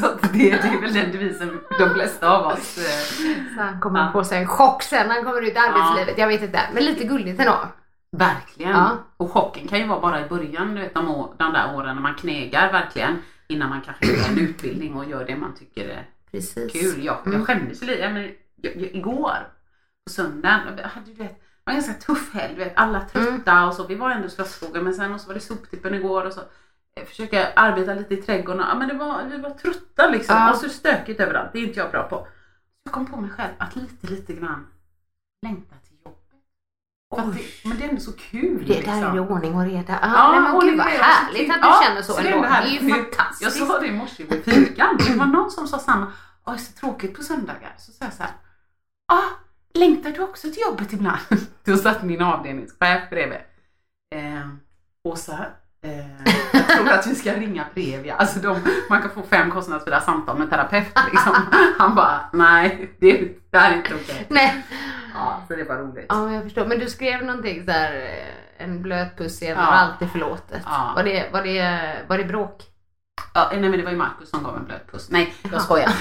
så 0.00 0.06
att 0.06 0.22
det, 0.22 0.28
det 0.38 0.68
är 0.68 0.80
väl 0.80 0.92
den 0.94 1.12
devisen 1.12 1.60
de 1.78 1.90
flesta 1.94 2.30
av 2.30 2.46
oss. 2.46 2.78
eh, 2.78 3.54
Så 3.56 3.62
han 3.62 3.80
kommer 3.80 4.00
Ja. 4.00 4.12
få 4.12 4.24
sig 4.24 4.38
en 4.38 4.46
chock 4.48 4.82
sen 4.82 5.08
när 5.08 5.14
han 5.14 5.24
kommer 5.24 5.42
ut 5.42 5.54
i 5.54 5.58
arbetslivet. 5.58 6.18
Jag 6.18 6.28
vet 6.28 6.42
inte. 6.42 6.60
Men 6.74 6.84
lite 6.84 7.04
gulligt 7.04 7.40
ändå. 7.40 7.58
Verkligen. 8.16 8.70
Ja. 8.72 8.90
Och 9.16 9.32
chocken 9.32 9.68
kan 9.68 9.78
ju 9.78 9.86
vara 9.86 10.00
bara 10.00 10.26
i 10.26 10.28
början, 10.28 10.74
du 10.74 10.80
vet 10.80 10.94
de, 10.94 11.28
de 11.38 11.52
där 11.52 11.74
åren 11.74 11.94
när 11.94 12.02
man 12.02 12.14
knegar 12.14 12.72
verkligen. 12.72 13.22
Innan 13.48 13.68
man 13.68 13.80
kanske 13.80 14.06
gör 14.06 14.28
en 14.28 14.38
utbildning 14.38 14.94
och 14.94 15.10
gör 15.10 15.24
det 15.24 15.36
man 15.36 15.54
tycker 15.54 15.88
är 15.88 16.06
Precis. 16.30 16.72
kul. 16.72 17.04
Jag, 17.04 17.16
Mm. 17.26 17.38
jag 17.38 17.46
skämdes 17.46 17.82
lite. 17.82 18.08
Men, 18.08 18.22
jag, 18.62 18.72
jag, 18.76 18.94
igår 18.94 19.36
på 20.06 20.10
söndagen, 20.12 20.60
jag 20.76 20.88
hade, 20.88 21.06
du 21.06 21.14
vet, 21.22 21.40
var 21.68 21.74
en 21.78 21.80
ganska 21.86 22.06
tuff 22.06 22.34
helg. 22.34 22.54
Vet, 22.54 22.72
alla 22.76 23.00
trötta 23.00 23.52
Mm. 23.52 23.68
och 23.68 23.74
så. 23.74 23.86
Vi 23.86 23.94
var 23.94 24.10
ändå 24.10 24.26
i 24.26 24.30
Slottsskogen 24.30 24.84
men 24.84 24.94
sen 24.94 25.14
och 25.14 25.20
så 25.20 25.26
var 25.26 25.34
det 25.34 25.40
soptippen 25.40 25.94
igår 25.94 26.24
och 26.24 26.32
så 26.32 26.40
eh, 26.96 27.04
försöka 27.06 27.52
arbeta 27.52 27.94
lite 27.94 28.14
i 28.14 28.22
trädgården. 28.22 28.64
Ja, 28.68 28.74
men 28.78 28.88
det 28.88 28.94
var, 28.94 29.24
vi 29.24 29.38
var 29.38 29.50
trötta 29.50 30.06
liksom. 30.10 30.36
Ja. 30.36 30.50
Och 30.52 30.56
så 30.56 30.68
stökigt 30.68 31.20
överallt. 31.20 31.50
Det 31.52 31.58
är 31.58 31.62
inte 31.66 31.78
jag 31.80 31.90
bra 31.90 32.02
på. 32.02 32.26
Jag 32.84 32.92
kom 32.94 33.06
på 33.06 33.16
mig 33.20 33.30
själv 33.30 33.52
att 33.58 33.76
lite, 33.76 34.06
lite 34.06 34.32
grann 34.32 34.66
längta 35.42 35.74
till 35.88 35.96
jobbet. 36.04 37.36
Det, 37.36 37.68
men 37.68 37.78
det 37.78 37.84
är 37.84 37.88
ändå 37.88 38.00
så 38.00 38.12
kul. 38.12 38.64
Det 38.66 38.74
liksom. 38.74 39.00
där 39.00 39.08
är 39.10 39.14
ju 39.14 39.20
ordning 39.20 39.54
och 39.54 39.64
reda. 39.64 39.98
Ah, 40.02 40.12
Ja, 40.14 40.30
nej, 40.32 40.40
men 40.40 40.60
gud 40.60 40.78
vad 40.78 40.86
härligt 40.86 41.50
att 41.50 41.62
du 41.62 41.68
Ja, 41.68 41.80
känner 41.84 42.02
så, 42.02 42.12
så 42.12 42.18
det. 42.22 42.28
Det 42.28 42.34
är 42.34 42.36
ju 42.36 42.44
härligt. 42.44 42.82
Jag 42.82 42.98
fantastiskt. 43.14 43.66
sa 43.66 43.78
det 43.80 43.86
i 43.86 43.92
morse 43.92 44.24
vid 44.24 44.44
fikan. 44.44 44.96
Det 44.98 45.14
var 45.16 45.26
någon 45.26 45.50
som 45.50 45.68
sa 45.68 45.78
samma. 45.78 46.12
Åh, 46.44 46.52
det 46.54 46.60
är 46.60 46.62
så 46.64 46.72
tråkigt 46.72 47.14
på 47.16 47.22
söndagar. 47.22 47.74
Så 47.78 47.92
sa 47.92 48.04
jag 48.04 48.14
så 48.14 48.22
här. 48.22 48.32
Ah, 49.12 49.22
längtar 49.78 50.10
du 50.10 50.22
också 50.22 50.48
till 50.50 50.62
jobbet 50.62 50.92
ibland? 50.92 51.18
Då 51.64 51.76
satt 51.76 52.02
min 52.02 52.22
avdelningschef 52.22 53.10
bredvid. 53.10 53.38
Eh, 54.14 54.48
Åsa, 55.04 55.46
eh, 55.84 56.24
jag 56.52 56.68
tror 56.68 56.88
att 56.88 57.06
vi 57.06 57.14
ska 57.14 57.32
ringa 57.34 57.64
Previa. 57.74 58.14
Alltså 58.14 58.38
de, 58.40 58.60
man 58.90 59.02
kan 59.02 59.10
få 59.10 59.22
fem 59.22 59.50
kostnadsfria 59.50 60.00
samtal 60.00 60.38
med 60.38 60.50
terapeut 60.50 60.92
liksom. 61.12 61.34
Han 61.78 61.94
bara, 61.94 62.20
nej, 62.32 62.90
det, 63.00 63.28
det 63.50 63.58
här 63.58 63.72
är 63.72 63.76
inte 63.76 63.94
okej. 63.94 64.26
Nej. 64.28 64.64
Ja, 65.14 65.42
så 65.48 65.56
det 65.56 65.64
var 65.64 65.76
roligt. 65.76 66.06
Ja, 66.08 66.32
jag 66.32 66.42
förstår. 66.42 66.66
Men 66.66 66.78
du 66.78 66.86
skrev 66.86 67.24
någonting 67.24 67.68
här, 67.68 67.94
eh, 67.96 68.64
en 68.64 68.82
blöt 68.82 69.16
puss 69.18 69.42
igen 69.42 69.56
Ja. 69.60 69.66
och 69.68 69.74
allt 69.78 70.02
är 70.02 70.06
förlåtet. 70.06 70.62
Ja. 70.64 70.92
Var, 70.96 71.04
det, 71.04 71.32
var, 71.32 71.42
det, 71.42 71.96
var 72.06 72.18
det 72.18 72.24
bråk? 72.24 72.62
Ja, 73.34 73.48
nej 73.52 73.60
men 73.60 73.72
det 73.72 73.82
var 73.82 73.90
ju 73.90 73.96
Markus 73.96 74.30
som 74.30 74.42
gav 74.42 74.56
en 74.56 74.64
blöt 74.64 74.90
puss. 74.92 75.08
Nej, 75.10 75.34
jag 75.52 75.62
skojar. 75.62 75.92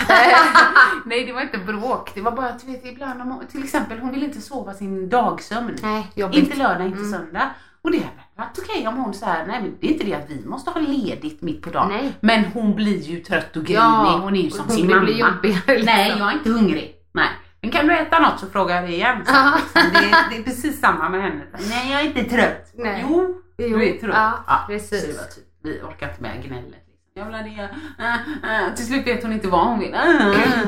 nej, 1.05 1.25
det 1.25 1.33
var 1.33 1.41
inte 1.41 1.57
bråk. 1.57 2.11
Det 2.15 2.21
var 2.21 2.31
bara 2.31 2.49
att 2.49 2.63
vet 2.63 2.85
ibland 2.85 3.21
om 3.21 3.41
till 3.51 3.63
exempel 3.63 3.99
hon 3.99 4.11
vill 4.11 4.23
inte 4.23 4.41
sova 4.41 4.73
sin 4.73 5.09
dagsömn. 5.09 5.75
Nej, 5.81 6.11
jobbigt. 6.15 6.37
Inte 6.39 6.57
lördag, 6.57 6.85
inte 6.87 6.97
Mm. 6.99 7.11
söndag. 7.11 7.49
Och 7.81 7.91
det 7.91 7.97
hade 7.97 8.09
varit 8.49 8.59
okej 8.59 8.87
om 8.87 8.97
hon 8.97 9.13
säger 9.13 9.45
nej 9.47 9.61
men 9.61 9.75
det 9.81 9.87
är 9.87 9.91
inte 9.91 10.05
det 10.05 10.13
att 10.13 10.29
vi 10.29 10.45
måste 10.45 10.69
ha 10.71 10.79
ledigt 10.81 11.41
mitt 11.41 11.61
på 11.61 11.69
dagen. 11.69 11.87
Nej. 11.89 12.13
Men 12.19 12.45
hon 12.45 12.75
blir 12.75 12.97
ju 13.01 13.19
trött 13.19 13.55
och 13.57 13.63
grinig. 13.63 13.79
Ja, 13.81 14.19
hon 14.23 14.35
är 14.35 14.41
ju 14.41 14.49
som 14.49 14.65
hon 14.67 14.75
sin 14.75 14.87
blir 14.87 14.95
mamma. 14.95 15.09
jobbigare, 15.09 15.61
liksom. 15.67 15.85
Nej, 15.85 16.15
jag 16.19 16.27
är 16.29 16.33
inte 16.33 16.49
hungrig. 16.49 16.95
Nej. 17.13 17.27
Men 17.61 17.71
kan 17.71 17.87
du 17.87 17.93
äta 17.97 18.19
något 18.19 18.39
så 18.39 18.47
frågar 18.47 18.75
jag 18.75 18.83
dig 18.83 18.93
igen. 18.93 19.25
Så, 19.25 19.33
Ja. 19.33 19.53
liksom, 19.55 19.91
det, 19.93 19.97
är, 20.17 20.29
det 20.29 20.37
är 20.37 20.43
precis 20.43 20.79
samma 20.79 21.09
med 21.09 21.21
henne. 21.21 21.43
Nej, 21.69 21.91
jag 21.91 22.01
är 22.01 22.05
inte 22.05 22.23
trött. 22.23 22.71
Nej. 22.75 23.05
Jo, 23.09 23.41
Jo, 23.57 23.77
du 23.77 23.89
är 23.89 23.97
trött. 23.99 24.15
ja, 24.47 24.59
precis. 24.67 25.01
Så 25.01 25.07
det 25.07 25.13
var 25.17 25.23
typ, 25.23 25.43
vi 25.63 25.81
orkar 25.81 26.09
inte 26.09 26.21
med 26.21 26.43
gnället. 26.43 26.83
Ha 27.23 27.31
det. 27.31 27.69
Äh, 27.99 28.67
äh. 28.69 28.75
Till 28.75 28.85
slut 28.85 29.07
vet 29.07 29.23
hon 29.23 29.33
inte 29.33 29.47
vad 29.47 29.67
hon 29.67 29.79
vill. 29.79 29.93
Äh, 29.93 30.27
äh. 30.61 30.67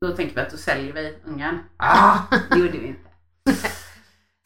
Då 0.00 0.16
tänker 0.16 0.34
vi 0.34 0.40
att 0.40 0.50
då 0.50 0.56
säljer 0.56 0.92
vi 0.92 1.14
ungen. 1.24 1.58
Ah, 1.76 2.18
det 2.50 2.58
gjorde 2.58 2.78
vi 2.78 2.86
inte. 2.86 3.10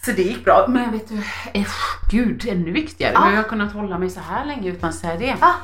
Så 0.05 0.12
det 0.12 0.23
gick 0.23 0.45
bra. 0.45 0.67
Men 0.69 0.93
vet 0.93 1.09
du, 1.09 1.17
eh, 1.55 1.67
gud 2.11 2.49
ännu 2.49 2.71
viktigare. 2.71 3.12
Ja. 3.12 3.21
Hur 3.21 3.31
har 3.31 3.37
jag 3.37 3.49
kunnat 3.49 3.73
hålla 3.73 3.99
mig 3.99 4.11
så 4.11 4.21
här 4.21 4.45
länge 4.45 4.71
utan 4.71 4.89
att 4.89 4.95
säga 4.95 5.17
det? 5.17 5.37
Ja. 5.41 5.55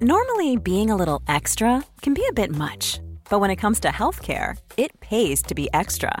Normally, 0.00 0.58
being 0.58 0.90
a 0.90 0.96
little 0.96 1.36
extra 1.36 1.82
can 2.00 2.14
be 2.14 2.20
a 2.30 2.32
bit 2.34 2.50
much, 2.50 3.00
but 3.30 3.40
when 3.40 3.50
it 3.50 3.60
comes 3.60 3.80
to 3.80 3.88
healthcare, 3.88 4.56
it 4.76 5.00
pays 5.00 5.42
to 5.42 5.54
be 5.54 5.68
extra. 5.72 6.20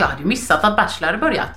Jag 0.00 0.06
hade 0.06 0.20
ju 0.20 0.26
missat 0.26 0.64
att 0.64 0.76
Bachelor 0.76 1.06
hade 1.06 1.18
börjat. 1.18 1.48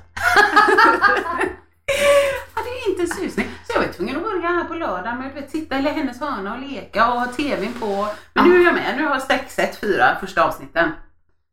hade 2.53 2.89
inte 2.89 3.01
en 3.01 3.07
susning. 3.07 3.47
Så 3.67 3.73
jag 3.73 3.81
var 3.81 3.93
tvungen 3.93 4.15
att 4.17 4.23
börja 4.23 4.47
här 4.47 4.63
på 4.63 4.73
lördag 4.73 5.17
med 5.17 5.43
att 5.43 5.49
sitta 5.49 5.79
i 5.79 5.81
hennes 5.81 6.19
hörna 6.19 6.53
och 6.53 6.61
leka 6.61 7.11
och 7.11 7.19
ha 7.19 7.25
tvn 7.27 7.73
på. 7.79 8.07
Men 8.33 8.49
nu 8.49 8.61
är 8.61 8.65
jag 8.65 8.73
med. 8.73 8.97
Nu 8.97 9.03
har 9.05 9.11
jag 9.15 9.21
sträcksett 9.21 9.75
fyra 9.75 10.17
första 10.19 10.43
avsnitten. 10.43 10.91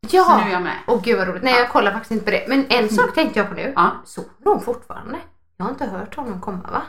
Ja! 0.09 0.23
Så 0.23 0.37
nu 0.37 0.43
är 0.43 0.53
jag 0.53 0.61
med. 0.61 0.77
Åh 0.87 1.01
gud 1.03 1.17
vad 1.17 1.27
roligt. 1.27 1.43
Nej 1.43 1.59
jag 1.59 1.69
kollar 1.69 1.91
faktiskt 1.91 2.11
inte 2.11 2.25
på 2.25 2.31
det. 2.31 2.45
Men 2.47 2.65
en 2.69 2.89
sak 2.89 3.13
tänkte 3.13 3.39
jag 3.39 3.49
på 3.49 3.55
nu. 3.55 3.73
Ja. 3.75 3.91
Sover 4.05 4.29
hon 4.43 4.61
fortfarande? 4.61 5.17
Jag 5.57 5.65
har 5.65 5.71
inte 5.71 5.85
hört 5.85 6.15
honom 6.15 6.41
komma 6.41 6.69
va? 6.71 6.81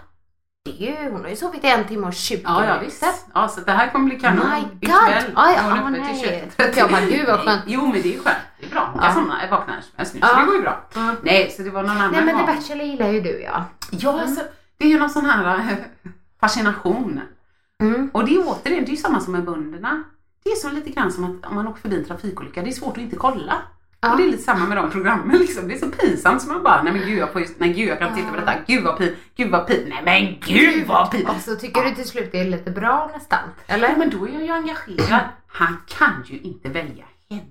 Ju, 0.64 1.10
hon 1.10 1.20
har 1.22 1.28
ju 1.28 1.36
sovit 1.36 1.64
en 1.64 1.84
timme 1.88 2.06
och 2.06 2.14
20 2.14 2.40
Ja, 2.44 2.66
ja 2.66 2.78
visst. 2.78 3.04
Ja, 3.34 3.48
så 3.48 3.60
det 3.60 3.72
här 3.72 3.90
kommer 3.90 4.04
bli 4.04 4.20
kanon. 4.20 4.50
My 4.50 4.60
God. 4.60 4.72
Ikväll 4.80 5.32
uppe 5.32 5.94
till 5.94 6.02
nej. 6.02 6.50
21. 6.56 6.76
Jag 6.76 6.90
bara, 6.90 7.00
gud, 7.00 7.26
vad 7.26 7.40
skönt. 7.40 7.62
Jo, 7.66 7.82
men 7.86 8.02
det 8.02 8.14
är 8.14 8.18
skönt. 8.18 8.36
Det 8.60 8.66
är 8.66 8.70
bra. 8.70 8.92
Kan 8.94 9.02
Ja. 9.02 9.12
somna, 9.14 9.34
vakna 9.50 9.74
när 9.74 9.80
som 9.82 9.92
helst 9.96 10.14
nu. 10.14 10.20
Så 10.20 10.36
det 10.40 10.44
går 10.44 10.54
ju 10.54 10.62
bra. 10.62 10.84
Ja. 10.94 11.14
Nej, 11.22 11.50
så 11.50 11.62
det 11.62 11.70
var 11.70 11.82
någon 11.82 11.90
annan 11.90 12.12
Nej 12.12 12.24
men 12.24 12.34
The 12.36 12.42
gång. 12.46 12.56
Bachelor 12.56 12.84
gillar 12.86 13.08
ju 13.08 13.20
du 13.20 13.40
ja. 13.40 13.64
Ja, 13.90 14.20
alltså, 14.20 14.42
det 14.78 14.84
är 14.84 14.88
ju 14.88 14.98
någon 14.98 15.10
sån 15.10 15.26
här 15.26 15.56
äh, 15.58 15.64
fascination. 16.40 17.20
Mm. 17.80 18.10
Och 18.14 18.24
det 18.24 18.34
är 18.34 18.44
återigen, 18.46 18.84
det 18.84 18.90
är 18.90 18.96
ju 18.96 19.02
samma 19.02 19.20
som 19.20 19.32
med 19.32 19.44
bönderna. 19.44 20.02
Det 20.44 20.50
är 20.50 20.56
som 20.56 20.72
lite 20.74 20.90
grann 20.90 21.12
som 21.12 21.24
att 21.24 21.46
om 21.50 21.54
man 21.54 21.68
åker 21.68 21.80
förbi 21.80 21.96
en 21.98 22.04
trafikolycka, 22.04 22.62
det 22.62 22.68
är 22.70 22.72
svårt 22.72 22.96
att 22.96 23.02
inte 23.02 23.16
kolla. 23.16 23.54
Ja. 24.02 24.10
Och 24.10 24.16
det 24.16 24.24
är 24.24 24.28
lite 24.28 24.42
samma 24.42 24.66
med 24.66 24.76
de 24.76 24.90
programmen 24.90 25.38
liksom. 25.38 25.68
Det 25.68 25.74
är 25.74 25.78
så 25.78 25.90
pinsamt 25.90 26.42
som 26.42 26.52
man 26.52 26.62
bara, 26.62 26.82
nej 26.82 26.92
men 26.92 27.02
gud 27.02 27.18
jag 27.18 27.32
får 27.32 27.40
just, 27.40 27.60
nej 27.60 27.72
gud 27.72 27.88
jag 27.88 27.98
kan 27.98 28.14
titta 28.14 28.30
på 28.30 28.36
detta, 28.36 28.54
gud 28.66 28.84
vad 28.84 28.98
pin, 28.98 29.16
gud 29.36 29.50
vad 29.50 29.66
pin, 29.66 29.86
nej 29.88 30.02
men 30.04 30.40
gud 30.40 30.86
vad 30.86 31.10
pin. 31.10 31.26
Och 31.26 31.40
så 31.40 31.56
tycker 31.56 31.82
du 31.84 31.94
till 31.94 32.08
slut 32.08 32.32
det 32.32 32.40
är 32.40 32.44
lite 32.44 32.70
bra 32.70 33.10
nästan? 33.14 33.40
Eller? 33.66 33.88
Ja 33.88 33.96
men 33.96 34.10
då 34.10 34.28
är 34.28 34.32
jag 34.32 34.42
ju 34.42 34.50
engagerad. 34.52 35.20
Han 35.46 35.76
kan 35.88 36.24
ju 36.26 36.38
inte 36.38 36.68
välja 36.68 37.04
henne. 37.30 37.42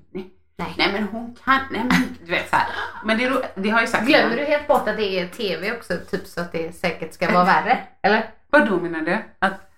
Nej. 0.55 0.73
Nej 0.77 0.89
men 0.93 1.03
hon 1.03 1.35
kan, 1.45 1.59
nej 1.71 1.83
men 1.89 2.17
du 2.25 2.31
vet 2.31 2.49
så 2.49 2.55
här. 2.55 2.67
Men 3.05 3.17
det, 3.17 3.51
det 3.55 3.69
har 3.69 3.81
ju 3.81 3.87
sagt 3.87 4.05
Glömmer 4.05 4.35
du 4.37 4.43
helt 4.43 4.67
bort 4.67 4.87
att 4.87 4.97
det 4.97 5.19
är 5.19 5.27
TV 5.27 5.71
också? 5.71 5.93
Typ 6.11 6.27
så 6.27 6.41
att 6.41 6.51
det 6.51 6.75
säkert 6.75 7.13
ska 7.13 7.31
vara 7.31 7.45
värre? 7.45 7.79
Eller? 8.03 8.29
Vad 8.49 8.67
då 8.67 8.77
menar 8.79 9.01
du? 9.01 9.17
Att, 9.39 9.70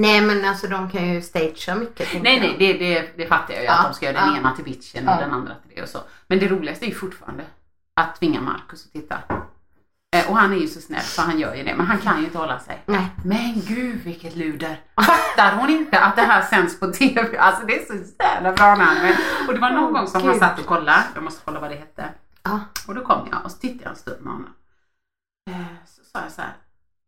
Nej 0.00 0.20
men 0.20 0.44
alltså 0.44 0.66
de 0.66 0.90
kan 0.90 1.08
ju 1.14 1.22
stagea 1.22 1.74
mycket. 1.74 2.22
nej 2.22 2.40
nej 2.40 2.56
det, 2.58 2.72
det, 2.72 3.08
det 3.16 3.26
fattar 3.26 3.54
jag 3.54 3.62
ju 3.62 3.66
Ja, 3.66 3.78
att 3.78 3.86
de 3.86 3.94
ska 3.94 4.06
göra 4.06 4.20
den 4.20 4.28
ja. 4.34 4.36
ena 4.36 4.54
till 4.56 4.64
bitchen 4.64 5.04
Ja. 5.06 5.14
och 5.14 5.20
den 5.20 5.32
andra 5.32 5.54
till 5.54 5.72
det 5.76 5.82
och 5.82 5.88
så. 5.88 5.98
Men 6.26 6.38
det 6.38 6.48
roligaste 6.48 6.84
är 6.84 6.88
ju 6.88 6.94
fortfarande 6.94 7.44
att 7.94 8.16
tvinga 8.16 8.40
Markus 8.40 8.86
att 8.86 8.92
titta. 8.92 9.18
Eh, 10.16 10.30
och 10.30 10.36
han 10.36 10.52
är 10.52 10.56
ju 10.56 10.66
så 10.68 10.80
snäll 10.80 11.02
så 11.02 11.22
han 11.22 11.38
gör 11.38 11.54
ju 11.54 11.64
det. 11.64 11.74
Men 11.76 11.86
han 11.86 11.98
kan 11.98 12.18
ju 12.18 12.24
inte 12.24 12.38
hålla 12.38 12.58
sig. 12.58 12.82
Nej. 12.86 13.06
Men 13.24 13.60
gud 13.66 14.00
vilket 14.04 14.36
luder. 14.36 14.80
Fattar 14.96 15.56
hon 15.56 15.70
inte 15.70 16.00
att 16.00 16.16
det 16.16 16.22
här 16.22 16.42
sänds 16.42 16.80
på 16.80 16.92
TV? 16.92 17.38
Alltså 17.38 17.66
det 17.66 17.74
är 17.82 17.84
så 17.86 18.12
jävla 18.18 18.52
bra 18.52 18.66
han 18.66 18.78
med. 18.78 19.16
Och 19.48 19.54
det 19.54 19.60
var 19.60 19.70
någon 19.70 19.84
Åh, 19.84 19.92
gång 19.92 20.06
som 20.06 20.22
han 20.22 20.30
Gud. 20.32 20.40
satt 20.40 20.58
och 20.58 20.66
kollade. 20.66 21.04
Jag 21.14 21.22
måste 21.24 21.40
kolla 21.44 21.60
vad 21.60 21.70
det 21.70 21.76
hette. 21.76 22.08
Ja. 22.42 22.60
Och 22.88 22.94
då 22.94 23.04
kom 23.04 23.28
jag 23.30 23.44
och 23.44 23.50
så 23.50 23.58
tittade 23.58 23.82
jag 23.82 23.90
en 23.90 23.96
stund 23.96 24.20
med 24.22 24.32
honom. 24.32 24.54
Eh, 25.50 25.56
Så 25.86 26.04
sa 26.04 26.22
jag 26.22 26.32
så 26.32 26.40
här. 26.42 26.52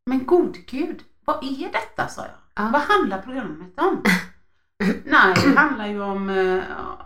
Men 0.07 0.27
god 0.27 0.57
gud, 0.67 1.03
vad 1.25 1.37
är 1.45 1.73
detta? 1.73 2.09
sa 2.09 2.23
jag. 2.23 2.31
Ja. 2.55 2.71
Vad 2.73 2.81
handlar 2.83 3.23
programmet 3.23 3.79
om? 3.81 4.03
Nej, 5.05 5.35
det 5.45 5.59
handlar 5.59 5.87
ju 5.87 6.03
om, 6.03 6.31
eh, 6.31 6.62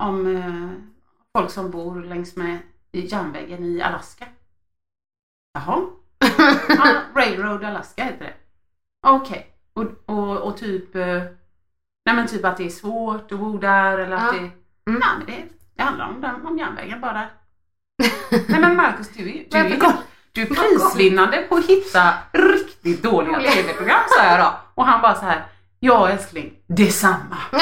om 0.06 0.36
eh, 0.36 0.70
folk 1.38 1.50
som 1.50 1.70
bor 1.70 2.02
längs 2.04 2.36
med 2.36 2.58
järnvägen 2.92 3.64
i 3.64 3.82
Alaska. 3.82 4.26
Jaha. 5.54 5.82
Ja, 6.68 7.00
Railroad 7.14 7.64
Alaska 7.64 8.04
heter 8.04 8.24
det. 8.24 8.34
Okej. 9.06 9.52
Och, 9.74 9.84
och, 10.06 10.36
och 10.42 10.56
typ 10.56 10.96
eh, 10.96 11.22
Nej 12.04 12.16
men 12.16 12.26
typ 12.26 12.44
att 12.44 12.56
det 12.56 12.64
är 12.66 12.70
svårt 12.70 13.32
att 13.32 13.38
bo 13.38 13.58
där 13.58 13.98
eller 13.98 14.16
att 14.16 14.22
Ja. 14.22 14.32
det 14.32 14.50
Mm. 14.88 15.00
Nej 15.00 15.08
men 15.18 15.26
det, 15.26 15.44
det 15.74 15.82
handlar 15.82 16.08
om, 16.08 16.20
den, 16.20 16.46
om 16.46 16.58
järnvägen 16.58 17.00
bara. 17.00 17.26
Nej 18.48 18.60
men 18.60 18.76
Marcus 18.76 19.08
du, 19.08 19.28
är- 19.50 19.70
du, 19.70 19.76
kom- 19.76 19.92
du 20.32 20.42
är 20.42 20.46
prisvinnande 20.46 21.36
på 21.48 21.54
att 21.56 21.66
hitta 21.66 22.14
riktigt 22.32 23.02
dåliga 23.02 23.40
tv-program 23.40 24.00
sa 24.08 24.24
jag 24.24 24.40
då. 24.40 24.54
Och 24.76 24.86
han 24.86 25.02
bara 25.02 25.14
så 25.14 25.24
här. 25.24 25.44
Ja 25.80 26.08
älskling, 26.08 26.52
detsamma. 26.66 27.36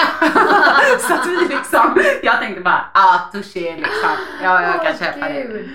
så 1.01 1.15
att 1.15 1.27
vi 1.27 1.55
liksom, 1.55 2.03
jag 2.23 2.41
tänkte 2.41 2.61
bara, 2.61 2.85
ah 2.95 3.19
touché 3.33 3.77
liksom. 3.77 4.11
Ja 4.43 4.63
jag 4.63 4.75
kan 4.75 4.93
Åh, 4.93 4.99
köpa 4.99 5.29
det. 5.29 5.43
Gud. 5.43 5.71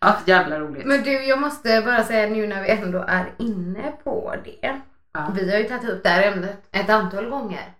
Ja, 0.00 0.16
jävla 0.24 0.60
roligt. 0.60 0.86
Men 0.86 1.02
du, 1.02 1.24
jag 1.24 1.40
måste 1.40 1.82
bara 1.82 2.04
säga 2.04 2.28
nu 2.28 2.46
när 2.46 2.62
vi 2.62 2.68
ändå 2.70 3.04
är 3.08 3.32
inne 3.38 3.92
på 4.04 4.34
det. 4.44 4.80
Ja. 5.12 5.26
Vi 5.34 5.50
har 5.50 5.58
ju 5.58 5.64
tagit 5.64 5.90
upp 5.90 6.02
det 6.02 6.08
här 6.08 6.32
ämnet 6.32 6.68
ett 6.72 6.90
antal 6.90 7.30
gånger. 7.30 7.72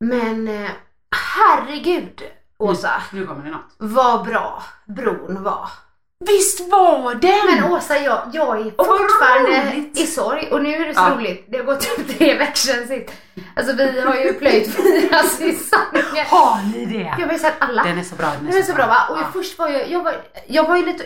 Men 0.00 0.48
eh, 0.48 0.70
herregud, 1.36 2.22
Åsa. 2.58 3.02
Nu 3.12 3.26
kommer 3.26 3.44
det 3.44 3.50
något. 3.50 3.74
Vad 3.78 4.26
bra 4.26 4.62
bron 4.86 5.42
var. 5.42 5.68
Visst 6.26 6.60
var 6.70 7.14
den! 7.14 7.60
Men 7.60 7.72
Åsa, 7.72 7.98
jag, 7.98 8.30
jag 8.32 8.60
är 8.60 8.70
fortfarande 8.70 9.70
roligt. 9.72 9.98
i 10.00 10.06
sorg 10.06 10.48
och 10.52 10.62
nu 10.62 10.74
är 10.74 10.86
det 10.88 10.94
så 10.94 11.00
Ja. 11.00 11.16
roligt. 11.16 11.44
Det 11.48 11.56
har 11.58 11.64
gått 11.64 11.80
typ 11.80 12.18
tre 12.18 12.38
veckor 12.38 12.54
sedan 12.56 12.88
sist. 12.88 13.10
Alltså 13.56 13.72
vi 13.76 14.00
har 14.00 14.14
ju 14.16 14.32
plöjt 14.32 14.74
fyra 14.76 15.18
säsonger. 15.22 16.24
Har 16.30 16.72
ni 16.72 16.84
det? 16.86 17.14
Jag 17.18 17.26
har 17.28 17.38
sett 17.38 17.54
alla. 17.58 17.82
Den 17.82 17.98
är 17.98 18.02
så 18.02 18.14
bra. 18.14 18.26
Den 18.30 18.46
Den 18.46 18.58
är 18.58 18.62
så 18.62 18.72
bra 18.72 18.86
va? 18.86 18.96
Och 19.10 19.18
Ja. 19.18 19.28
först 19.32 19.58
var 19.58 19.68
jag, 19.68 19.90
jag 19.90 20.04
var, 20.04 20.14
jag 20.46 20.68
var 20.68 20.76
ju 20.76 20.86
lite, 20.86 21.04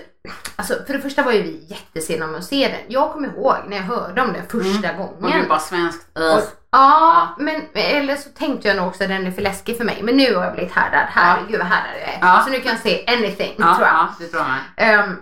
alltså 0.56 0.74
för 0.86 0.92
det 0.92 1.00
första 1.00 1.22
var 1.22 1.32
ju 1.32 1.42
vi 1.42 1.66
jättesena 1.68 2.26
med 2.26 2.38
att 2.38 2.44
se 2.44 2.68
den. 2.68 2.80
Jag 2.88 3.12
kommer 3.12 3.28
ihåg 3.28 3.54
när 3.68 3.76
jag 3.76 3.84
hörde 3.84 4.22
om 4.22 4.32
den 4.32 4.42
första 4.62 4.90
Och 4.90 5.20
gången. 5.20 5.42
du 5.42 5.48
bara 5.48 5.58
svenskt. 5.58 6.06
Och, 6.14 6.42
Ugh. 6.74 6.80
ja, 6.80 7.28
men 7.38 7.62
eller 7.74 8.16
så 8.16 8.28
tänkte 8.28 8.68
jag 8.68 8.76
nog 8.76 8.86
också 8.86 9.02
att 9.02 9.08
den 9.08 9.26
är 9.26 9.30
för 9.30 9.42
läskig 9.42 9.76
för 9.76 9.84
mig. 9.84 10.00
Men 10.02 10.16
nu 10.16 10.34
har 10.34 10.44
jag 10.44 10.54
blivit 10.54 10.72
härdad. 10.72 11.06
Herregud 11.08 11.58
vad 11.58 11.66
härdad 11.68 11.92
jag 12.00 12.14
är. 12.14 12.18
Ja. 12.20 12.42
Så 12.44 12.50
nu 12.50 12.60
kan 12.60 12.72
jag 12.72 12.80
se 12.80 13.04
anything 13.06 13.54
Ja, 13.58 13.74
tror 13.74 13.86
jag. 13.86 13.94
ja, 13.96 14.08
det 14.18 14.26
tror 14.26 14.42
jag. 14.42 14.88
Ehm, 14.88 15.16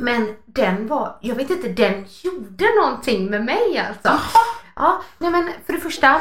men 0.00 0.36
den 0.46 0.86
var, 0.88 1.18
jag 1.20 1.34
vet 1.34 1.50
inte, 1.50 1.68
den 1.68 2.06
gjorde 2.22 2.64
någonting 2.80 3.30
med 3.30 3.44
mig 3.44 3.86
alltså. 3.88 4.20
Ja, 4.76 5.02
nej 5.18 5.30
men 5.30 5.50
för 5.66 5.72
det 5.72 5.80
första 5.80 6.20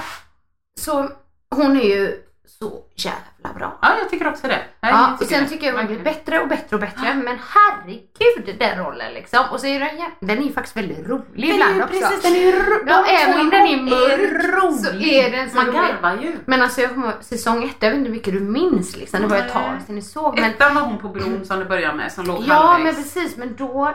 så 0.79 1.09
hon 1.55 1.77
är 1.79 1.83
ju 1.83 2.21
så 2.59 2.81
jävla 2.95 3.21
bra. 3.53 3.77
Ja, 3.81 3.89
jag 3.99 4.09
tycker 4.09 4.27
också 4.27 4.47
det. 4.47 4.59
Jag 4.81 4.91
Ja, 4.91 5.17
och 5.19 5.25
sen 5.25 5.43
det. 5.43 5.49
tycker 5.49 5.67
jag 5.67 5.73
hon 5.73 5.85
blir 5.87 5.99
bättre 5.99 6.39
och 6.39 6.47
bättre 6.47 6.75
och 6.75 6.79
bättre. 6.79 7.13
Men 7.13 7.37
herregud 7.53 8.55
den 8.59 8.85
rollen 8.85 9.13
liksom. 9.13 9.39
Och 9.51 9.59
så 9.59 9.67
är 9.67 9.79
den, 9.79 9.89
den 10.19 10.37
är 10.37 10.41
ju 10.43 10.53
faktiskt 10.53 10.77
väldigt 10.77 11.07
rolig 11.09 11.49
ibland 11.49 11.81
också. 11.83 11.99
Precis, 11.99 12.21
den 12.21 12.33
är 12.33 12.39
ju 12.39 12.51
ro- 12.51 12.83
Ja, 12.87 13.03
de 13.07 13.15
även 13.15 13.39
om 13.41 13.49
den 13.49 13.61
är 13.67 13.77
mörk 13.81 14.73
så 14.79 14.89
är 14.97 15.31
den 15.31 15.49
så 15.49 15.55
Man 15.55 15.65
rolig. 15.65 15.79
garvar 15.79 16.17
ju. 16.23 16.37
Men 16.45 16.61
alltså 16.61 16.81
jag 16.81 16.89
kommer 16.93 17.13
säsong 17.21 17.63
ett, 17.63 17.75
jag 17.79 17.89
vet 17.89 17.97
inte 17.97 18.09
hur 18.09 18.15
mycket 18.15 18.33
du 18.33 18.39
minns 18.39 18.95
liksom. 18.97 19.21
Det 19.21 19.27
var 19.27 19.37
ett 19.37 19.53
tag 19.53 19.71
sedan 19.85 19.95
ni 19.95 20.01
såg. 20.01 20.39
Men, 20.39 20.49
Ettan 20.51 20.75
var 20.75 20.81
hon 20.81 20.97
på 20.97 21.07
bron 21.09 21.45
som 21.45 21.59
det 21.59 21.65
började 21.65 21.97
med, 21.97 22.11
som 22.11 22.25
låg 22.25 22.35
ja 22.47 22.47
men 22.47 22.57
halvvägs. 22.57 22.97
precis, 23.13 23.37
men 23.37 23.55
då 23.55 23.93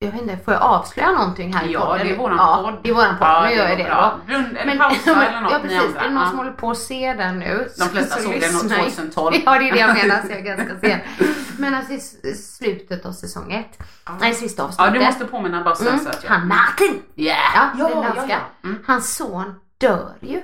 jag 0.00 0.12
vet 0.12 0.22
inte, 0.22 0.36
får 0.44 0.54
jag 0.54 0.62
avslöja 0.62 1.12
någonting 1.12 1.52
här 1.54 1.66
i 1.66 1.72
Ja, 1.72 1.86
podden? 1.86 2.06
det 2.06 2.12
är 2.14 2.18
våran 2.18 2.36
ja, 2.36 2.62
podd. 2.64 2.80
Det 2.82 2.90
är 2.90 2.94
våran 2.94 3.18
podd, 3.18 3.28
Ja, 3.28 3.46
nu 3.48 3.54
gör 3.54 3.68
jag 3.68 3.78
det 3.78 3.84
bra. 3.84 4.18
då. 4.26 4.32
Rund, 4.34 4.56
eller 4.56 4.76
pausa 4.78 5.26
eller 5.26 5.40
något 5.40 5.52
ja 5.52 5.58
precis, 5.62 5.78
andra. 5.82 6.00
är 6.00 6.04
det 6.08 6.10
någon 6.14 6.22
Ja. 6.22 6.28
som 6.28 6.38
håller 6.38 6.52
på 6.52 6.70
att 6.70 6.78
se 6.78 7.14
den 7.14 7.38
nu? 7.38 7.68
De 7.78 7.84
flesta 7.88 8.16
så 8.16 8.22
såg 8.22 8.32
den 8.32 8.40
lyssna. 8.40 8.76
2012. 8.76 9.36
Ja 9.46 9.58
det 9.58 9.68
är 9.68 9.72
det 9.72 9.78
jag 9.78 9.94
menar, 9.94 10.20
så 10.22 10.28
jag 10.30 10.38
är 10.38 10.42
ganska 10.56 10.78
sen. 10.80 10.98
Men 11.58 11.74
alltså 11.74 11.92
i 11.92 12.34
slutet 12.34 13.06
av 13.06 13.12
säsong 13.12 13.52
ett, 13.52 13.78
nej 14.20 14.34
sista 14.34 14.62
Ja, 14.62 14.66
avsnittet. 14.68 14.94
du 14.94 15.00
måste 15.00 15.24
påminna 15.24 15.64
bara 15.64 15.74
så 15.74 15.88
mm, 15.88 15.98
så 16.00 16.08
att 16.08 16.24
jag... 16.24 16.30
han 16.30 16.48
Martin! 16.48 17.02
Yeah. 17.16 17.38
Ja, 17.54 17.70
ja, 17.78 17.88
den 17.88 17.96
ja, 18.02 18.02
danska. 18.02 18.40
ja. 18.62 18.68
Mm. 18.68 18.82
Hans 18.86 19.16
son 19.16 19.54
dör 19.78 20.14
ju. 20.20 20.42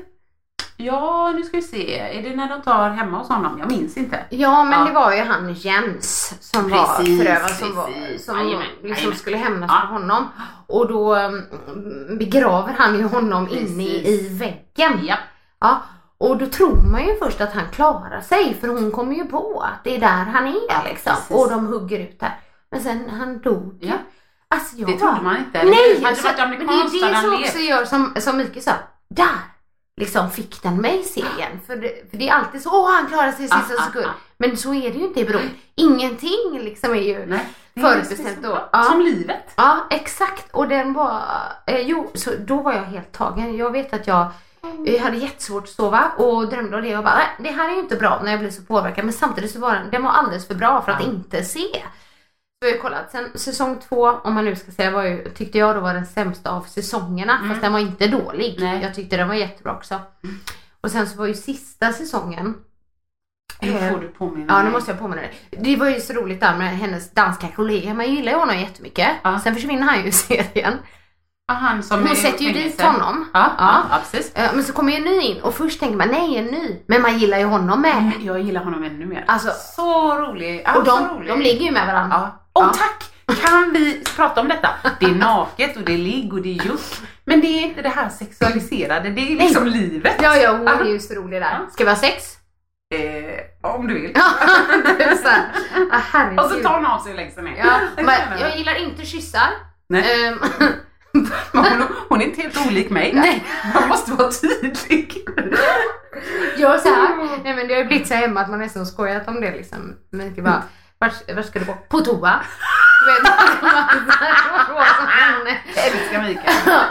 Ja, 0.76 1.32
nu 1.36 1.42
ska 1.42 1.56
vi 1.56 1.62
se. 1.62 1.98
Är 1.98 2.22
det 2.22 2.36
när 2.36 2.48
de 2.48 2.62
tar 2.62 2.90
hemma 2.90 3.18
hos 3.18 3.28
honom? 3.28 3.58
Jag 3.58 3.68
minns 3.70 3.96
inte. 3.96 4.24
Ja 4.30 4.64
men 4.64 4.78
Ja. 4.80 4.84
det 4.86 4.92
var 4.92 5.12
ju 5.12 5.22
han 5.22 5.52
Jens 5.54 6.34
som 6.40 6.70
var 6.70 6.96
Precis, 6.96 7.18
förövaren 7.22 7.48
som, 7.54 7.76
var, 7.76 7.86
precis. 7.86 8.24
som 8.26 8.38
Jajamän, 8.38 8.66
liksom 8.82 8.88
jajamän. 8.96 9.16
skulle 9.18 9.36
hämnas 9.36 9.70
Ja. 9.74 9.86
på 9.88 9.92
honom. 9.94 10.28
Och 10.66 10.88
då 10.88 11.14
mm, 11.14 12.18
begraver 12.18 12.74
han 12.78 12.96
ju 12.98 13.04
honom 13.04 13.48
inne 13.48 13.84
i, 13.84 14.28
väggen. 14.38 15.00
Ja. 15.06 15.16
Ja, 15.60 15.82
och 16.18 16.38
då 16.38 16.46
tror 16.46 16.76
man 16.92 17.06
ju 17.06 17.16
först 17.18 17.40
att 17.40 17.52
han 17.54 17.68
klarar 17.72 18.20
sig 18.20 18.56
för 18.60 18.68
hon 18.68 18.90
kommer 18.90 19.14
ju 19.14 19.24
på 19.24 19.60
att 19.60 19.84
det 19.84 19.96
är 19.96 20.00
där 20.00 20.08
han 20.32 20.46
är 20.46 20.54
Ja, 20.68 20.82
liksom. 20.84 21.12
precis. 21.14 21.36
Och 21.36 21.50
de 21.50 21.66
hugger 21.66 21.98
ut 22.00 22.20
där. 22.20 22.38
Men 22.70 22.80
sen 22.80 23.08
han 23.10 23.40
dog 23.40 23.78
ju. 23.82 23.88
Ja. 23.88 23.94
Alltså 24.48 24.76
jag 24.76 24.88
Det 24.90 24.98
trodde 24.98 25.20
man 25.22 25.36
inte. 25.36 25.62
Nej! 25.64 26.02
Hade 26.02 26.14
det 26.14 26.20
så- 26.20 26.28
varit 26.28 26.38
men 26.38 26.50
det 26.66 26.74
är 26.74 27.12
det 27.12 27.20
som 27.20 27.34
också 27.34 27.58
gör 27.58 27.84
som, 27.84 28.14
som 28.18 28.36
mycket 28.36 28.62
så, 28.62 28.70
där 29.10 29.26
liksom 29.96 30.30
fick 30.30 30.62
den 30.62 30.80
mig 30.80 31.02
serien. 31.04 31.60
För 31.66 31.76
det, 31.76 32.10
för 32.10 32.16
det 32.16 32.28
är 32.28 32.32
alltid 32.34 32.62
så, 32.62 32.70
åh 32.70 32.90
han 32.94 33.06
klarar 33.06 33.32
sig 33.32 33.44
i 33.44 33.48
sista 33.48 33.74
Ah, 33.74 33.82
ah, 33.82 33.86
sekund. 33.86 34.06
ah. 34.06 34.10
Men 34.36 34.56
så 34.56 34.74
är 34.74 34.90
det 34.90 34.98
ju 34.98 35.04
inte 35.04 35.20
i 35.20 35.24
bron. 35.24 35.50
Ingenting 35.74 36.58
liksom 36.60 36.90
är 36.90 37.00
ju 37.00 37.26
Nej. 37.26 37.48
förutbestämt 37.80 38.42
då. 38.42 38.48
som- 38.48 38.58
Ja. 38.72 38.82
Som 38.82 39.00
livet. 39.00 39.52
Ja, 39.56 39.86
exakt. 39.90 40.46
Och 40.54 40.68
den 40.68 40.92
var... 40.92 41.22
Eh, 41.66 41.80
jo, 41.80 42.10
så 42.14 42.30
då 42.46 42.56
var 42.62 42.72
jag 42.72 42.82
helt 42.82 43.12
tagen. 43.12 43.56
Jag 43.56 43.70
vet 43.70 43.92
att 43.94 44.06
jag 44.06 44.26
jag 44.86 44.98
hade 44.98 45.16
jättesvårt 45.16 45.62
att 45.64 45.68
sova 45.68 46.10
och 46.16 46.48
drömde 46.48 46.76
om 46.76 46.82
det 46.82 46.96
och 46.96 47.04
bara, 47.04 47.14
"Nej, 47.14 47.26
det 47.38 47.50
här 47.50 47.68
är 47.68 47.72
ju 47.74 47.80
inte 47.80 47.96
bra 47.96 48.20
när 48.24 48.30
jag 48.30 48.40
blir 48.40 48.50
så 48.50 48.62
påverkad. 48.62 49.04
Men 49.04 49.14
samtidigt 49.14 49.50
så 49.52 49.58
var 49.60 49.74
den, 49.74 49.90
den 49.90 50.02
var 50.02 50.10
alldeles 50.10 50.46
för 50.48 50.54
bra 50.54 50.82
för 50.82 50.92
att 50.92 51.02
inte 51.04 51.44
se. 51.44 51.82
Jag 52.66 52.72
har 52.74 52.82
kollat. 52.82 53.10
Sen 53.10 53.30
säsong 53.34 53.78
två, 53.88 54.08
om 54.08 54.34
man 54.34 54.44
nu 54.44 54.56
ska 54.56 54.72
säga, 54.72 54.90
var 54.90 55.02
ju, 55.02 55.30
tyckte 55.30 55.58
jag 55.58 55.76
då 55.76 55.80
var 55.80 55.94
den 55.94 56.06
sämsta 56.06 56.50
av 56.50 56.62
säsongerna. 56.62 57.40
Fast 57.48 57.60
den 57.60 57.72
var 57.72 57.80
inte 57.80 58.06
dålig. 58.06 58.56
Nej. 58.60 58.82
Jag 58.82 58.94
tyckte 58.94 59.16
den 59.16 59.28
var 59.28 59.34
jättebra 59.34 59.76
också. 59.76 60.00
Och 60.80 60.90
sen 60.90 61.06
så 61.06 61.18
var 61.18 61.26
ju 61.26 61.34
sista 61.34 61.92
säsongen 61.92 62.54
Nu 63.60 63.70
eh, 63.70 63.92
får 63.92 64.00
du 64.00 64.08
påminna 64.08 64.52
Ja, 64.52 64.62
nu 64.62 64.70
måste 64.70 64.90
jag 64.90 65.00
påminna 65.00 65.22
dig. 65.22 65.34
Det 65.50 65.76
var 65.76 65.90
ju 65.90 66.00
så 66.00 66.12
roligt 66.12 66.40
där 66.40 66.56
med 66.56 66.78
hennes 66.78 67.10
danska 67.10 67.48
kollega. 67.48 67.94
Man 67.94 68.14
gillar 68.14 68.32
ju 68.32 68.38
honom 68.38 68.58
jättemycket. 68.58 69.08
Ja. 69.22 69.40
Sen 69.44 69.54
försvinner 69.54 69.82
han 69.82 70.02
ju 70.02 70.08
i 70.08 70.12
serien. 70.12 70.78
Ja, 71.48 71.54
han 71.54 71.82
som 71.82 71.98
Hon 72.00 72.10
är 72.10 72.14
sätter 72.14 72.44
ju 72.44 72.52
dit 72.52 72.80
honom. 72.80 73.28
Ja, 73.32 73.52
ja. 73.58 73.82
Ja. 73.90 73.98
precis. 73.98 74.34
Eh, 74.34 74.50
Men 74.54 74.64
så 74.64 74.72
kommer 74.72 74.92
ju 74.92 74.98
en 74.98 75.04
ny 75.04 75.20
in 75.20 75.40
och 75.42 75.54
först 75.54 75.80
tänker 75.80 75.96
man 75.96 76.08
nej 76.08 76.36
en 76.38 76.44
ny. 76.46 76.80
Men 76.86 77.02
man 77.02 77.18
gillar 77.18 77.38
ju 77.38 77.44
honom 77.44 77.80
med. 77.80 77.96
Mm, 77.96 78.12
Jag 78.26 78.40
gillar 78.40 78.64
honom 78.64 78.84
ännu 78.84 79.06
mer. 79.06 79.24
Alltså- 79.28 79.50
så 79.76 80.14
rolig. 80.18 80.62
Ja, 80.64 80.76
och 80.76 80.84
de, 80.84 81.08
rolig. 81.08 81.28
de 81.28 81.40
ligger 81.40 81.66
ju 81.66 81.70
med 81.72 81.86
varandra. 81.86 82.16
Ja. 82.20 82.48
Åh 82.52 82.64
Ja. 82.66 82.72
tack! 82.78 83.10
Kan 83.42 83.72
vi 83.72 84.04
prata 84.16 84.40
om 84.40 84.48
detta? 84.48 84.68
Det 85.00 85.06
är 85.06 85.14
naket 85.14 85.76
och 85.76 85.82
det 85.82 85.92
är 85.92 85.98
ligg 85.98 86.32
och 86.32 86.42
det 86.42 86.48
är 86.58 86.64
juck. 86.66 86.80
Men 87.24 87.40
det 87.40 87.46
är 87.46 87.62
inte 87.62 87.82
det 87.82 87.88
här 87.88 88.08
sexualiserade, 88.08 89.10
det 89.10 89.20
är 89.32 89.36
liksom 89.36 89.66
livet. 89.66 90.14
Ja, 90.22 90.36
ja, 90.36 90.50
hon 90.52 90.66
Ja. 90.66 90.80
är 90.80 90.84
ju 90.84 90.98
så 91.00 91.14
rolig 91.14 91.42
där. 91.42 91.60
Ska 91.72 91.84
vi 91.84 91.90
ha 91.90 91.96
sex? 91.96 92.24
Eh, 92.94 93.70
om 93.74 93.86
du 93.86 93.94
vill. 93.94 94.14
så 95.22 95.28
här, 95.28 95.42
ah. 95.92 96.42
Och 96.44 96.50
så 96.50 96.60
tar 96.62 96.74
hon 96.74 96.86
av 96.86 96.98
sig 96.98 97.14
sig 97.32 97.42
ner. 97.42 97.56
Ja, 97.58 97.80
jag. 98.40 98.48
jag 98.48 98.58
gillar 98.58 98.82
inte 98.82 99.04
kyssar. 99.06 99.48
Nej. 99.88 100.34
Hon, 101.52 101.86
hon 102.08 102.20
är 102.20 102.24
inte 102.24 102.42
helt 102.42 102.66
olik 102.66 102.90
mig. 102.90 103.12
Nej. 103.14 103.44
Man 103.74 103.88
måste 103.88 104.12
vara 104.12 104.30
tydlig. 104.30 105.24
gör 106.56 106.78
så 106.78 106.88
här. 106.88 107.16
Nej 107.44 107.54
men 107.54 107.68
det 107.68 107.74
har 107.74 107.80
ju 107.80 107.86
blivit 107.86 108.08
så 108.08 108.14
hemma 108.14 108.40
att 108.40 108.50
man 108.50 108.58
nästan 108.58 108.86
skojat 108.86 109.28
om 109.28 109.40
det 109.40 109.50
liksom. 109.50 109.96
Men 110.10 110.34
det 110.34 110.42
bara, 110.42 110.62
vart, 110.98 111.34
vart 111.36 111.46
ska 111.46 111.58
du 111.58 111.64
gå? 111.64 111.74
På 111.88 112.00
toa. 112.00 112.40
Du 113.00 113.06
vet. 113.06 113.32
Jag 115.76 115.86
älskar 115.86 116.22
Mikael. 116.22 116.84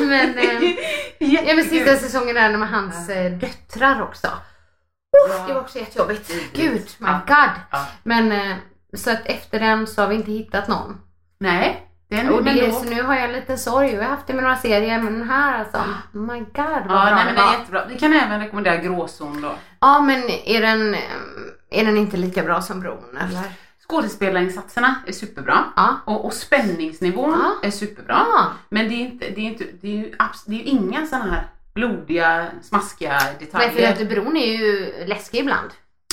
Men, 0.08 0.38
eh, 0.38 0.62
ja, 1.18 1.54
men 1.54 1.64
sista 1.64 1.96
säsongen 1.96 2.34
där 2.34 2.56
med 2.56 2.68
hans 2.68 3.08
eh, 3.08 3.32
döttrar 3.32 4.02
också. 4.02 4.26
Uff, 5.28 5.46
det 5.46 5.54
var 5.54 5.60
också 5.60 5.78
jättejobbigt. 5.78 6.32
Gud, 6.52 6.88
my 6.98 7.08
god. 7.26 7.80
Men 8.02 8.32
eh, 8.32 8.56
så 8.94 9.10
att 9.10 9.26
efter 9.26 9.60
den 9.60 9.86
så 9.86 10.02
har 10.02 10.08
vi 10.08 10.14
inte 10.14 10.30
hittat 10.30 10.68
någon. 10.68 11.00
Nej, 11.38 11.85
den, 12.08 12.28
Och 12.28 12.44
men 12.44 12.56
det, 12.56 12.72
så 12.72 12.84
nu 12.84 13.02
har 13.02 13.14
jag 13.14 13.30
lite 13.30 13.56
sorg. 13.56 13.90
Jag 13.92 14.02
har 14.02 14.08
haft 14.10 14.26
det 14.26 14.32
med 14.34 14.42
några 14.42 14.56
serier 14.56 15.02
men 15.02 15.12
den 15.18 15.28
här 15.28 15.58
alltså, 15.58 15.78
my 16.12 16.38
god 16.38 16.46
vad 16.56 16.66
Ja, 16.66 16.84
bra 16.86 17.14
nej, 17.14 17.24
men 17.24 17.34
var. 17.34 17.54
är 17.54 17.58
jättebra. 17.58 17.84
Vi 17.88 17.98
kan 17.98 18.12
även 18.12 18.40
rekommendera 18.40 18.76
Gråzon 18.76 19.40
då. 19.42 19.52
Ja 19.80 20.00
men 20.00 20.22
är 20.44 20.60
den, 20.60 20.94
eh, 20.94 21.00
är 21.70 21.84
den 21.84 21.96
inte 21.96 22.16
lika 22.16 22.42
bra 22.42 22.62
som 22.62 22.80
Bron 22.80 23.16
eller? 23.20 23.40
Skådespelarinsatserna 23.88 24.94
är 25.06 25.12
superbra. 25.12 25.64
Ja. 25.76 25.96
Och, 26.04 26.24
och 26.24 26.32
spänningsnivån 26.32 27.30
Ja. 27.62 27.68
är 27.68 27.70
superbra. 27.70 28.26
Ja. 28.32 28.46
Men 28.68 28.88
det 28.88 28.94
är, 28.94 28.98
inte, 29.00 29.30
det, 29.30 29.40
är 29.40 29.44
inte, 29.44 29.64
det, 29.80 29.86
är 29.88 29.92
ju 29.96 30.14
det 30.46 30.54
är 30.54 30.58
ju 30.58 30.62
inga 30.64 31.06
sådana 31.06 31.30
här 31.32 31.46
blodiga, 31.74 32.46
smaskiga 32.62 33.12
Nej 33.18 33.36
detaljer. 33.38 33.70
för 33.96 34.02
att 34.02 34.08
Bron 34.08 34.36
är 34.36 34.46
ju 34.46 34.92
läskig 35.06 35.38
ibland. 35.38 35.70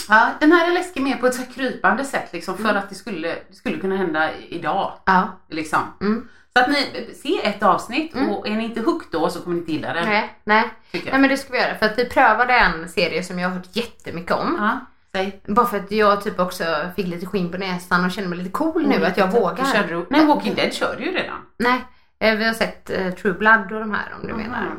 Ja, 0.10 0.30
den 0.40 0.52
här 0.52 0.70
är 0.70 0.74
läskig 0.74 1.04
mer 1.04 1.16
på 1.18 1.28
ett 1.28 1.34
så 1.36 1.42
här 1.42 1.52
krypande 1.52 2.06
sätt 2.06 2.30
liksom, 2.34 2.58
för 2.58 2.76
att 2.76 2.90
det 2.90 2.96
skulle, 2.96 3.28
det 3.50 3.56
skulle 3.56 3.78
kunna 3.78 3.96
hända 3.98 4.30
idag. 4.50 4.94
Ja. 5.06 5.40
Liksom. 5.50 5.80
Mm. 6.02 6.28
Så 6.58 6.64
att 6.64 6.70
ni 6.70 7.10
se 7.24 7.46
ett 7.48 7.64
avsnitt 7.64 8.16
Mm. 8.16 8.30
och 8.30 8.48
är 8.48 8.52
ni 8.52 8.64
inte 8.64 8.82
hooked 8.82 9.08
då 9.12 9.30
så 9.30 9.40
kommer 9.42 9.56
ni 9.56 9.60
inte 9.60 9.72
gilla 9.72 9.94
den. 9.94 10.10
Nej, 10.10 10.40
nej. 10.44 10.64
Nej 10.92 11.20
men 11.20 11.30
det 11.30 11.38
ska 11.38 11.54
vi 11.54 11.60
göra 11.60 11.76
för 11.76 11.86
att 11.86 11.98
vi 12.00 12.10
prövade 12.10 12.54
en 12.54 12.90
serie 12.90 13.24
som 13.24 13.40
jag 13.40 13.50
har 13.50 13.56
hört 13.56 13.76
jättemycket 13.76 14.32
om. 14.32 14.58
Ja, 14.60 14.80
säg. 15.16 15.42
Bara 15.48 15.66
för 15.66 15.78
att 15.78 15.92
jag 15.92 16.24
typ 16.24 16.40
också 16.40 16.64
fick 16.96 17.08
lite 17.08 17.26
skinn 17.26 17.52
på 17.52 17.58
näsan 17.58 18.06
och 18.06 18.12
kände 18.12 18.30
mig 18.30 18.38
lite 18.38 18.52
cool 18.52 18.88
nu 18.88 19.06
att 19.06 19.18
jag 19.18 19.32
vågar. 19.32 19.66
Körde 19.74 19.88
du, 19.88 20.06
nej, 20.10 20.26
Walking 20.26 20.56
Dead 20.56 20.74
kör 20.74 20.96
du 20.98 21.04
ju 21.06 21.12
redan. 21.12 21.38
Nej, 21.58 21.82
eh, 22.20 22.36
vi 22.36 22.46
har 22.46 22.54
sett 22.54 22.90
eh, 22.90 23.10
True 23.10 23.34
Blood 23.34 23.72
och 23.72 23.80
de 23.80 23.92
här 23.92 24.14
om 24.22 24.28
du 24.28 24.34
menar. 24.34 24.76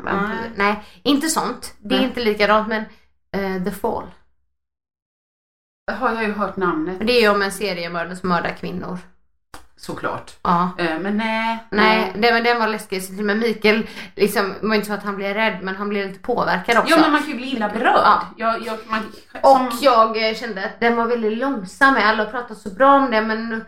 nej. 0.57 0.83
inte 1.03 1.29
sånt. 1.29 1.75
Det 1.79 1.95
är 1.95 2.03
inte 2.03 2.21
likadant 2.21 2.69
men 2.69 2.85
eh, 3.37 3.65
The 3.65 3.71
Fall. 3.71 4.07
Har 5.93 6.13
jag 6.15 6.23
ju 6.25 6.33
hört 6.33 6.57
namnet 6.57 6.97
Det 7.07 7.13
är 7.13 7.21
ju 7.23 7.29
om 7.29 7.43
en 7.43 7.53
seriemördare 7.53 8.17
som 8.17 8.29
mördar 8.29 8.51
kvinnor. 8.61 8.99
såklart. 9.77 10.33
Ja. 10.43 10.71
Eh, 10.79 10.99
Men 10.99 11.17
nej. 11.17 11.59
Nej, 11.71 12.13
den, 12.15 12.35
men 12.35 12.45
den 12.45 12.59
var 12.59 12.67
läskig. 12.69 13.21
Med 13.25 13.39
Mikael, 13.39 13.87
liksom, 14.17 14.55
det 14.61 14.67
var 14.67 14.75
inte 14.75 14.87
så 14.87 14.93
att 14.93 15.03
han 15.05 15.17
blev 15.17 15.35
rädd 15.35 15.59
men 15.63 15.77
han 15.77 15.89
blev 15.89 16.07
lite 16.09 16.19
påverkad 16.21 16.79
också. 16.79 16.91
Ja 16.91 17.01
men 17.01 17.13
man 17.13 17.21
kan 17.21 17.31
ju 17.31 17.37
bli 17.37 17.47
illa 17.53 17.69
berörd. 17.69 18.01
Ja. 18.05 18.23
Jag, 18.37 18.67
jag, 18.67 18.79
man, 18.89 19.01
Och 19.43 19.57
som- 19.73 19.79
jag 19.83 20.29
eh, 20.29 20.35
kände 20.35 20.65
att 20.65 20.81
den 20.81 20.97
var 20.97 21.07
väldigt 21.07 21.39
långsam. 21.39 21.95
Alla 21.99 22.25
pratade 22.25 22.55
så 22.61 22.71
bra 22.71 22.95
om 22.95 23.11
det 23.11 23.21
men 23.23 23.65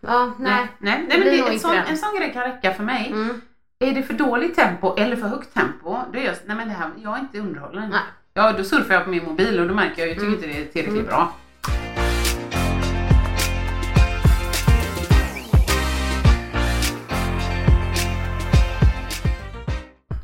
ja, 0.00 0.32
nej. 0.38 0.52
Nej, 0.52 0.66
nej, 0.78 1.04
nej 1.08 1.18
men 1.18 1.20
det, 1.20 1.52
en, 1.52 1.60
sån, 1.60 1.70
den. 1.70 1.86
en 1.86 1.96
sån 1.98 2.16
grej 2.18 2.32
kan 2.32 2.42
räcka 2.42 2.74
för 2.74 2.82
mig. 2.82 3.06
Mm. 3.10 3.40
Är 3.78 3.92
det 3.94 4.02
för 4.02 4.14
dåligt 4.14 4.56
tempo 4.56 4.96
eller 4.96 5.16
för 5.16 5.28
högt 5.28 5.54
tempo, 5.54 5.98
då 6.12 6.18
är 6.18 6.24
jag 6.24 6.34
nej 6.46 6.56
men 6.56 6.68
det 6.68 6.74
här, 6.74 6.90
jag 6.96 7.14
är 7.14 7.18
inte 7.20 7.38
underhållen. 7.38 7.90
Nej. 7.90 8.00
Ja, 8.36 8.52
då 8.52 8.64
surfar 8.64 8.94
jag 8.94 9.04
på 9.04 9.10
min 9.10 9.24
mobil 9.24 9.60
och 9.60 9.68
då 9.68 9.74
märker 9.74 10.02
jag, 10.02 10.08
jag 10.08 10.14
tycker 10.16 10.26
Mm. 10.26 10.34
inte 10.34 10.46
det 10.46 10.60
är 10.62 10.66
tillräckligt 10.72 11.06
bra. 11.06 11.32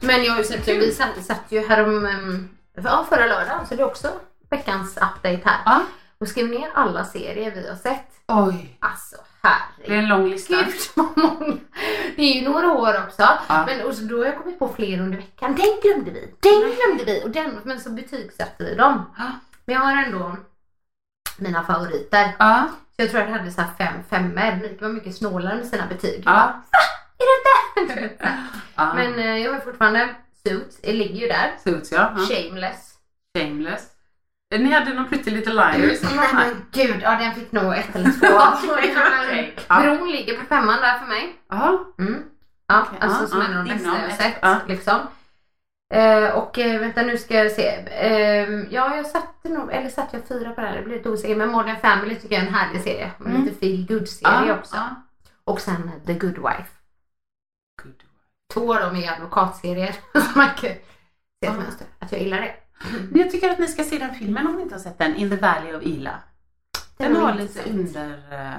Men 0.00 0.24
jag 0.24 0.32
har 0.32 0.38
ju 0.38 0.44
sett, 0.44 0.68
vi 0.68 0.92
satt, 0.92 1.24
satt 1.24 1.42
ju 1.48 1.66
härom, 1.66 2.08
ja, 2.84 3.06
förra 3.08 3.26
lördagen 3.26 3.66
så 3.66 3.74
det 3.74 3.82
är 3.82 3.86
också 3.86 4.08
veckans 4.50 4.96
update 4.96 5.40
här. 5.44 5.60
Ja. 5.64 5.82
Och 6.18 6.28
skrev 6.28 6.48
ner 6.48 6.70
alla 6.74 7.04
serier 7.04 7.50
vi 7.54 7.68
har 7.68 7.76
sett. 7.76 8.08
Oj, 8.28 8.76
Alltså 8.80 9.16
det 9.42 9.48
är 9.48 9.88
herregud. 9.88 9.98
en 9.98 10.08
lång 10.08 10.28
lista. 10.30 10.54
Gud. 10.56 11.60
Det 12.16 12.22
är 12.22 12.34
ju 12.42 12.48
några 12.48 12.72
år 12.72 13.04
också. 13.06 13.22
Ja. 13.48 13.64
Men 13.66 13.86
och 13.86 13.94
så 13.94 14.02
då 14.02 14.18
har 14.18 14.24
jag 14.24 14.38
kommit 14.38 14.58
på 14.58 14.68
fler 14.68 15.00
under 15.00 15.16
veckan. 15.16 15.54
Den 15.56 15.80
glömde 15.82 16.10
vi. 16.10 16.34
Den 16.40 16.60
glömde 16.60 17.04
vi. 17.04 17.22
Och 17.24 17.30
den, 17.30 17.60
men 17.64 17.80
så 17.80 17.90
betygsatte 17.90 18.64
vi 18.64 18.74
dem. 18.74 19.10
Ja. 19.18 19.24
Men 19.64 19.74
jag 19.74 19.80
har 19.82 20.02
ändå 20.04 20.36
mina 21.38 21.64
favoriter. 21.64 22.36
Ja, 22.38 22.68
Så 22.96 23.02
jag 23.02 23.10
tror 23.10 23.20
att 23.20 23.28
jag 23.30 23.36
hade 23.38 23.50
så 23.50 23.60
här 23.60 23.70
fem 23.78 23.94
femmor. 24.10 24.56
Mikael 24.62 24.78
var 24.80 24.88
mycket 24.88 25.16
snålare 25.16 25.56
med 25.56 25.66
sina 25.66 25.86
betyg. 25.86 26.22
ja. 26.26 26.62
Är 27.18 27.84
det 27.86 27.92
inte? 27.94 28.10
Men 28.94 29.18
eh, 29.18 29.36
jag 29.38 29.52
har 29.52 29.60
fortfarande 29.60 30.14
Suits. 30.46 30.80
Det 30.82 30.92
ligger 30.92 31.20
ju 31.20 31.28
där. 31.28 31.54
Suits 31.64 31.92
ja. 31.92 32.16
Shameless. 32.28 32.94
Shameless. 33.38 33.82
Ni 34.58 34.72
hade 34.72 34.94
någon 34.94 35.08
Pretty 35.08 35.30
Little 35.30 35.52
Liars. 35.52 36.02
Nej 36.02 36.28
men 36.34 36.66
gud, 36.72 36.96
ja 37.02 37.10
den 37.18 37.34
fick 37.34 37.52
nog 37.52 37.74
ett 37.74 37.96
eller 37.96 38.10
två. 38.10 38.26
Ja. 39.68 39.82
Bron 39.82 40.10
ligger 40.10 40.38
på 40.38 40.44
femman 40.46 40.80
där 40.80 40.98
för 40.98 41.06
mig. 41.06 41.36
Ja. 41.48 41.84
Mm. 41.98 42.22
Ja, 42.66 42.82
Okej, 42.86 42.98
alltså 43.00 43.26
som 43.26 43.40
ja, 43.40 43.46
en 43.46 43.58
av 43.58 43.64
de 43.64 43.72
bästa 43.74 43.88
jag 43.88 44.08
har 44.08 44.10
sett. 44.60 44.68
Liksom. 44.68 44.98
Eh, 45.94 46.30
och 46.30 46.58
eh, 46.58 46.80
vänta 46.80 47.02
nu 47.02 47.18
ska 47.18 47.34
jag 47.34 47.52
se. 47.52 47.68
Eh, 47.90 48.48
ja 48.70 48.96
jag 48.96 49.06
satte 49.06 49.48
nog, 49.48 49.72
eller 49.72 49.88
satte 49.88 50.16
jag 50.16 50.28
fyra 50.28 50.50
på 50.50 50.60
det 50.60 50.66
här, 50.66 50.76
det 50.76 50.82
blir 50.82 50.96
lite 50.96 51.10
osäker. 51.10 51.36
Men 51.36 51.48
Modern 51.48 51.76
Family 51.76 52.14
tycker 52.14 52.34
jag 52.34 52.44
är 52.44 52.48
en 52.48 52.54
härlig 52.54 52.82
serie. 52.82 53.10
Mm. 53.20 53.44
Lite 53.44 53.58
feel 53.60 53.86
good 53.86 54.08
serie 54.08 54.52
också. 54.58 54.76
Och 55.44 55.60
sen 55.60 55.90
The 56.06 56.14
Good 56.14 56.38
Wife. 56.38 56.70
Good. 57.82 58.02
Två 58.52 58.74
av 58.74 58.80
dem 58.80 58.96
är 58.96 59.12
advokatserier. 59.12 59.94
Så 60.12 60.38
man 60.38 60.46
kan 60.46 60.56
se 60.60 61.46
ett 61.46 61.56
mönster. 61.56 61.86
Att 61.98 62.12
jag 62.12 62.20
gillar 62.20 62.40
det. 62.40 62.54
Men 63.10 63.20
Jag 63.20 63.30
tycker 63.30 63.50
att 63.50 63.58
ni 63.58 63.68
ska 63.68 63.84
se 63.84 63.98
den 63.98 64.14
filmen 64.14 64.46
om 64.46 64.56
ni 64.56 64.62
inte 64.62 64.74
har 64.74 64.80
sett 64.80 64.98
den, 64.98 65.16
In 65.16 65.30
the 65.30 65.36
Valley 65.36 65.74
of 65.74 65.82
Ila. 65.82 66.14
Den 66.96 67.16
har 67.16 67.22
har 67.22 67.34
lite 67.34 67.70
under... 67.70 68.08
eh, 68.32 68.54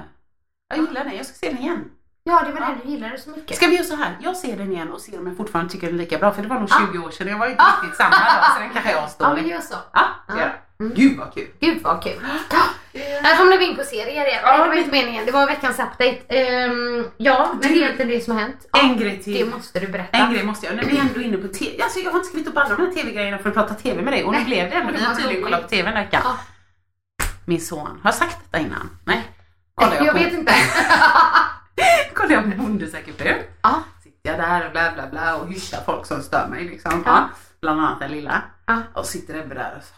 Jag 0.69 0.77
gillar 0.87 1.03
den, 1.03 1.17
jag 1.17 1.25
ska 1.25 1.35
se 1.35 1.49
den 1.49 1.57
igen. 1.59 1.91
Ja, 2.23 2.43
det 2.45 2.51
var 2.51 2.59
den 2.59 2.79
du 2.83 2.89
gillade 2.91 3.17
så 3.17 3.29
mycket. 3.29 3.57
Ska 3.57 3.67
vi 3.67 3.75
göra 3.75 3.85
så 3.85 3.95
här? 3.95 4.17
Jag 4.21 4.37
ser 4.37 4.57
den 4.57 4.71
igen 4.71 4.91
och 4.91 5.01
ser 5.01 5.19
om 5.19 5.27
jag 5.27 5.37
fortfarande 5.37 5.71
tycker 5.71 5.87
den 5.87 5.95
är 5.95 5.99
lika 5.99 6.17
bra. 6.17 6.31
För 6.31 6.41
det 6.41 6.47
var 6.47 6.59
nog 6.59 6.69
Ja. 6.71 6.87
20 6.93 6.99
år 6.99 7.11
sedan. 7.11 7.27
Jag 7.27 7.37
var 7.37 7.47
inte 7.47 7.63
riktigt 7.81 7.97
samma 7.97 8.09
då. 8.09 8.53
Så 8.55 8.59
den 8.59 8.69
kanske 8.69 8.91
är 8.91 8.95
Ja, 8.95 9.03
asdålig. 9.05 9.41
men 9.41 9.49
gör 9.51 9.59
så. 9.61 9.75
Ja, 9.93 10.05
det 10.27 10.33
gör 10.33 10.39
jag. 10.41 10.51
Gud 10.79 11.17
vad 11.17 11.33
kul. 11.33 11.47
Gud 11.59 11.81
vad 11.81 12.03
kul. 12.03 12.19
Här 13.21 13.37
kommer 13.37 13.57
vi 13.57 13.65
in 13.69 13.75
på 13.75 13.83
serier 13.83 14.25
igen. 14.27 14.41
Ja, 14.43 14.63
det 14.63 14.69
var 14.69 14.75
inte 14.75 14.91
meningen. 14.91 15.25
Det 15.25 15.31
var 15.31 15.47
veckans 15.47 15.79
update. 15.79 16.17
Ehm, 16.27 17.05
ja, 17.17 17.49
men 17.51 17.61
det 17.61 17.67
är 17.67 17.83
egentligen 17.83 18.11
det 18.11 18.21
som 18.21 18.33
har 18.33 18.41
hänt. 18.41 18.67
Ja, 18.71 18.79
En 18.81 18.97
grej 18.97 19.21
till. 19.23 19.33
Det 19.33 19.45
måste 19.55 19.79
du 19.79 19.87
berätta. 19.87 20.17
En 20.17 20.33
grej 20.33 20.43
måste 20.43 20.65
jag, 20.65 20.75
när 20.75 20.83
vi 20.83 20.97
är 20.97 21.01
ändå 21.01 21.21
inne 21.21 21.37
på 21.37 21.47
tv, 21.47 21.83
alltså 21.83 21.99
jag 21.99 22.11
har 22.11 22.17
inte 22.17 22.29
skrivit 22.29 22.47
upp 22.47 22.57
alla 22.57 22.75
de 22.75 22.81
här 22.85 22.93
tv-grejerna 22.93 23.37
för 23.37 23.49
att 23.49 23.55
prata 23.55 23.73
tv 23.73 24.01
med 24.01 24.13
dig 24.13 24.23
och 24.23 24.31
nu 24.31 24.37
Nej. 24.37 24.45
blev 24.45 24.69
det 24.69 24.75
ändå, 24.75 24.93
vi 24.93 25.03
har 25.03 25.15
tydligen 25.15 25.43
kollat 25.43 25.61
på 25.61 25.67
tv 25.67 25.83
den 25.83 25.93
här 25.97 26.03
veckan. 26.03 26.21
Ja. 26.25 26.37
Min 27.45 27.61
son, 27.61 27.87
har 27.87 27.97
jag 28.03 28.15
sagt 28.15 28.37
detta 28.51 28.65
innan? 28.65 28.89
Nej. 29.05 29.21
Kollar 29.75 29.95
jag, 29.95 30.05
jag 30.05 30.13
på, 30.15 30.19
vet 30.23 30.33
inte. 30.33 30.53
kollar 32.13 32.31
jag 32.31 32.43
på 32.43 32.49
Bondesäker 32.49 33.13
fru. 33.13 33.33
Ja. 33.61 33.83
Sitter 34.03 34.29
jag 34.29 34.39
där 34.39 34.65
och 34.65 34.71
bla 34.71 34.91
bla 34.93 35.07
bla 35.07 35.35
och 35.35 35.47
hyschar 35.47 35.79
folk 35.85 36.05
som 36.05 36.21
stör 36.21 36.47
mig 36.47 36.63
liksom. 36.63 37.03
Ja. 37.05 37.11
Ja. 37.11 37.29
Bland 37.61 37.79
annat 37.81 37.99
den 37.99 38.11
lilla. 38.11 38.41
Ja. 38.65 38.81
Och 38.93 39.05
sitter 39.05 39.39
Ebbe 39.39 39.55
där 39.55 39.73
och 39.77 39.83
så, 39.83 39.93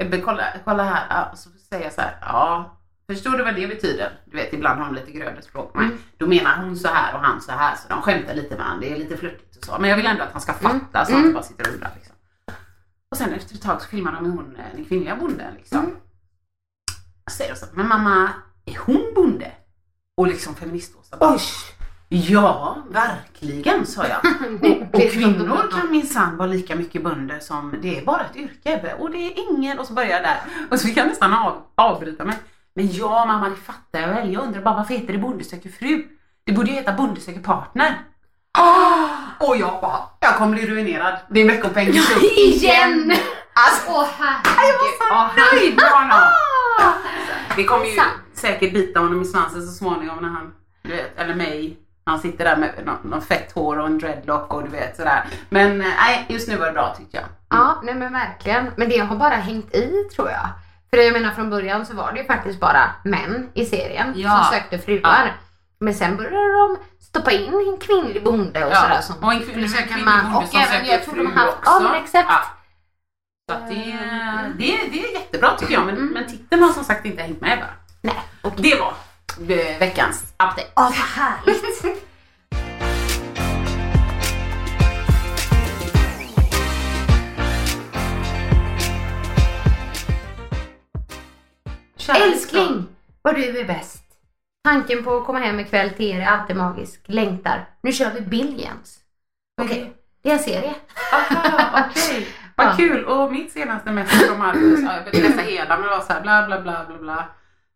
Ebbe 0.00 0.20
kolla, 0.20 0.44
kolla 0.64 0.82
här. 0.84 1.28
Och 1.32 1.38
så 1.38 1.50
säger 1.70 1.84
jag 1.84 1.92
så 1.92 2.00
här, 2.00 2.16
ja. 2.20 2.76
Förstår 3.06 3.30
du 3.30 3.44
vad 3.44 3.54
det 3.54 3.66
betyder? 3.66 4.20
Du 4.24 4.36
vet 4.36 4.52
ibland 4.52 4.78
har 4.80 4.86
de 4.86 4.94
lite 4.94 5.10
grövre 5.10 5.42
språk. 5.42 5.74
Mm. 5.76 5.88
Nej, 5.88 5.98
Då 6.18 6.26
menar 6.26 6.56
hon 6.56 6.76
så 6.76 6.88
här 6.88 7.14
och 7.14 7.20
han 7.20 7.40
så 7.40 7.52
här 7.52 7.76
så 7.76 7.88
de 7.88 8.02
skämtar 8.02 8.34
lite 8.34 8.48
med 8.48 8.58
varandra. 8.58 8.80
Det 8.80 8.92
är 8.94 8.98
lite 8.98 9.16
flörtigt 9.16 9.56
och 9.56 9.64
så. 9.64 9.76
Men 9.78 9.90
jag 9.90 9.96
vill 9.96 10.06
ändå 10.06 10.22
att 10.22 10.32
han 10.32 10.40
ska 10.40 10.52
fatta 10.52 10.68
Mm. 10.70 10.88
så 10.92 10.98
han 10.98 11.12
Mm. 11.12 11.24
inte 11.24 11.34
bara 11.34 11.42
sitter 11.42 11.68
och 11.68 11.74
undrar 11.74 11.90
liksom. 11.96 12.14
Och 13.10 13.16
sen 13.16 13.32
efter 13.32 13.54
ett 13.54 13.62
tag 13.62 13.82
så 13.82 13.88
filmar 13.88 14.12
de 14.12 14.22
med 14.22 14.32
hon, 14.32 14.56
eh, 14.56 14.62
den 14.74 14.84
kvinnliga 14.84 15.16
bonden 15.16 15.54
liksom. 15.54 15.78
Mm. 15.78 15.96
Så 17.30 17.36
säger 17.36 17.54
så 17.54 17.66
men 17.72 17.88
mamma, 17.88 18.30
är 18.64 18.78
hon 18.78 19.12
bonde? 19.14 19.52
Och 20.16 20.26
liksom 20.26 20.54
feministåsa 20.54 21.16
bara, 21.16 21.32
Oj. 21.34 21.40
Ja, 22.12 22.76
verkligen 22.90 23.86
sa 23.86 24.06
jag. 24.06 24.18
Och, 24.70 24.94
och 24.94 25.10
kvinnor 25.10 25.70
kan 25.72 25.90
minsann 25.90 26.36
vara 26.36 26.48
lika 26.48 26.76
mycket 26.76 27.02
bönder 27.02 27.38
som 27.38 27.74
det 27.82 27.98
är 27.98 28.04
bara 28.04 28.20
ett 28.20 28.36
yrke. 28.36 28.94
Och 28.98 29.10
det 29.10 29.18
är 29.18 29.32
ingen, 29.50 29.78
och 29.78 29.86
så 29.86 29.92
börjar 29.92 30.10
jag 30.10 30.22
där. 30.22 30.40
Och 30.70 30.80
så 30.80 30.86
fick 30.86 30.96
jag 30.96 31.06
nästan 31.06 31.34
av, 31.34 31.62
avbryta 31.74 32.24
mig. 32.24 32.36
Men 32.74 32.92
ja 32.92 33.24
mamma 33.26 33.48
det 33.48 33.56
fattar 33.56 34.00
jag 34.00 34.08
väl. 34.08 34.32
Jag 34.32 34.42
undrar 34.42 34.62
bara 34.62 34.76
varför 34.76 34.94
heter 34.94 35.12
det 35.12 35.18
Bonde 35.18 35.44
söker 35.44 35.70
fru? 35.70 36.06
Det 36.44 36.52
borde 36.52 36.70
ju 36.70 36.76
heta 36.76 36.92
Bonde 36.92 37.20
söker 37.20 37.40
partner. 37.40 37.98
Ah! 38.58 39.46
Och 39.46 39.56
jag 39.56 39.80
bara, 39.80 40.00
jag 40.20 40.36
kommer 40.36 40.52
bli 40.52 40.66
ruinerad. 40.66 41.14
Din 41.30 41.46
veckopeng 41.48 41.88
är 41.88 41.92
slut. 41.92 42.32
Igen! 42.38 43.12
Alltså, 43.54 43.90
Åh 43.90 44.06
herregud. 44.18 45.10
Åh, 45.10 45.28
nöjd 45.36 45.76
med 45.76 45.90
honom. 45.90 46.28
Det 47.56 47.64
kommer 47.64 47.86
ju 47.86 48.00
säkert 48.34 48.72
bita 48.72 49.00
honom 49.00 49.22
i 49.22 49.24
svansen 49.24 49.62
så 49.62 49.72
småningom 49.72 50.18
när 50.22 50.28
han, 50.28 50.52
du 50.82 50.88
vet, 50.90 51.18
eller 51.18 51.34
mig, 51.34 51.78
han 52.04 52.18
sitter 52.20 52.44
där 52.44 52.56
med 52.56 52.70
någon, 52.84 53.10
någon 53.10 53.22
fett 53.22 53.52
hår 53.52 53.78
och 53.78 53.86
en 53.86 53.98
dreadlock 53.98 54.54
och 54.54 54.62
du 54.64 54.68
vet 54.70 54.96
sådär. 54.96 55.24
Men 55.48 55.80
eh, 55.80 55.86
nej, 55.96 56.26
just 56.28 56.48
nu 56.48 56.56
var 56.56 56.66
det 56.66 56.72
bra 56.72 56.94
tyckte 56.98 57.16
jag. 57.16 57.26
Ja, 57.50 57.80
nej 57.82 57.94
men 57.94 58.12
verkligen. 58.12 58.70
Men 58.76 58.88
det 58.88 58.98
har 58.98 59.16
bara 59.16 59.34
hängt 59.34 59.74
i 59.74 60.08
tror 60.16 60.30
jag. 60.30 60.48
För 60.90 60.96
jag 60.96 61.12
menar 61.12 61.30
från 61.34 61.50
början 61.50 61.86
så 61.86 61.94
var 61.94 62.12
det 62.12 62.18
ju 62.20 62.26
faktiskt 62.26 62.60
bara 62.60 62.90
män 63.04 63.50
i 63.54 63.64
serien 63.66 64.12
Ja. 64.16 64.30
som 64.44 64.54
sökte 64.58 64.78
fruar. 64.78 65.32
Men 65.80 65.94
sen 65.94 66.16
började 66.16 66.52
de 66.58 66.76
stoppa 67.00 67.30
in 67.32 67.54
en 67.54 67.76
kvinnlig 67.80 68.24
bonde 68.24 68.64
och 68.64 68.70
Ja, 68.72 68.76
sådär. 68.76 69.00
Som 69.00 69.16
och 69.24 69.32
en 69.32 69.40
försöker 69.40 69.86
kvinnlig 69.86 70.04
man- 70.04 70.24
bonde 70.24 70.38
Och 70.38 70.48
som 70.48 70.60
även, 70.60 70.86
jag 70.86 71.04
tror 71.04 71.16
de 71.16 71.26
haft, 71.32 71.48
också. 71.58 71.70
ja 71.70 71.80
men 71.80 71.94
exakt. 72.04 72.28
Ja. 72.30 72.40
Så 73.54 73.58
det, 73.68 73.98
det, 74.58 74.78
det 74.92 75.04
är 75.04 75.12
jättebra 75.12 75.50
tycker 75.58 75.74
jag. 75.74 75.86
Men, 75.86 76.06
men 76.06 76.26
titeln 76.26 76.62
har 76.62 76.72
som 76.72 76.84
sagt 76.84 77.04
inte 77.06 77.22
hängt 77.22 77.40
med 77.40 77.58
bara. 77.58 77.70
Nej, 78.02 78.20
och 78.42 78.52
Det 78.56 78.74
var 78.80 78.88
eh, 78.88 78.94
veckans 79.40 80.22
update. 80.32 80.66
Åh 80.76 80.82
vad 80.84 80.92
härligt. 80.92 82.00
Älskling, 92.22 92.86
vad 93.22 93.34
du 93.34 93.58
är 93.58 93.64
bäst. 93.64 94.02
Tanken 94.64 95.04
på 95.04 95.16
att 95.16 95.26
komma 95.26 95.38
hem 95.38 95.60
ikväll 95.60 95.90
till 95.90 96.06
er 96.06 96.20
är 96.20 96.26
alltid 96.26 96.56
magisk. 96.56 97.00
Längtar. 97.06 97.68
Nu 97.82 97.92
kör 97.92 98.10
vi 98.10 98.20
Billions. 98.20 98.98
Okej, 99.62 99.92
det 100.22 100.28
är 100.30 100.32
en 100.34 100.38
serie. 100.38 100.74
Aha, 101.12 101.84
okej. 101.90 102.26
Vad 102.56 102.66
Ja. 102.66 102.72
kul. 102.76 103.04
Och 103.04 103.32
mitt 103.32 103.52
senaste 103.52 103.90
message 103.92 104.26
från 104.26 104.38
Marcus, 104.38 104.80
läsa 105.12 105.40
hela 105.40 105.76
men 105.76 105.82
det 105.82 105.88
var 105.88 106.00
så 106.00 106.12
här 106.12 106.20
bla 106.20 106.46
bla 106.46 106.60
bla 106.60 106.84
bla 106.88 106.98
bla. 106.98 107.28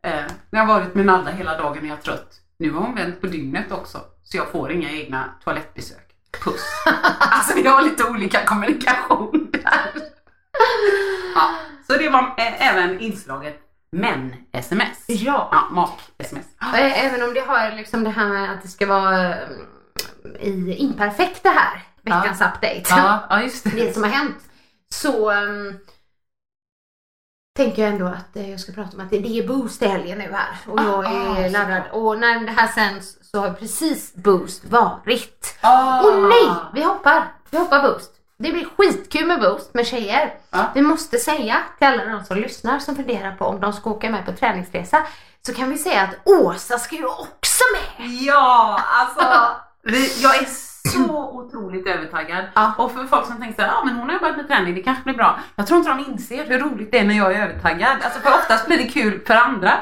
Eh, 0.05 0.24
jag 0.50 0.61
har 0.61 0.66
varit 0.66 0.94
med 0.94 1.07
Nalla 1.07 1.30
hela 1.30 1.59
dagen 1.59 1.78
och 1.78 1.86
jag 1.86 1.98
är 1.98 2.02
trött. 2.02 2.40
Nu 2.59 2.70
har 2.70 2.80
hon 2.80 2.94
vänt 2.94 3.20
på 3.20 3.26
dygnet 3.26 3.72
också 3.72 4.00
så 4.24 4.36
jag 4.36 4.50
får 4.50 4.72
inga 4.72 4.90
egna 4.90 5.34
toalettbesök. 5.44 6.11
Puss. 6.44 6.61
alltså 7.20 7.55
vi 7.55 7.66
har 7.66 7.82
lite 7.82 8.05
olika 8.05 8.44
kommunikation 8.44 9.50
där. 9.52 9.90
ja, 11.34 11.50
så 11.86 11.92
det 11.92 12.09
var 12.09 12.22
eh, 12.38 12.68
även 12.70 13.00
inslaget 13.00 13.61
män-sms. 13.92 15.05
Ja. 15.07 15.48
Ja, 15.52 15.68
mak-sms. 15.70 16.46
Eh, 16.61 17.05
Även 17.05 17.22
om 17.22 17.34
det 17.34 17.40
har 17.40 17.76
liksom 17.76 18.05
det 18.05 18.11
här 18.11 18.28
med 18.28 18.52
att 18.52 18.62
det 18.62 18.68
ska 18.68 18.86
vara 18.86 19.28
eh, 19.28 19.46
i 20.40 20.74
imperfekt 20.78 21.42
det 21.42 21.48
här. 21.48 21.82
Veckans 22.02 22.40
update. 22.40 22.82
Ja, 22.88 23.26
ja, 23.30 23.42
just 23.42 23.64
det. 23.64 23.70
det 23.70 23.94
som 23.94 24.02
har 24.02 24.11
hänt. 24.11 24.36
Så 24.88 25.30
ehm, 25.30 25.78
tänker 27.57 27.82
jag 27.82 27.92
ändå 27.92 28.07
att 28.07 28.36
eh, 28.36 28.50
jag 28.50 28.61
ska 28.61 28.72
prata 28.72 28.96
om 28.96 29.00
att 29.02 29.11
det, 29.11 29.16
är 29.16 29.46
Boost 29.48 29.82
i 29.82 29.86
helgen 29.86 30.18
nu 30.18 30.32
här. 30.32 30.57
Och 30.66 30.80
jag 30.80 31.07
Ah, 31.07 31.36
är 31.38 31.48
så 31.48 31.52
laddad. 31.59 31.82
Och 31.92 32.18
när 32.18 32.40
det 32.40 32.52
här 32.52 32.66
sänds 32.68 33.16
så 33.32 33.40
har 33.40 33.50
precis 33.52 34.14
Boost 34.14 34.64
varit. 34.64 35.59
Ah. 35.61 36.00
Och 36.02 36.22
nej! 36.22 36.50
Vi 36.74 36.82
hoppar! 36.82 37.32
Vi 37.50 37.59
hoppar 37.59 37.82
Boost. 37.82 38.11
Det 38.38 38.52
blir 38.52 38.64
skitkul 38.76 39.26
med 39.26 39.40
Boost 39.40 39.74
med 39.74 39.86
tjejer. 39.86 40.34
Ja. 40.50 40.64
Vi 40.74 40.82
måste 40.82 41.18
säga 41.18 41.57
till 41.78 41.86
alla 41.86 42.05
de 42.05 42.24
som 42.24 42.36
lyssnar 42.36 42.78
som 42.78 42.96
funderar 42.96 43.32
på 43.36 43.44
om 43.44 43.61
de 43.61 43.72
ska 43.72 43.90
åka 43.90 44.11
med 44.11 44.26
på 44.26 44.32
träningsresa. 44.32 45.02
Så 45.46 45.55
kan 45.55 45.70
vi 45.70 45.78
säga 45.78 46.02
att 46.02 46.28
Åsa 46.28 46.78
ska 46.78 46.96
ju 46.96 47.07
också 47.07 47.62
med! 47.72 48.09
Ja, 48.11 48.80
alltså. 48.84 49.57
Vi, 49.82 50.22
jag 50.22 50.36
är 50.38 50.44
så 50.95 51.30
otroligt 51.30 51.86
övertaggad. 51.86 52.45
Ja. 52.55 52.72
Och 52.78 52.92
för 52.92 53.05
folk 53.05 53.26
som 53.26 53.40
tänker 53.40 53.57
så 53.62 53.62
här, 53.62 53.68
ja 53.74 53.84
men 53.84 53.95
hon 53.95 54.07
har 54.09 54.14
ju 54.14 54.20
börjat 54.20 54.36
med 54.36 54.49
träning, 54.49 54.74
det 54.74 54.82
kanske 54.82 55.05
blir 55.05 55.14
bra. 55.14 55.38
Jag 55.57 55.66
tror 55.66 55.78
inte 55.78 55.90
de 55.90 56.01
inser 56.12 56.45
hur 56.45 56.59
roligt 56.59 56.90
det 56.92 56.99
är 56.99 57.05
när 57.05 57.14
jag 57.14 57.32
är 57.34 57.42
övertaggad. 57.42 57.97
Alltså 58.03 58.20
för 58.20 58.30
oftast 58.30 58.66
blir 58.66 58.78
det 58.78 58.84
kul 58.88 59.20
för 59.26 59.34
andra 59.34 59.72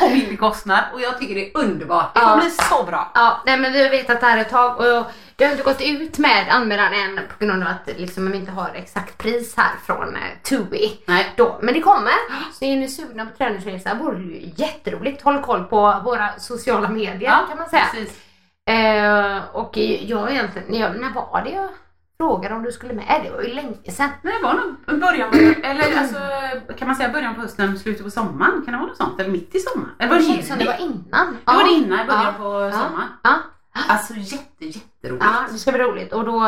på 0.00 0.08
min 0.08 0.28
bekostnad 0.30 0.80
och 0.92 1.00
jag 1.00 1.18
tycker 1.18 1.34
det 1.34 1.50
är 1.50 1.56
underbart. 1.58 2.14
Det 2.14 2.20
kommer 2.20 2.36
Ja. 2.36 2.40
bli 2.40 2.50
så 2.50 2.82
bra. 2.82 3.10
Ja, 3.14 3.42
nej 3.46 3.58
men 3.58 3.72
vi 3.72 3.82
har 3.82 3.90
vetat 3.90 4.20
det 4.20 4.26
här 4.26 4.38
ett 4.38 4.50
tag 4.50 4.76
och 4.80 5.06
det 5.36 5.44
har 5.44 5.52
inte 5.52 5.64
gått 5.64 5.80
ut 5.82 6.18
med 6.18 6.48
anmälan 6.50 6.92
än 6.94 7.20
på 7.38 7.44
grund 7.44 7.62
av 7.62 7.68
att 7.68 7.98
liksom, 7.98 8.30
vi 8.30 8.38
inte 8.38 8.52
har 8.52 8.70
exakt 8.74 9.18
pris 9.18 9.56
här 9.56 9.70
från 9.86 10.16
eh, 10.16 10.22
Tubi. 10.48 11.02
Nej. 11.06 11.32
Då. 11.36 11.58
Men 11.62 11.74
det 11.74 11.80
kommer. 11.80 12.12
Så 12.52 12.64
är 12.64 12.76
ni 12.76 12.88
sugna 12.88 13.26
på 13.26 13.36
träningsresa 13.36 13.94
vore 13.94 14.16
det 14.18 14.22
ju 14.24 14.52
jätteroligt. 14.56 15.22
Håll 15.22 15.42
koll 15.42 15.64
på 15.64 16.00
våra 16.04 16.28
sociala 16.38 16.88
medier 16.88 17.38
kan 17.48 17.58
man 17.58 17.68
säga. 17.68 17.84
Precis. 17.92 18.20
Eh, 18.66 19.42
och 19.52 19.76
jag 19.76 20.30
egentligen, 20.32 20.74
jag, 20.74 21.00
när 21.00 21.10
var 21.14 21.42
det 21.44 21.50
jag 21.50 21.68
frågade 22.16 22.54
om 22.54 22.62
du 22.62 22.72
skulle 22.72 22.94
med? 22.94 23.20
Det 23.24 23.30
var 23.30 23.42
ju 23.42 23.54
länge 23.54 23.90
sedan. 23.90 24.08
Nej, 24.22 24.34
det 24.40 24.46
var 24.46 24.54
nog 24.54 25.00
början 25.00 25.30
på, 25.30 25.36
eller 25.66 25.98
alltså 25.98 26.18
kan 26.78 26.88
man 26.88 26.96
säga 26.96 27.08
början 27.08 27.34
på 27.34 27.40
hösten, 27.40 27.78
slutet 27.78 28.04
på 28.04 28.10
sommaren? 28.10 28.62
Kan 28.64 28.72
det 28.72 28.78
vara 28.78 28.88
något 28.88 28.96
sånt? 28.96 29.20
Eller 29.20 29.30
mitt 29.30 29.54
i 29.54 29.58
sommaren? 29.60 29.90
Eller 29.98 30.10
var 30.12 30.18
det 30.18 30.36
Det 30.36 30.42
som 30.42 30.58
det 30.58 30.64
var 30.64 30.80
innan. 30.80 31.36
Det 31.44 31.52
var 31.52 31.64
det 31.64 31.70
innan, 31.70 32.06
början 32.06 32.24
Ja. 32.24 32.32
på 32.38 32.44
Ja. 32.44 32.72
sommaren. 32.72 33.08
Ja. 33.22 33.34
Alltså 33.88 34.14
jätte, 34.14 34.64
jätteroligt. 34.66 35.24
ja, 35.24 35.44
det 35.52 35.58
ska 35.58 35.72
bli 35.72 35.80
roligt. 35.82 36.12
Och 36.12 36.24
då 36.24 36.42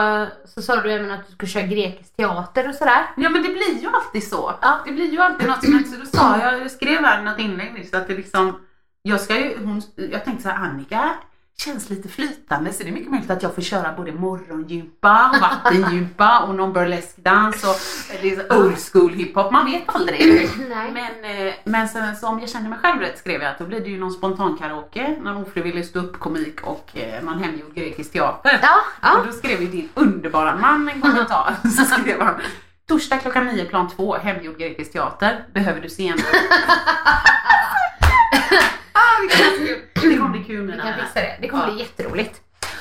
så 0.45 0.63
sa 0.63 0.77
du 0.77 0.93
även 0.93 1.11
att 1.11 1.27
du 1.27 1.33
skulle 1.33 1.49
köra 1.49 1.63
grekisk 1.67 2.17
teater 2.17 2.69
och 2.69 2.75
sådär. 2.75 3.07
Ja 3.17 3.29
men 3.31 3.43
det 3.43 3.49
blir 3.49 3.83
ju 3.83 3.89
alltid 3.89 4.29
så. 4.29 4.53
Ja. 4.63 4.79
Det 4.87 4.93
blir 4.93 5.13
ju 5.13 5.21
alltid 5.23 5.49
något 5.49 5.65
som 5.65 5.73
händer. 5.73 5.91
Så 5.91 5.97
då 6.01 6.07
sa 6.07 6.39
jag, 6.39 6.61
jag 6.61 6.71
skrev 6.71 7.05
här 7.05 7.23
något 7.23 7.39
inlägg 7.39 7.75
nyss 7.75 7.95
att 7.95 8.09
det 8.09 8.15
liksom, 8.15 8.61
jag 9.03 9.21
ska 9.21 9.37
ju, 9.41 9.59
hon, 9.65 9.83
jag 9.97 10.25
tänkte 10.25 10.43
så 10.43 10.49
här, 10.49 10.65
Annika 10.69 11.11
känns 11.59 11.91
lite 11.91 12.09
flytande 12.09 12.73
så 12.73 12.83
det 12.83 12.89
är 12.89 12.93
mycket 12.93 13.11
möjligt 13.11 13.31
att 13.31 13.43
jag 13.43 13.55
får 13.55 13.63
köra 13.63 13.93
både 13.93 14.13
morgondjupa 14.13 15.31
och 15.31 15.41
vattendjupa 15.41 16.41
och 16.41 16.55
någon 16.55 16.73
burleskdans 16.73 17.65
och 17.65 17.77
eh, 18.25 18.59
old 18.59 18.79
school 18.93 19.13
hiphop, 19.13 19.53
man 19.53 19.65
vet 19.65 19.83
aldrig. 19.87 20.51
Men, 20.69 21.47
eh, 21.47 21.55
men 21.65 21.89
sen, 21.89 22.17
så 22.17 22.29
om 22.29 22.41
jag 22.41 22.49
känner 22.49 22.69
mig 22.69 22.79
själv 22.79 23.01
rätt 23.01 23.19
skrev 23.19 23.43
jag 23.43 23.51
att 23.51 23.59
då 23.59 23.65
blir 23.65 23.81
det 23.81 23.89
ju 23.89 23.99
någon 23.99 24.13
spontan 24.13 24.59
karaoke, 24.59 25.17
någon 25.23 25.37
ofrivillig 25.37 25.85
ståuppkomik 25.85 26.61
och 26.63 26.97
eh, 26.97 27.25
någon 27.25 27.43
hemgjord 27.43 27.75
grekisk 27.75 28.13
teater. 28.13 28.59
Ja, 28.63 28.79
ja. 29.03 29.19
Och 29.19 29.27
då 29.27 29.33
skrev 29.33 29.63
ju 29.63 29.67
din 29.67 29.89
underbara 29.95 30.57
man 30.57 30.89
en 30.89 31.01
kommentar. 31.01 31.57
Så 31.77 31.85
skrev 31.85 32.21
han 32.21 32.35
Torsdag 32.89 33.19
klockan 33.19 33.47
nio 33.47 33.65
plan 33.65 33.89
två, 33.89 34.17
hemgjord 34.17 34.59
grekisk 34.59 34.93
teater. 34.93 35.45
Behöver 35.55 35.81
du 35.81 35.89
se 35.89 36.09
en? 36.09 36.19
ah, 38.93 39.21
vilken. 39.21 39.79
Det 40.03 40.17
kommer 40.17 40.29
bli 40.31 40.45
kul 40.45 40.57
Vi 40.61 40.63
mina 40.73 40.83
kan 40.83 40.95
fixa 40.95 41.21
det. 41.21 41.37
Det 41.41 41.49
kommer 41.49 41.65
Ja. 41.67 41.71
bli 41.73 41.83
jätteroligt. 41.83 42.41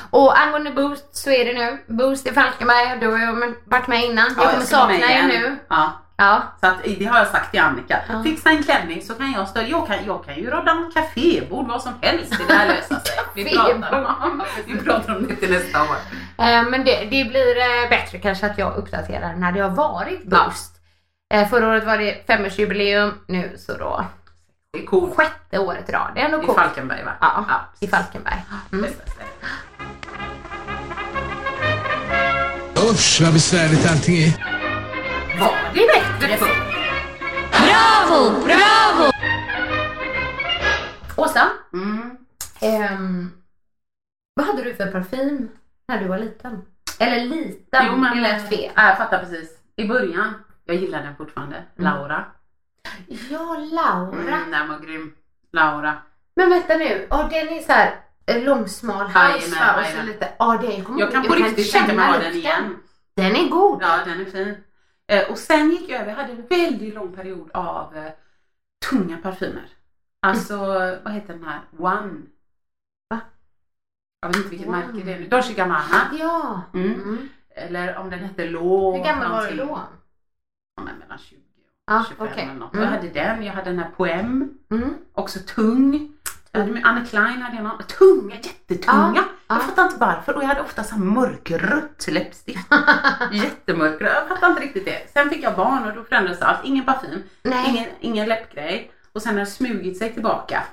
Och 0.09 0.39
angående 0.39 0.71
Boost 0.71 1.15
så 1.15 1.29
är 1.29 1.45
det 1.45 1.53
nu. 1.53 1.83
Boost 1.87 2.27
i 2.27 2.31
Falkenberg, 2.31 2.99
du 2.99 3.07
har 3.07 3.17
ju 3.19 3.53
varit 3.65 3.87
med 3.87 4.03
innan. 4.03 4.25
Ja, 4.37 4.43
jag 4.43 4.45
kommer 4.45 4.57
med 4.57 4.67
sakna 4.67 5.11
er 5.11 5.23
nu. 5.27 5.57
Ja. 5.69 6.01
Ja. 6.17 6.41
Så 6.59 6.67
att, 6.67 6.83
det 6.99 7.05
har 7.05 7.17
jag 7.19 7.27
sagt 7.27 7.51
till 7.51 7.59
Annika. 7.59 7.99
Ja. 8.09 8.23
Fixa 8.23 8.49
en 8.49 8.63
klänning 8.63 9.01
så 9.01 9.13
kan 9.13 9.31
jag 9.31 9.47
stå. 9.47 9.61
Jag 9.61 9.87
kan, 9.87 10.05
jag 10.05 10.25
kan 10.25 10.35
ju 10.35 10.49
rodda 10.49 10.73
något 10.73 10.93
kafébord, 10.93 11.67
vad 11.67 11.81
som 11.81 11.93
helst. 12.01 12.31
Det 12.47 12.53
där 12.53 12.67
löser 12.67 12.95
sig. 12.95 13.15
Vi 13.35 13.55
pratar, 13.57 14.31
vi 14.67 14.77
pratar 14.79 15.15
om 15.15 15.27
det 15.27 15.35
till 15.35 15.51
nästa 15.51 15.81
år. 15.81 15.95
Eh, 16.37 16.63
Men 16.63 16.83
det, 16.85 16.99
det 17.11 17.25
blir 17.29 17.57
eh, 17.57 17.89
bättre 17.89 18.17
kanske 18.17 18.45
att 18.45 18.57
jag 18.57 18.75
uppdaterar 18.75 19.33
när 19.35 19.51
det 19.51 19.59
har 19.59 19.69
varit 19.69 20.23
Boost. 20.25 20.75
Eh, 21.33 21.47
Förra 21.49 21.69
året 21.69 21.85
var 21.85 21.97
det 21.97 22.27
femårsjubileum, 22.27 23.13
nu 23.27 23.55
så 23.57 23.73
då 23.77 24.05
Coolt. 24.81 25.15
sjätte 25.15 25.59
året 25.59 25.89
i 25.89 25.91
rad. 25.91 26.11
Det 26.15 26.21
är 26.21 26.25
ändå 26.25 26.43
I 26.43 26.45
coolt. 26.45 26.59
Falkenberg 26.59 27.03
va? 27.03 27.11
Ja, 27.21 27.45
i 27.79 27.87
Falkenberg. 27.87 28.45
Mm. 28.73 28.85
Usch 32.91 33.19
vad 33.23 33.33
besvärligt 33.33 33.91
allting 33.91 34.15
är. 34.17 34.31
Var 35.39 35.55
det 35.73 35.87
bättre 36.19 36.37
förr? 36.37 36.55
Bravo, 37.51 38.45
bravo! 38.45 39.11
Åsa, 41.15 41.47
Mm. 41.73 42.17
ehm, 42.61 43.31
vad 44.35 44.45
hade 44.47 44.63
du 44.63 44.75
för 44.75 44.91
parfym 44.91 45.49
när 45.87 45.99
du 46.01 46.07
var 46.07 46.17
liten? 46.17 46.61
Eller 46.99 47.25
liten, 47.25 47.85
Jo, 47.85 47.95
men, 47.97 48.15
det 48.15 48.21
lät 48.21 48.49
fel. 48.49 48.71
Ja, 48.75 48.87
jag 48.87 48.97
fattar 48.97 49.19
precis. 49.19 49.49
I 49.75 49.87
början, 49.87 50.33
jag 50.65 50.75
gillar 50.75 51.03
den 51.03 51.15
fortfarande. 51.15 51.55
Mm. 51.55 51.93
Laura. 51.93 52.25
Ja, 53.07 53.57
Laura. 53.71 54.37
Mm, 54.37 54.51
den 54.51 54.69
var 54.69 54.79
grym. 54.79 55.15
Laura. 55.51 55.97
Men 56.35 56.49
vänta 56.49 56.77
nu, 56.77 57.07
ja 57.09 57.27
den 57.31 57.49
är 57.49 57.61
så 57.61 57.71
här 57.71 57.95
eh, 58.25 58.43
långsmal 58.43 59.07
hals 59.07 59.55
och 59.77 59.85
så 59.85 60.01
lite, 60.05 60.29
ja 60.39 60.57
det 60.61 60.81
kommer 60.81 60.99
Jag 60.99 61.11
kan 61.11 61.23
på 61.23 61.33
riktigt 61.33 61.71
tänka 61.71 61.93
mig 61.93 62.05
ha 62.05 62.17
den 62.17 62.33
igen. 62.33 62.77
Den 63.15 63.35
är 63.35 63.49
god. 63.49 63.81
Ja, 63.81 63.99
den 64.05 64.21
är 64.21 64.25
fin. 64.25 64.57
Eh, 65.07 65.31
och 65.31 65.37
sen 65.37 65.71
gick 65.71 65.89
jag 65.89 66.01
över, 66.01 66.11
jag 66.11 66.17
hade 66.17 66.31
en 66.31 66.47
väldigt 66.47 66.93
lång 66.93 67.15
period 67.15 67.51
av 67.53 67.97
eh, 67.97 68.11
tunga 68.89 69.17
parfymer. 69.17 69.69
Alltså, 70.19 70.57
vad 71.03 71.13
heter 71.13 71.33
den 71.33 71.43
här? 71.43 71.61
One. 71.77 72.21
Va? 73.09 73.19
Jag 74.21 74.27
vet 74.27 74.37
inte 74.37 74.49
vilket 74.49 74.67
One. 74.67 74.77
märke 74.77 75.05
det 75.05 75.13
är 75.13 75.19
nu. 75.19 75.27
Dolce 75.27 75.53
Gabbana. 75.53 76.11
Ja. 76.19 76.61
Mm. 76.73 76.93
Mm. 76.93 77.29
Eller 77.49 77.97
om 77.97 78.09
den 78.09 78.19
hette 78.19 78.49
Lå. 78.49 78.97
Hur 78.97 79.03
gammal 79.03 79.31
var 79.31 79.47
du 79.51 79.57
då? 79.57 79.79
Ja, 80.75 80.83
mellan 80.83 81.17
20 81.17 81.44
Och 81.87 82.05
25 82.09 82.27
okej. 82.27 82.43
eller 82.43 82.53
något. 82.53 82.73
Mm. 82.73 82.85
Jag 82.85 82.91
hade 82.91 83.09
den, 83.09 83.43
jag 83.43 83.53
hade 83.53 83.69
den 83.69 83.79
här 83.79 83.89
Poem. 83.97 84.49
Mm. 84.71 84.93
Också 85.13 85.39
tung. 85.55 86.11
Jag 86.51 86.59
hade 86.59 86.71
med 86.71 86.85
Anne 86.85 87.05
Klein 87.05 87.41
hade 87.41 87.55
jag 87.55 87.63
någon. 87.63 87.83
Tunga, 87.83 88.35
jättetunga. 88.35 89.13
Ja, 89.15 89.23
Jag 89.47 89.57
ja. 89.57 89.61
fattar 89.61 89.83
inte 89.85 89.97
varför. 89.99 90.35
Och 90.35 90.43
jag 90.43 90.47
hade 90.47 90.61
ofta 90.61 90.83
så 90.83 90.97
mörkrött 90.97 92.05
läppstift. 92.07 92.67
Jättemörkrött. 93.31 94.13
Jag 94.13 94.27
fattar 94.27 94.49
inte 94.49 94.61
riktigt 94.61 94.85
det. 94.85 95.11
Sen 95.13 95.29
fick 95.29 95.43
jag 95.43 95.55
barn 95.55 95.83
och 95.87 95.95
då 95.95 96.03
förändrades 96.03 96.41
allt. 96.41 96.59
Ingen 96.63 96.85
parfym, 96.85 97.23
Nej. 97.43 97.69
ingen, 97.69 97.85
ingen 97.99 98.29
läppgrej. 98.29 98.91
Och 99.13 99.21
sen 99.21 99.33
har 99.33 99.39
det 99.39 99.45
smugit 99.45 99.97
sig 99.97 100.13
tillbaka. 100.13 100.63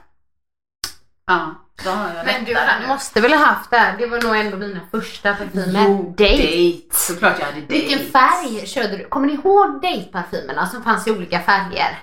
Ja, 1.26 1.54
då 1.84 1.90
har 1.90 2.14
jag 2.14 2.26
Men 2.26 2.44
du 2.44 2.86
måste 2.88 3.20
väl 3.20 3.32
ha 3.32 3.46
haft 3.46 3.70
det 3.70 3.76
här? 3.76 3.96
Det 3.98 4.06
var 4.06 4.22
nog 4.22 4.36
ändå 4.36 4.56
dina 4.56 4.80
första 4.90 5.34
parfymer. 5.34 5.84
Jo, 5.86 6.14
Date. 6.18 6.32
date. 6.36 6.82
Såklart 6.90 7.38
jag 7.38 7.46
hade 7.46 7.60
date. 7.60 7.72
Vilken 7.74 7.98
färg 7.98 8.66
körde 8.66 8.96
du? 8.96 9.04
Kommer 9.04 9.26
ni 9.26 9.32
ihåg 9.32 9.80
date-parfymerna 9.82 10.66
som 10.66 10.82
fanns 10.82 11.06
i 11.06 11.10
olika 11.10 11.40
färger? 11.40 11.98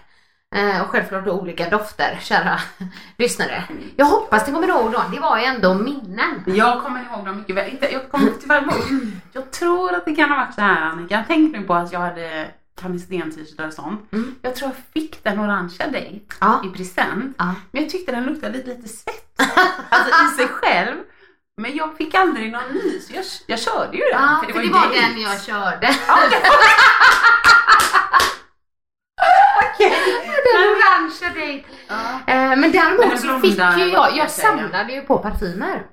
Eh, 0.56 0.82
och 0.82 0.88
självklart 0.88 1.26
då 1.26 1.32
olika 1.32 1.70
dofter, 1.70 2.18
kära 2.22 2.60
lyssnare. 3.18 3.64
Jag 3.96 4.06
hoppas 4.06 4.48
ni 4.48 4.54
kommer 4.54 4.68
ihåg 4.68 4.92
dem. 4.92 5.04
Det 5.12 5.20
var 5.20 5.38
ju 5.38 5.44
ändå 5.46 5.74
minnen. 5.74 6.44
Jag 6.46 6.82
kommer 6.84 7.00
ihåg 7.06 7.26
dem 7.26 7.38
mycket 7.38 7.56
väl. 7.56 7.70
Inte, 7.70 7.94
jag 7.94 8.12
kommer 8.12 8.32
tyvärr 8.42 8.62
ihåg. 8.62 9.12
Jag 9.34 9.52
tror 9.52 9.94
att 9.96 10.06
det 10.06 10.16
kan 10.16 10.30
ha 10.30 10.38
varit 10.38 10.56
så 10.56 10.62
här 10.62 10.82
Annika. 10.82 11.24
Tänk 11.28 11.54
nu 11.56 11.62
på 11.64 11.74
att 11.74 11.94
jag 11.94 12.00
hade 12.00 12.48
Kanisten 12.80 13.32
t-shirt 13.32 13.60
och 13.68 13.74
sånt. 13.74 14.14
Mm. 14.14 14.36
Jag 14.42 14.56
tror 14.56 14.72
jag 14.72 15.04
fick 15.04 15.24
den 15.24 15.40
orangea 15.40 15.88
date 15.88 16.20
Ja. 16.40 16.62
i 16.66 16.70
present. 16.78 17.36
Ja. 17.38 17.56
Men 17.72 17.82
jag 17.82 17.92
tyckte 17.92 18.12
den 18.12 18.24
luktade 18.24 18.58
lite, 18.58 18.70
lite 18.70 18.88
svett. 18.90 19.26
Alltså 19.90 20.26
i 20.26 20.28
sig 20.38 20.48
själv. 20.48 20.96
Men 21.58 21.76
jag 21.76 21.98
fick 21.98 22.16
aldrig 22.16 22.52
någon 22.52 22.72
ny 22.74 23.00
så 23.00 23.14
jag, 23.16 23.26
jag 23.48 23.60
körde 23.60 23.98
ju 23.98 24.04
den. 24.04 24.22
Ja, 24.22 24.42
för 24.54 24.62
det 24.62 24.70
var 24.70 24.82
date. 24.82 25.00
den 25.02 25.22
jag 25.22 25.42
körde. 25.44 25.88
Den 29.80 30.62
orangea 30.70 31.30
date. 31.30 31.64
Ja. 31.88 32.34
Eh, 32.34 32.56
men 32.56 32.72
däremot 32.72 33.20
så 33.20 33.40
fick 33.40 33.60
ju 33.78 33.86
jag, 33.94 34.18
jag 34.18 34.32
samlade 34.32 34.94
ju 34.94 35.02
på 35.02 35.18
parfymer. 35.18 35.86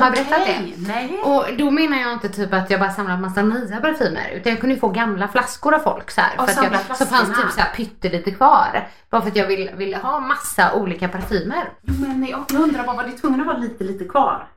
Har 0.00 0.10
berättat 0.10 0.46
det? 0.46 0.72
Nej. 0.76 1.20
Och 1.24 1.44
då 1.58 1.70
menar 1.70 1.96
jag 1.98 2.12
inte 2.12 2.28
typ 2.28 2.52
att 2.52 2.70
jag 2.70 2.80
bara 2.80 2.90
samlade 2.90 3.18
massa 3.20 3.42
nya 3.42 3.80
parfymer 3.80 4.30
utan 4.34 4.52
jag 4.52 4.60
kunde 4.60 4.74
ju 4.74 4.80
få 4.80 4.88
gamla 4.88 5.28
flaskor 5.28 5.74
av 5.74 5.78
folk 5.78 6.10
så 6.10 6.20
här. 6.20 6.30
Och 6.40 6.50
för 6.50 6.60
att 6.66 6.72
jag, 6.88 6.96
så 6.96 7.06
fanns 7.06 7.28
typ 7.28 7.50
så 7.50 7.60
här 7.60 7.74
pyttelite 7.74 8.30
kvar. 8.30 8.88
Bara 9.10 9.22
för 9.22 9.28
att 9.30 9.36
jag 9.36 9.46
ville, 9.46 9.72
ville 9.72 9.96
ha 9.96 10.20
massa 10.20 10.72
olika 10.72 11.08
parfymer. 11.08 11.68
Men 11.82 12.26
jag, 12.26 12.44
undrar 12.54 12.84
bara, 12.84 12.96
var 12.96 13.04
det 13.04 13.10
tvungen 13.12 13.40
att 13.40 13.46
vara 13.46 13.56
lite, 13.58 13.84
lite 13.84 14.04
kvar? 14.04 14.48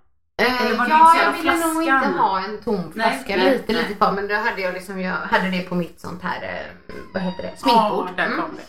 Eh, 0.42 0.66
Eller 0.66 0.78
var 0.78 0.86
det 0.86 0.92
ja, 0.92 1.16
jag 1.26 1.32
ville 1.32 1.52
jävla 1.52 1.68
nog 1.68 1.84
flaskan? 1.84 2.04
inte 2.10 2.20
ha 2.22 2.40
en 2.40 2.58
tom 2.64 2.92
flaska. 2.94 3.36
nej, 3.36 3.52
lite, 3.52 3.74
nej. 3.74 3.82
lite 3.82 3.94
kvar. 3.94 4.12
Men 4.12 4.28
då 4.28 4.36
hade 4.36 4.62
jag 4.62 4.74
liksom, 4.74 5.02
jag 5.02 5.16
hade 5.32 5.50
det 5.50 5.62
på 5.62 5.76
mitt 5.76 6.02
sånt 6.02 6.24
här, 6.24 6.42
eh, 6.88 6.96
vad 7.14 7.24
heter 7.24 7.44
det, 7.44 7.58
sminkbord. 7.58 8.08
Ja, 8.10 8.14
där 8.18 8.26
Mm. 8.26 8.42
kom 8.42 8.56
det. 8.56 8.62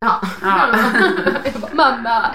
Ja. 0.00 0.20
Ja. 0.42 0.68
jag 1.52 1.60
bara, 1.60 1.74
mamma, 1.74 2.30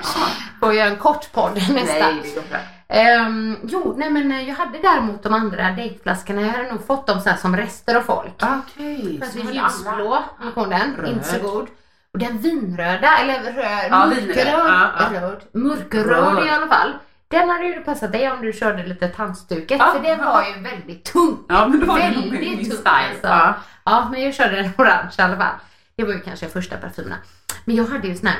får 0.59 0.73
jag 0.73 0.87
en 0.87 0.95
kort 0.95 1.31
podd 1.33 1.53
nästa. 1.55 1.73
Nej, 1.99 2.21
det 2.23 2.35
går 2.35 2.49
bra. 2.49 2.59
Ehm, 2.89 3.57
jo, 3.63 3.95
nej 3.97 4.09
men 4.09 4.31
eh, 4.31 4.49
jag 4.49 4.55
hade 4.55 4.77
däremot 4.81 5.23
de 5.23 5.33
andra 5.33 5.71
dejtflaskorna. 5.71 6.41
Jag 6.41 6.49
hade 6.49 6.71
nog 6.71 6.85
fått 6.87 7.07
dem 7.07 7.21
så 7.21 7.29
som 7.37 7.57
rester 7.57 7.95
av 7.95 8.01
folk. 8.01 8.43
Okej. 8.43 9.19
Fast 9.19 9.33
så 9.33 9.39
en 9.39 9.47
hade 9.47 9.59
alla- 9.61 9.69
ljusblå 9.69 10.23
kom 10.53 10.69
den, 10.69 10.95
Röd. 10.95 11.09
inte 11.09 11.23
så 11.27 11.39
god. 11.39 11.67
Och 12.13 12.19
den 12.19 12.37
vinröda, 12.37 13.17
eller 13.17 13.53
röd, 13.53 13.87
Ja, 13.89 14.05
mörkröd, 14.05 14.47
ja, 14.47 14.91
ja. 15.13 15.21
röd, 15.21 15.41
mörkröd 15.51 16.05
Röd. 16.07 16.45
i 16.47 16.49
alla 16.49 16.67
fall. 16.67 16.93
Den 17.27 17.49
hade 17.49 17.65
ju 17.67 17.73
passat 17.81 18.11
dig 18.11 18.31
om 18.31 18.41
du 18.41 18.53
körde 18.53 18.85
lite 18.87 19.07
tandstuket 19.07 19.79
Ja, 19.79 19.91
för 19.93 20.03
den 20.03 20.25
var 20.25 20.43
ju 20.45 20.61
väldigt 20.61 21.03
tung. 21.05 21.37
Ja, 21.49 21.67
men 21.67 21.79
då 21.79 21.85
var 21.85 21.99
det 21.99 22.11
nog 22.11 22.23
min 22.23 22.31
Väldigt 22.31 22.69
tung 22.69 22.93
alltså. 22.93 23.27
Ja. 23.27 23.53
Ja, 23.85 24.07
men 24.11 24.21
jag 24.23 24.33
körde 24.33 24.55
den 24.55 24.71
orange 24.77 25.11
i 25.17 25.21
alla 25.21 25.37
fall. 25.37 25.55
Det 25.95 26.03
var 26.03 26.13
ju 26.13 26.19
kanske 26.19 26.49
första 26.49 26.77
parfymerna. 26.77 27.15
Men 27.65 27.75
jag 27.75 27.85
hade 27.85 28.07
ju 28.07 28.15
sån 28.15 28.27
här, 28.27 28.39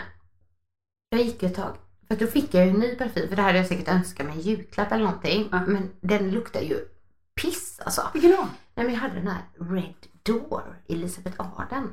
jag 1.10 1.22
gick 1.22 1.44
ju 1.44 1.48
ett 1.50 1.56
tag, 1.56 1.76
för 2.08 2.16
då 2.16 2.28
fick 2.28 2.54
jag 2.54 2.66
ju 2.66 2.72
en 2.72 2.80
ny 2.80 2.96
parfym, 2.96 3.30
för 3.30 3.36
det 3.36 3.42
hade 3.42 3.58
jag 3.58 3.68
säkert 3.68 3.88
önskat 3.88 4.26
mig 4.26 4.36
en 4.36 4.42
julklapp 4.42 4.92
eller 4.92 5.04
någonting. 5.04 5.50
Ja. 5.52 5.60
Men 5.68 5.90
den 6.02 6.32
luktar 6.32 6.62
ju 6.62 6.80
piss 7.42 7.80
alltså. 7.86 8.10
Vilken 8.14 8.32
då? 8.32 8.48
Nej 8.76 8.86
men 8.86 8.94
jag 8.94 9.02
hade 9.02 9.16
den 9.16 9.28
här 9.28 9.42
Red 9.76 9.96
Door, 10.24 10.64
Elisabeth 10.90 11.42
Arden. 11.42 11.92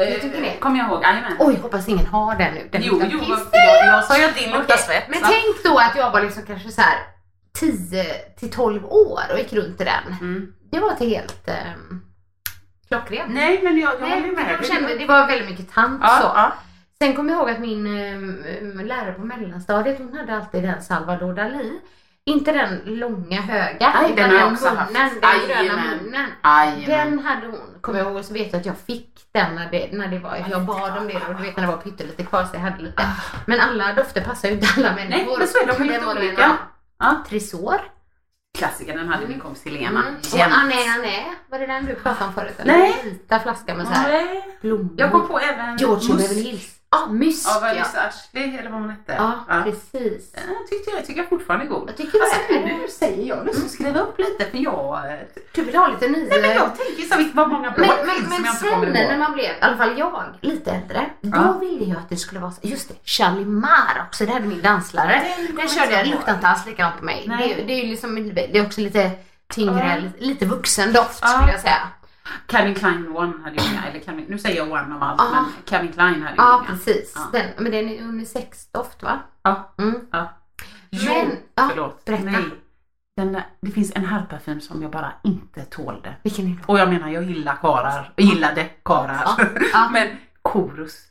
Eh, 0.00 0.20
tycker 0.20 0.40
det. 0.40 0.56
Kommer 0.60 0.78
jag 0.78 0.88
ihåg, 0.88 1.02
jajamän. 1.02 1.36
Oj, 1.38 1.56
hoppas 1.62 1.88
ingen 1.88 2.06
har 2.06 2.36
den 2.36 2.54
nu. 2.54 2.68
Den 2.72 2.82
Jo, 2.84 3.02
jo, 3.10 3.18
piss. 3.18 3.28
jag, 3.52 3.86
jag 3.86 4.04
sa 4.04 4.18
ju 4.18 4.24
att 4.24 4.36
din 4.36 4.50
luktar 4.52 4.76
svett. 4.76 5.04
Men 5.08 5.20
tänk 5.22 5.64
då 5.64 5.78
att 5.78 5.96
jag 5.96 6.10
var 6.10 6.22
liksom 6.22 6.42
kanske 6.42 6.70
så 6.70 6.80
här 6.80 6.98
10 7.52 8.04
till 8.38 8.50
12 8.50 8.84
år 8.84 9.22
och 9.32 9.38
gick 9.38 9.52
runt 9.52 9.80
i 9.80 9.84
den. 9.84 10.12
Mm. 10.20 10.52
Det 10.70 10.80
var 10.80 10.90
inte 10.90 11.04
helt 11.04 11.48
um, 11.48 12.02
klockrent. 12.88 13.34
Nej, 13.34 13.60
men 13.62 13.78
jag, 13.78 13.92
jag 14.00 14.06
håller 14.06 14.32
med. 14.32 14.56
jag 14.58 14.66
kände, 14.66 14.98
det 14.98 15.06
var 15.06 15.26
väldigt 15.26 15.50
mycket 15.50 15.74
tant 15.74 16.00
ja, 16.02 16.18
så. 16.20 16.26
ja. 16.26 16.52
Sen 17.02 17.14
kommer 17.14 17.32
jag 17.32 17.38
ihåg 17.38 17.50
att 17.50 17.60
min 17.60 17.86
eh, 17.86 18.84
lärare 18.84 19.12
på 19.12 19.24
mellanstadiet, 19.24 19.98
hon 19.98 20.18
hade 20.18 20.36
alltid 20.36 20.62
den 20.62 20.82
Salvador 20.82 21.34
Dalí. 21.34 21.78
Inte 22.24 22.52
den 22.52 22.80
långa 22.84 23.40
höga, 23.40 23.92
Nej, 24.00 24.12
den 24.16 24.30
har 24.30 24.38
jag 24.38 24.52
också 24.52 24.68
haft. 24.68 24.92
munnen, 24.92 25.10
den 25.20 25.66
gröna 25.66 25.82
munnen. 25.82 26.30
Jajamän. 26.44 26.84
Den 26.86 27.18
hade 27.18 27.46
hon, 27.46 27.60
kommer 27.80 27.98
jag 27.98 28.08
ihåg, 28.08 28.16
och 28.16 28.24
så 28.24 28.32
vet 28.34 28.52
jag 28.52 28.60
att 28.60 28.66
jag 28.66 28.78
fick 28.78 29.20
den 29.32 29.54
när 29.54 29.70
det, 29.70 29.92
när 29.92 30.08
det 30.08 30.18
var, 30.18 30.46
jag 30.50 30.62
bad 30.62 30.98
om 30.98 31.06
det 31.08 31.14
och 31.14 31.34
du 31.36 31.42
vet 31.42 31.56
när 31.56 31.66
det 31.66 31.72
var 31.72 31.76
pyttelite 31.82 32.24
kvar 32.24 32.44
så 32.44 32.50
jag 32.52 32.60
hade 32.60 32.82
lite. 32.82 33.02
Men 33.46 33.60
alla 33.60 33.92
dofter 33.92 34.20
passar 34.20 34.48
ju 34.48 34.54
inte 34.54 34.66
alla 34.76 34.94
människor. 34.94 35.26
Nej, 35.26 35.38
men 35.38 35.48
så 35.48 35.58
är 35.58 35.66
de 35.66 35.84
lite 35.84 36.06
olika. 36.06 36.56
Ja. 36.98 37.24
Tresor. 37.28 37.80
Klassiker, 38.58 38.98
den 38.98 39.08
hade 39.08 39.26
min 39.26 39.40
kompis 39.40 39.64
Helena. 39.64 40.00
Mm. 40.00 40.14
Och. 40.32 40.40
Anne 40.40 40.74
Anne, 40.98 41.24
var 41.50 41.58
det 41.58 41.66
den 41.66 41.84
du 41.84 41.94
pratade 41.94 42.24
om 42.24 42.34
förut? 42.34 42.54
Eller? 42.58 42.72
Nej. 42.72 42.94
Vita 43.04 43.40
flaska 43.40 43.74
med 43.74 43.86
så 43.86 43.92
här 43.92 44.12
Nej. 44.12 44.58
blommor. 44.60 44.94
Jag 44.96 45.12
kom 45.12 45.28
på 45.28 45.38
även 45.38 45.76
George. 45.76 46.16
Beverly 46.16 46.42
Hills. 46.42 46.81
Ja, 46.92 47.06
mysk 47.10 47.48
Ja, 47.48 47.68
ja. 47.74 47.84
det? 47.94 48.00
Ashley 48.00 48.56
eller 48.58 48.70
vad 48.70 48.80
hon 48.80 48.90
hette? 48.90 49.14
Ja, 49.18 49.44
precis. 49.64 50.32
Den 50.32 50.66
tyckte 50.70 50.90
jag, 50.90 51.06
tycker 51.06 51.20
jag 51.20 51.28
fortfarande 51.28 51.64
är 51.66 51.68
god. 51.68 51.88
Jag 51.88 51.96
tycker 51.96 52.18
alltså, 52.20 52.38
det. 52.52 52.60
nu 52.60 52.88
säger 52.98 53.28
jag, 53.28 53.46
nu 53.46 53.52
ska 53.52 53.62
jag 53.62 53.70
skriva 53.70 54.00
upp 54.00 54.18
lite 54.18 54.44
för 54.50 54.58
jag... 54.58 55.06
eh, 55.12 55.18
Du 55.54 55.62
vill 55.64 55.76
ha 55.76 55.88
lite 55.88 56.08
nya... 56.08 56.28
Nej 56.28 56.40
men 56.42 56.50
jag 56.50 56.76
tänker 56.76 57.02
så 57.02 57.30
vad 57.34 57.48
många 57.48 57.70
bra 57.70 57.86
Men, 57.86 58.06
men, 58.06 58.14
finns 58.16 58.34
som 58.34 58.42
men 58.42 58.44
jag 58.44 58.52
inte 58.54 58.60
sen 58.64 58.70
kommer 58.70 58.86
när 58.86 59.10
ihåg. 59.10 59.18
man 59.18 59.32
blev, 59.32 59.44
i 59.44 59.60
alla 59.60 59.76
fall 59.76 59.98
jag, 59.98 60.24
lite 60.40 60.70
äldre, 60.70 61.06
då 61.20 61.30
Ja. 61.38 61.52
ville 61.58 61.84
jag 61.84 61.98
att 61.98 62.08
det 62.08 62.16
skulle 62.16 62.40
vara 62.40 62.52
just 62.62 62.88
det, 62.88 62.94
Chalimar 63.04 64.04
också, 64.08 64.26
det 64.26 64.32
hade 64.32 64.46
min 64.46 64.62
danslärare. 64.62 65.22
Den 65.46 65.56
Den 65.56 65.68
körde 65.68 65.92
jag, 65.92 66.06
luktade 66.06 66.32
inte 66.32 66.46
alls 66.48 66.66
likadant 66.66 66.98
på 66.98 67.04
mig. 67.04 67.24
Nej. 67.26 67.54
Det, 67.56 67.62
det 67.64 67.72
är 67.72 67.84
ju 67.84 67.90
liksom, 67.90 68.34
det 68.34 68.58
är 68.58 68.66
också 68.66 68.80
lite 68.80 69.10
tyngre, 69.54 70.00
Ja. 70.04 70.10
lite, 70.26 70.46
vuxen 70.46 70.92
doft 70.92 71.18
Ja. 71.22 71.28
skulle 71.28 71.52
jag 71.52 71.60
säga. 71.60 71.78
Calvin 72.46 72.74
Klein 72.74 73.16
One 73.16 73.32
hade 73.44 73.56
jag 73.56 73.64
med, 73.72 73.90
eller 73.90 74.00
Calvin, 74.04 74.26
nu 74.28 74.38
säger 74.38 74.56
jag 74.56 74.70
One 74.72 74.94
om 74.94 75.02
allt 75.02 75.20
Ja. 75.20 75.30
men 75.32 75.44
Calvin 75.66 75.92
Klein 75.92 76.22
hade 76.22 76.36
jag 76.36 76.46
Ja, 76.46 76.58
med. 76.58 76.66
precis. 76.68 77.12
Ja. 77.16 77.20
Den, 77.32 77.46
men 77.58 77.72
den 77.72 77.88
är 77.88 78.02
unisex-doft 78.02 79.02
va? 79.02 79.18
Ja. 79.42 79.74
Mm. 79.78 79.94
Ja. 80.12 80.28
Men, 80.90 81.36
ja, 81.54 81.68
Förlåt. 81.70 82.04
berätta. 82.04 82.24
Nej. 82.24 82.44
Den 83.16 83.32
där, 83.32 83.46
det 83.62 83.70
finns 83.70 83.92
en 83.96 84.04
herrparfym 84.04 84.60
som 84.60 84.82
jag 84.82 84.90
bara 84.90 85.12
inte 85.24 85.64
tålde. 85.64 86.14
Vilken 86.22 86.46
är 86.46 86.50
det? 86.50 86.62
Och 86.66 86.78
jag 86.78 86.88
menar 86.88 87.08
jag 87.08 87.22
gillar 87.22 87.56
karar, 87.56 88.12
jag 88.16 88.26
gillade 88.26 88.64
karar. 88.84 89.22
Ja, 89.24 89.36
ja. 89.72 89.88
Men 89.92 90.08
korus. 90.42 91.06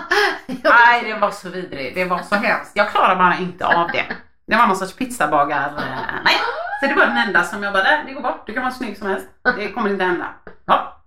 Nej 0.46 1.04
det 1.04 1.18
var 1.18 1.30
så 1.30 1.48
vidrigt, 1.48 1.94
det 1.94 2.04
var 2.04 2.18
så 2.18 2.34
hemskt. 2.34 2.72
Jag 2.74 2.90
klarar 2.90 3.16
bara 3.16 3.36
inte 3.38 3.66
av 3.66 3.88
det. 3.92 4.04
Det 4.46 4.56
var 4.56 4.66
någon 4.66 4.76
sorts 4.76 4.96
pizzabagar. 4.96 5.68
eh, 5.68 6.14
Nej. 6.24 6.34
Så 6.80 6.86
det 6.86 6.94
var 6.94 7.06
den 7.06 7.16
enda 7.16 7.42
som 7.44 7.62
jag 7.62 7.72
bara, 7.72 7.82
"Där, 7.82 8.04
det 8.06 8.12
går 8.12 8.22
bort, 8.22 8.46
du 8.46 8.52
kan 8.54 8.62
vara 8.62 8.72
snygg 8.72 8.98
som 8.98 9.06
helst. 9.06 9.26
Det 9.56 9.72
kommer 9.72 9.90
inte 9.90 10.04
hända. 10.04 10.26
Ja. 10.70 11.02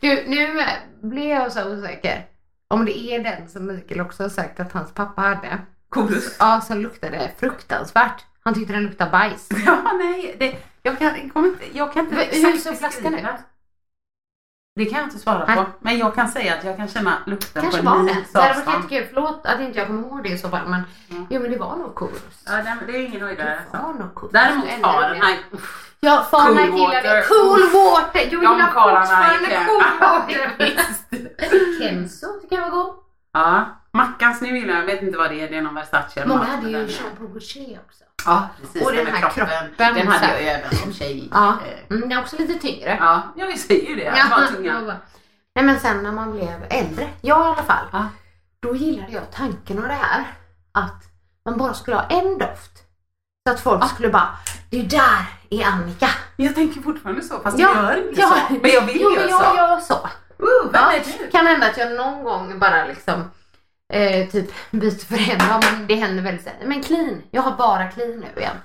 Du, 0.00 0.24
nu 0.26 0.62
blir 1.02 1.30
jag 1.30 1.52
så 1.52 1.72
osäker. 1.72 2.26
Om 2.68 2.84
det 2.84 2.98
är 2.98 3.24
den 3.24 3.48
som 3.48 3.66
Mikael 3.66 4.00
också 4.00 4.22
har 4.22 4.30
sagt 4.30 4.60
att 4.60 4.72
hans 4.72 4.92
pappa 4.94 5.22
hade. 5.22 5.58
Korus. 5.88 6.36
Ja, 6.38 6.60
som 6.60 6.80
luktade 6.80 7.30
fruktansvärt. 7.38 8.24
Han 8.42 8.54
tyckte 8.54 8.72
den 8.72 8.82
luktade 8.82 9.10
bajs. 9.10 9.48
Ja 9.66 9.92
nej, 9.98 10.36
det, 10.38 10.56
jag, 10.82 10.98
kan, 10.98 11.30
kommer 11.30 11.48
inte, 11.48 11.64
jag 11.72 11.92
kan 11.92 12.04
inte 12.04 12.28
hur 12.32 12.56
såg 12.56 12.78
flaskan 12.78 13.14
ut? 13.14 13.26
Det 14.76 14.84
kan 14.84 14.98
jag 14.98 15.06
inte 15.06 15.18
svara 15.18 15.44
Nej. 15.46 15.56
på. 15.56 15.64
Men 15.80 15.98
jag 15.98 16.14
kan 16.14 16.28
säga 16.28 16.54
att 16.54 16.64
jag 16.64 16.76
kan 16.76 16.88
känna 16.88 17.18
lukten 17.26 17.62
Kanske 17.62 17.82
på 17.82 17.88
en 17.88 17.94
var 17.94 17.98
det. 18.08 18.14
mils 18.14 18.32
Det 18.32 18.40
hade 18.40 18.62
varit 18.64 18.74
jättekul. 18.90 19.06
Förlåt 19.14 19.40
att 19.46 19.60
inte 19.60 19.78
jag 19.78 19.86
kommer 19.86 20.02
ihåg 20.08 20.22
det 20.22 20.28
i 20.28 20.38
så 20.38 20.48
fall. 20.48 20.68
Men 20.68 20.82
Mm. 21.10 21.26
jo 21.30 21.40
men 21.40 21.50
det 21.50 21.56
var 21.58 21.76
nog 21.76 21.94
Korus. 21.94 22.44
Ja, 22.46 22.52
det, 22.52 22.76
det 22.86 22.92
är 22.98 23.02
ingen 23.06 23.20
höjdare. 23.20 23.58
Det 23.72 23.78
var 23.78 23.92
nog 23.94 24.14
Korus. 24.14 24.32
Däremot 24.32 24.66
Fahrenheit. 24.82 25.40
Ja, 26.00 26.26
Fahrenheit 26.30 26.70
Cool 26.70 26.78
gillade 26.80 27.08
water. 27.08 27.22
Cool 27.28 27.60
water. 27.72 28.20
Jag 28.20 28.42
gillar 28.42 28.66
fortfarande 28.66 29.66
Cool 29.66 29.84
water. 30.00 31.78
Kenzo 31.80 32.26
tycker 32.40 32.56
jag 32.56 32.62
var 32.62 32.70
god. 32.70 32.94
Ja, 33.32 33.64
Mackans 33.92 34.40
nu 34.40 34.58
gillar 34.58 34.74
jag. 34.74 34.82
Jag 34.82 34.86
vet 34.86 35.02
inte 35.02 35.18
vad 35.18 35.30
det 35.30 35.40
är. 35.40 35.48
Det 35.50 35.56
är 35.56 35.62
någon 35.62 35.74
Versace 35.74 36.26
Många 36.26 36.44
hade 36.44 36.68
ju 36.70 36.76
Jean 36.76 37.16
Paul 37.18 37.26
också. 37.86 38.03
Ja, 38.26 38.48
precis. 38.60 38.82
Och 38.86 38.92
den 38.92 39.06
här 39.06 39.30
kroppen, 39.30 39.74
Den 39.76 39.94
så 40.06 40.10
hade 40.12 40.32
jag 40.32 40.42
ju 40.42 40.48
även 40.48 40.76
som 40.76 40.92
tjej. 40.92 41.28
Ja, 41.32 41.48
Eh, 41.66 41.78
mm, 41.96 42.00
den 42.08 42.12
är 42.12 42.20
också 42.22 42.36
lite 42.36 42.54
tyngre. 42.54 42.96
Ja, 43.00 43.22
jag 43.36 43.58
säger 43.58 43.88
ju 43.88 43.94
det. 43.96 44.14
Ja, 44.16 44.46
tunga. 44.56 44.96
Nej 45.56 45.64
men 45.64 45.80
sen 45.80 46.02
när 46.02 46.12
man 46.12 46.32
blev 46.32 46.66
äldre, 46.70 47.08
jag 47.20 47.38
i 47.40 47.42
alla 47.48 47.62
fall, 47.62 47.86
Ja. 47.92 48.06
då 48.60 48.76
gillade 48.76 49.12
jag 49.12 49.30
tanken 49.32 49.78
av 49.82 49.88
det 49.88 49.94
här 50.00 50.24
att 50.72 51.02
man 51.44 51.58
bara 51.58 51.74
skulle 51.74 51.96
ha 51.96 52.04
en 52.04 52.38
doft. 52.38 52.70
Så 53.48 53.54
att 53.54 53.60
folk 53.60 53.88
skulle 53.88 54.08
bara, 54.08 54.28
det 54.70 54.82
där 54.82 55.26
är 55.50 55.64
Annika. 55.64 56.08
Jag 56.36 56.54
tänker 56.54 56.80
fortfarande 56.80 57.22
så, 57.22 57.38
fast 57.40 57.58
Ja, 57.58 57.68
jag 57.74 57.84
gör 57.84 58.08
inte 58.08 58.20
ja. 58.20 58.28
så. 58.48 58.54
Men 58.62 58.70
jag 58.70 58.82
vill 58.82 59.00
jo, 59.00 59.10
göra 59.10 59.20
men 59.20 59.28
jag 59.30 59.42
så. 59.50 59.56
gör 59.56 59.80
så. 59.80 60.08
Uh, 60.42 60.70
Ja, 60.72 60.92
kan 61.32 61.46
hända 61.46 61.66
att 61.66 61.76
jag 61.76 61.92
någon 61.92 62.24
gång 62.24 62.58
bara 62.58 62.84
liksom 62.86 63.30
eh, 63.92 64.28
typ 64.28 64.50
byter 64.70 65.06
för 65.06 65.32
en 65.32 65.38
dag, 65.48 65.64
men 65.72 65.86
det 65.86 65.94
händer 65.94 66.22
väldigt 66.22 66.44
sällan. 66.44 66.68
Men 66.68 66.82
clean, 66.82 67.22
jag 67.30 67.42
har 67.42 67.52
bara 67.56 67.88
clean 67.88 68.10
nu 68.10 68.40
igen. 68.40 68.56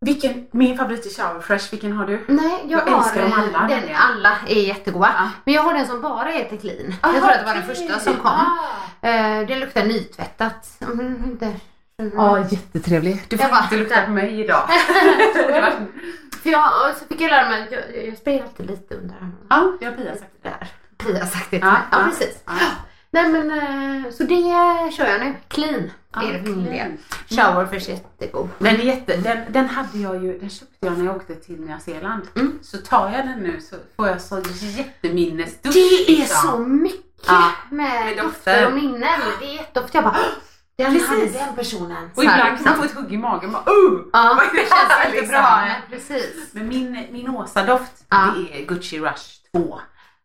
Vilken, 0.00 0.46
min 0.50 0.76
favorit 0.78 1.06
är 1.06 1.10
Shower 1.22 1.40
Fresh, 1.40 1.70
vilken 1.70 1.92
har 1.92 2.06
du? 2.06 2.24
Nej, 2.28 2.64
jag, 2.68 2.80
Jag 2.88 2.92
har 2.92 2.98
älskar 3.04 3.22
dem 3.22 3.32
eh, 3.32 3.38
alla, 3.38 3.58
Den, 3.58 3.68
nämligen. 3.68 3.96
alla 3.96 4.36
är 4.48 4.60
jättegoda. 4.60 5.14
Ja. 5.18 5.30
Men 5.44 5.54
jag 5.54 5.62
har 5.62 5.74
den 5.74 5.86
som 5.86 6.00
bara 6.00 6.28
heter 6.28 6.56
clean. 6.56 6.94
Aha, 7.02 7.14
jag 7.14 7.22
tror 7.22 7.32
att 7.32 7.38
det 7.40 7.46
var 7.46 7.54
den 7.54 7.66
första 7.66 7.98
som 8.00 8.14
kom. 8.16 8.30
Ah. 8.30 9.08
Eh, 9.08 9.46
den 9.46 9.60
luktar 9.60 9.84
nytvättat. 9.84 10.78
Mm, 10.82 11.24
inte. 11.24 11.52
Ja, 12.14 12.38
jättetrevlig. 12.50 13.22
Du 13.28 13.36
får 13.38 13.44
Jag 13.44 13.50
bara, 13.50 13.62
inte 13.64 13.76
lukta 13.76 13.94
där. 13.96 14.06
på 14.06 14.10
mig 14.12 14.40
idag. 14.40 14.68
För 16.42 16.50
jag, 16.50 16.64
och 16.68 16.96
så 16.98 17.04
fick 17.04 17.20
jag 17.20 17.30
lära 17.30 17.48
mig 17.48 17.62
att 17.62 17.72
jag, 17.72 18.06
jag 18.06 18.16
sprayar 18.18 18.42
alltid 18.42 18.66
lite 18.66 18.94
under 18.94 19.14
armarna. 19.16 19.34
ja, 19.50 19.72
det 19.80 19.86
har 19.86 19.92
Pia 19.92 20.16
sagt. 20.16 20.42
Där. 20.42 20.68
Pia 20.98 21.26
sagt 21.26 21.50
det 21.50 21.58
till 21.58 21.66
Ja, 21.66 21.70
mig. 21.72 21.80
Ja, 21.92 21.98
ja. 21.98 22.04
precis. 22.08 22.42
Ja. 22.46 22.52
Nej 23.10 23.28
men 23.28 23.50
eh, 23.50 24.10
så 24.12 24.22
det 24.22 24.42
kör 24.96 25.06
jag 25.06 25.20
nu. 25.20 25.34
Clean 25.48 25.90
är 26.14 26.32
det 26.32 26.42
för 26.44 26.50
min 26.50 26.64
del. 26.64 26.92
Jättegod. 27.78 28.48
Den, 28.58 28.74
är 28.74 28.78
jätte, 28.78 29.16
den, 29.16 29.52
den 29.52 29.68
hade 29.68 29.98
jag 29.98 30.24
ju, 30.24 30.38
den 30.38 30.50
köpte 30.50 30.74
jag 30.86 30.98
när 30.98 31.04
jag 31.04 31.16
åkte 31.16 31.34
till 31.34 31.60
Nya 31.60 31.78
Zeeland. 31.80 32.22
Mm. 32.36 32.58
Så 32.62 32.78
tar 32.78 33.10
jag 33.10 33.26
den 33.26 33.38
nu 33.38 33.60
så 33.60 33.76
får 33.96 34.08
jag 34.08 34.20
så 34.20 34.42
jätteminnesduft. 34.60 35.62
Det 35.74 35.80
är 35.80 36.06
liksom. 36.18 36.50
så 36.50 36.58
mycket 36.58 37.04
Ja, 37.26 37.50
med, 37.70 38.04
med 38.06 38.16
dofter 38.24 38.66
och 38.66 38.72
minnen. 38.72 39.20
Det 39.40 39.46
är 39.46 39.54
jätteofta 39.54 39.98
jag 39.98 40.04
bara 40.04 40.16
"Åh, 40.18 40.26
den 40.76 40.92
Precis. 40.92 41.08
hade 41.08 41.26
den 41.26 41.54
personen. 41.56 42.10
Och 42.14 42.22
ibland 42.24 42.40
kan 42.58 42.64
man 42.64 42.76
få 42.76 42.84
ett 42.84 42.94
hugg 42.94 43.12
i 43.12 43.16
magen. 43.16 43.52
Bara, 43.52 43.62
uh! 43.72 44.00
Ja, 44.12 44.40
det 44.52 44.58
känns 44.58 44.70
inte 45.06 45.10
liksom? 45.20 45.28
bra. 45.28 45.68
Precis. 45.90 46.48
Men 46.52 46.68
min, 46.68 47.06
min 47.10 47.28
Åsa-doft, 47.30 47.92
Ja. 48.08 48.34
det 48.36 48.62
är 48.62 48.66
Gucci 48.66 48.98
Rush 49.00 49.24
2. 49.54 49.80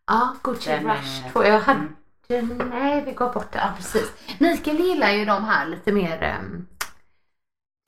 Ja, 0.07 0.35
Gucci 0.43 0.69
Den 0.69 0.83
Rush 0.87 1.25
är- 1.25 1.31
2. 1.31 1.43
Jag 1.45 1.59
hade... 1.59 1.79
Mm. 1.79 1.95
Nej, 2.41 3.03
vi 3.05 3.11
går 3.11 3.33
bort 3.33 3.51
det. 3.51 3.59
Ja, 3.59 3.69
precis. 3.77 4.11
Mikael 4.39 4.79
gillar 4.79 5.11
ju 5.11 5.25
de 5.25 5.43
här 5.45 5.65
lite 5.65 5.91
mer 5.91 6.37
um, 6.41 6.67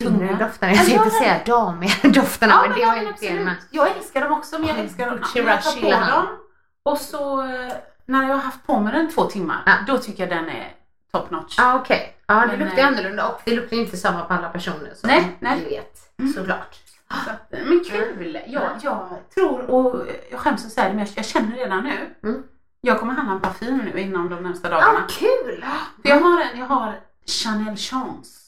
tyngre 0.03 0.27
Tunga. 0.27 0.39
dofterna. 0.47 0.71
Jag 0.73 0.81
Ja, 0.81 0.85
tänkte 0.85 1.09
ja. 1.13 1.19
säga 1.19 1.41
damiga 1.45 1.93
dofterna, 2.21 2.61
men 2.67 2.77
det 2.77 2.83
har 2.83 2.95
jag 2.95 3.03
inte 3.03 3.13
absolut. 3.13 3.45
med. 3.45 3.55
Jag 3.71 3.97
älskar 3.97 4.21
dem 4.21 4.31
också 4.33 4.59
men 4.59 4.67
jag 4.67 4.79
älskar 4.79 5.05
dem 5.09 5.19
jag 5.35 5.63
tar 5.63 5.81
på 5.81 5.89
dem. 6.11 6.27
Och 6.83 6.97
så 6.97 7.41
eh, 7.41 7.71
när 8.05 8.23
jag 8.27 8.33
har 8.35 8.41
haft 8.41 8.67
på 8.67 8.79
mig 8.79 8.93
den 8.93 9.11
två 9.11 9.23
timmar, 9.25 9.63
Ja. 9.65 9.73
då 9.87 9.97
tycker 9.97 10.27
jag 10.27 10.37
den 10.37 10.49
är 10.49 10.73
top 11.11 11.31
notch. 11.31 11.55
Ja, 11.57 11.75
okej. 11.75 12.17
Ja, 12.27 12.33
det 12.33 12.47
Men, 12.47 12.59
luktar 12.59 12.81
eh, 12.81 12.87
annorlunda 12.87 13.27
och 13.27 13.41
det 13.45 13.55
luktar 13.55 13.77
inte 13.77 13.97
samma 13.97 14.23
på 14.25 14.33
alla 14.33 14.49
personer 14.49 14.91
som 14.95 15.09
Nej, 15.09 15.37
nej. 15.39 15.59
vi 15.59 15.75
vet. 15.75 16.19
Mm. 16.19 16.33
Såklart. 16.33 16.75
Så 17.25 17.29
att, 17.29 17.53
eh, 17.53 17.59
men 17.65 17.83
kul! 17.89 18.39
Jag, 18.47 18.71
jag 18.81 19.09
tror, 19.35 19.69
och 19.69 20.07
jag 20.31 20.39
skäms 20.39 20.65
att 20.65 20.71
säga 20.71 20.87
det, 20.89 20.95
men 20.95 21.05
jag, 21.05 21.13
jag 21.15 21.25
känner 21.25 21.55
redan 21.55 21.83
nu. 21.83 22.15
Mm. 22.29 22.43
Jag 22.85 22.99
kommer 22.99 23.13
handla 23.13 23.33
en 23.33 23.41
parfym 23.41 23.77
nu 23.77 23.99
inom 24.01 24.29
de 24.29 24.43
närmsta 24.43 24.69
dagarna. 24.69 25.07
kul! 25.09 25.65
För 26.01 26.09
jag 26.09 26.19
har 26.19 26.41
en, 26.41 26.59
jag 26.59 26.65
har 26.65 26.99
Chanel 27.25 27.77
Chance 27.77 28.39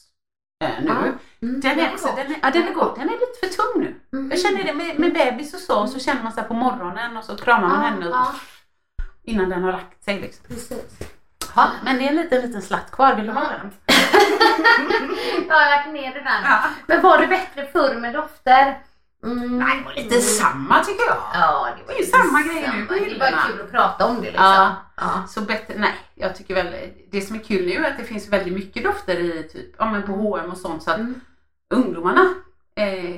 eh, 0.64 0.70
nu. 0.82 0.90
Mm. 0.90 1.60
Den 1.60 1.80
är, 1.80 1.92
också, 1.92 2.08
den, 2.16 2.26
är, 2.26 2.38
ja, 2.42 2.50
den 2.50 2.68
är 2.68 2.72
god. 2.72 2.92
Den 2.96 3.08
är 3.08 3.12
lite 3.12 3.38
för 3.40 3.62
tung 3.62 3.82
nu. 3.82 4.18
Mm. 4.18 4.30
Jag 4.30 4.40
känner 4.40 4.64
det 4.64 4.74
med, 4.74 4.98
med 4.98 5.12
bebis 5.14 5.54
och 5.54 5.60
så, 5.60 5.86
så 5.86 5.98
känner 5.98 6.22
man 6.22 6.32
här 6.36 6.42
på 6.42 6.54
morgonen 6.54 7.16
och 7.16 7.24
så 7.24 7.36
kramar 7.36 7.68
man 7.68 7.82
Ja, 7.82 7.88
henne 7.88 8.06
ja. 8.06 8.34
innan 9.22 9.48
den 9.48 9.62
har 9.62 9.72
lagt 9.72 10.04
sig. 10.04 10.20
Liksom. 10.20 10.44
Precis. 10.48 10.98
Ja, 11.56 11.70
men 11.84 11.98
det 11.98 12.04
är 12.04 12.08
en 12.08 12.16
liten, 12.16 12.42
liten 12.42 12.62
slatt 12.62 12.90
kvar. 12.90 13.14
Vill 13.14 13.26
du 13.26 13.32
ha 13.32 13.42
den? 13.42 13.70
Ja, 15.48 15.70
jag 15.70 15.84
kan 15.84 15.92
ner 15.92 16.14
det 16.14 16.20
där. 16.20 16.40
Ja. 16.44 16.62
Men 16.86 17.02
var 17.02 17.18
det 17.18 17.26
bättre 17.26 17.66
förr 17.72 17.94
med 17.94 18.14
dofter? 18.14 18.78
Mm. 19.24 19.58
Nej, 19.58 19.76
det 19.78 19.84
var 19.84 19.94
lite 19.94 20.20
samma 20.20 20.84
tycker 20.84 21.04
jag. 21.06 21.22
Ja, 21.34 21.68
det 21.78 21.92
var 21.92 21.98
ju 22.00 22.04
samma 22.06 22.42
grej 22.42 22.70
nu 22.74 22.86
på 22.86 22.94
Det 22.94 23.18
var 23.18 23.48
kul 23.50 23.60
att 23.60 23.70
prata 23.70 24.06
om 24.06 24.14
det 24.16 24.20
liksom. 24.22 24.44
Ja. 24.44 24.76
Ja. 24.96 25.24
Så 25.28 25.40
bättre, 25.40 25.74
nej, 25.76 25.94
jag 26.14 26.36
tycker 26.36 26.54
väl 26.54 26.74
det 27.12 27.20
som 27.20 27.36
är 27.36 27.40
kul 27.40 27.66
nu 27.66 27.84
är 27.84 27.90
att 27.90 27.98
det 27.98 28.04
finns 28.04 28.28
väldigt 28.28 28.54
mycket 28.54 28.84
dofter 28.84 29.16
i 29.18 29.48
typ, 29.52 29.74
ja 29.78 29.90
men 29.90 30.02
på 30.02 30.12
H&M 30.12 30.50
och 30.50 30.56
sånt 30.58 30.82
så 30.82 30.90
att 30.90 30.98
Mm. 30.98 31.20
ungdomarna, 31.74 32.34
eh, 32.76 33.16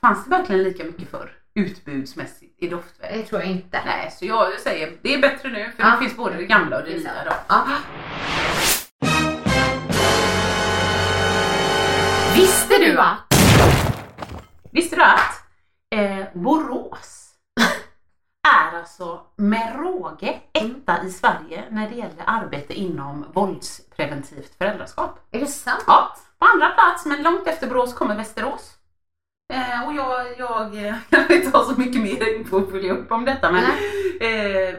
fanns 0.00 0.24
det 0.24 0.30
verkligen 0.30 0.62
lika 0.62 0.84
mycket 0.84 1.10
för 1.10 1.32
utbudsmässigt 1.54 2.62
i 2.62 2.68
doftväg? 2.68 3.10
Det 3.14 3.22
tror 3.22 3.40
jag 3.40 3.50
inte. 3.50 3.82
Nej, 3.86 4.10
så 4.18 4.24
jag 4.26 4.60
säger 4.60 4.92
det 5.02 5.14
är 5.14 5.18
bättre 5.20 5.48
nu 5.48 5.72
för 5.76 5.82
Ja. 5.82 5.90
det 5.90 5.98
finns 5.98 6.16
både 6.16 6.36
det 6.36 6.44
gamla 6.46 6.76
och 6.78 6.84
det 6.84 6.90
nya 6.96 7.24
då. 7.24 7.32
Ja. 7.48 7.66
Visste 12.34 12.78
du 12.78 12.98
att? 12.98 13.34
Visste 14.72 14.96
du 14.96 15.02
att 15.02 15.39
eh, 15.90 16.24
Borås 16.34 17.26
är 18.48 18.78
alltså 18.78 19.20
med 19.36 19.76
råge 19.76 20.40
etta 20.52 21.04
i 21.04 21.10
Sverige 21.10 21.64
när 21.70 21.88
det 21.90 21.94
gäller 21.94 22.24
arbete 22.26 22.74
inom 22.74 23.26
våldspreventivt 23.32 24.54
föräldraskap? 24.58 25.18
Är 25.30 25.40
det 25.40 25.46
sant? 25.46 25.84
Ja, 25.86 26.16
på 26.38 26.46
andra 26.46 26.68
plats 26.68 27.06
men 27.06 27.22
långt 27.22 27.46
efter 27.46 27.66
Borås 27.66 27.94
kommer 27.94 28.16
Västerås. 28.16 28.76
Eh, 29.52 29.86
och 29.86 29.94
jag, 29.94 30.38
jag 30.38 30.86
eh, 30.86 30.94
kan 31.10 31.32
inte 31.32 31.58
ha 31.58 31.64
så 31.64 31.80
mycket 31.80 32.02
mer 32.02 32.36
info 32.36 32.58
att 32.58 32.70
följa 32.70 32.92
upp 32.92 33.12
om 33.12 33.24
detta 33.24 33.52
men 33.52 33.64
eh, 34.20 34.74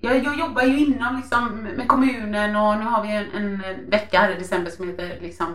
jag, 0.00 0.24
jag 0.24 0.38
jobbar 0.38 0.62
ju 0.62 0.78
inom 0.78 1.16
liksom, 1.16 1.48
med 1.76 1.88
kommunen 1.88 2.56
och 2.56 2.78
nu 2.78 2.84
har 2.84 3.02
vi 3.02 3.10
en, 3.12 3.30
en 3.32 3.62
vecka 3.90 4.18
här 4.20 4.30
i 4.30 4.38
december 4.38 4.70
som 4.70 4.88
heter 4.88 5.18
liksom, 5.20 5.46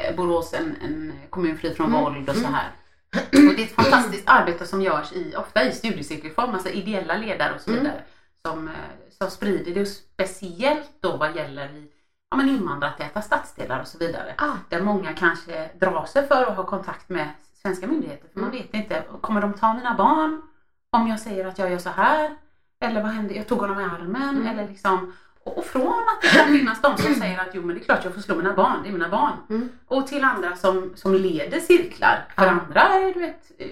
eh, 0.00 0.16
Borås 0.16 0.54
en, 0.54 0.76
en 0.82 1.12
kommun 1.30 1.58
fri 1.58 1.74
från 1.74 1.86
Mm, 1.86 2.00
våld 2.00 2.28
och 2.28 2.34
så 2.34 2.40
mm. 2.40 2.54
här. 2.54 2.70
Och 3.18 3.54
det 3.56 3.62
är 3.62 3.66
ett 3.66 3.74
fantastiskt 3.74 4.28
arbete 4.28 4.66
som 4.66 4.82
görs 4.82 5.12
i, 5.12 5.34
ofta 5.36 5.64
i 5.64 5.72
studiecirkelform, 5.72 6.54
alltså 6.54 6.68
ideella 6.68 7.16
ledare 7.16 7.54
och 7.54 7.60
så 7.60 7.70
Mm. 7.70 7.82
vidare 7.82 8.02
som, 8.46 8.68
eh, 8.68 8.74
som 9.18 9.30
sprider 9.30 9.74
det 9.74 9.80
och 9.80 9.88
speciellt 9.88 10.90
då 11.00 11.16
vad 11.16 11.36
gäller 11.36 11.68
i 11.68 11.88
ja, 12.30 12.36
men 12.36 12.48
invandrartäta 12.48 13.22
stadsdelar 13.22 13.80
och 13.80 13.86
så 13.86 13.98
vidare. 13.98 14.34
Ah. 14.38 14.52
Där 14.68 14.80
många 14.80 15.12
kanske 15.12 15.70
drar 15.80 16.04
sig 16.04 16.28
för 16.28 16.42
att 16.46 16.56
ha 16.56 16.66
kontakt 16.66 17.08
med 17.08 17.28
svenska 17.62 17.86
myndigheter. 17.86 18.28
För 18.32 18.40
man 18.40 18.50
Mm. 18.50 18.62
vet 18.62 18.74
inte, 18.74 19.02
kommer 19.20 19.40
de 19.40 19.52
ta 19.52 19.74
mina 19.74 19.94
barn 19.94 20.42
om 20.90 21.08
jag 21.08 21.20
säger 21.20 21.46
att 21.46 21.58
jag 21.58 21.70
gör 21.70 21.78
så 21.78 21.90
här? 21.90 22.36
Eller 22.80 23.02
vad 23.02 23.10
hände, 23.12 23.34
jag 23.34 23.46
tog 23.48 23.58
honom 23.60 23.80
i 23.80 23.84
armen 23.84 24.36
Mm. 24.36 24.46
eller 24.46 24.68
liksom 24.68 25.12
och 25.46 25.64
från 25.66 25.88
att 26.08 26.22
det 26.22 26.28
kan 26.28 26.46
finnas 26.46 26.80
de 26.82 26.98
som 26.98 27.14
säger 27.14 27.38
att 27.38 27.48
jo 27.52 27.62
men 27.62 27.76
det 27.76 27.82
är 27.82 27.84
klart 27.84 28.04
jag 28.04 28.14
får 28.14 28.20
slå 28.20 28.34
mina 28.34 28.52
barn, 28.52 28.82
det 28.82 28.88
är 28.88 28.92
mina 28.92 29.08
barn. 29.08 29.32
Mm. 29.50 29.68
Och 29.86 30.06
till 30.06 30.24
andra 30.24 30.56
som, 30.56 30.92
som 30.96 31.14
leder 31.14 31.60
cirklar. 31.60 32.24
För 32.36 32.44
Ja. 32.44 32.50
andra 32.50 32.80
är 32.82 33.14
du 33.14 33.20
vet 33.20 33.50
eh, 33.58 33.68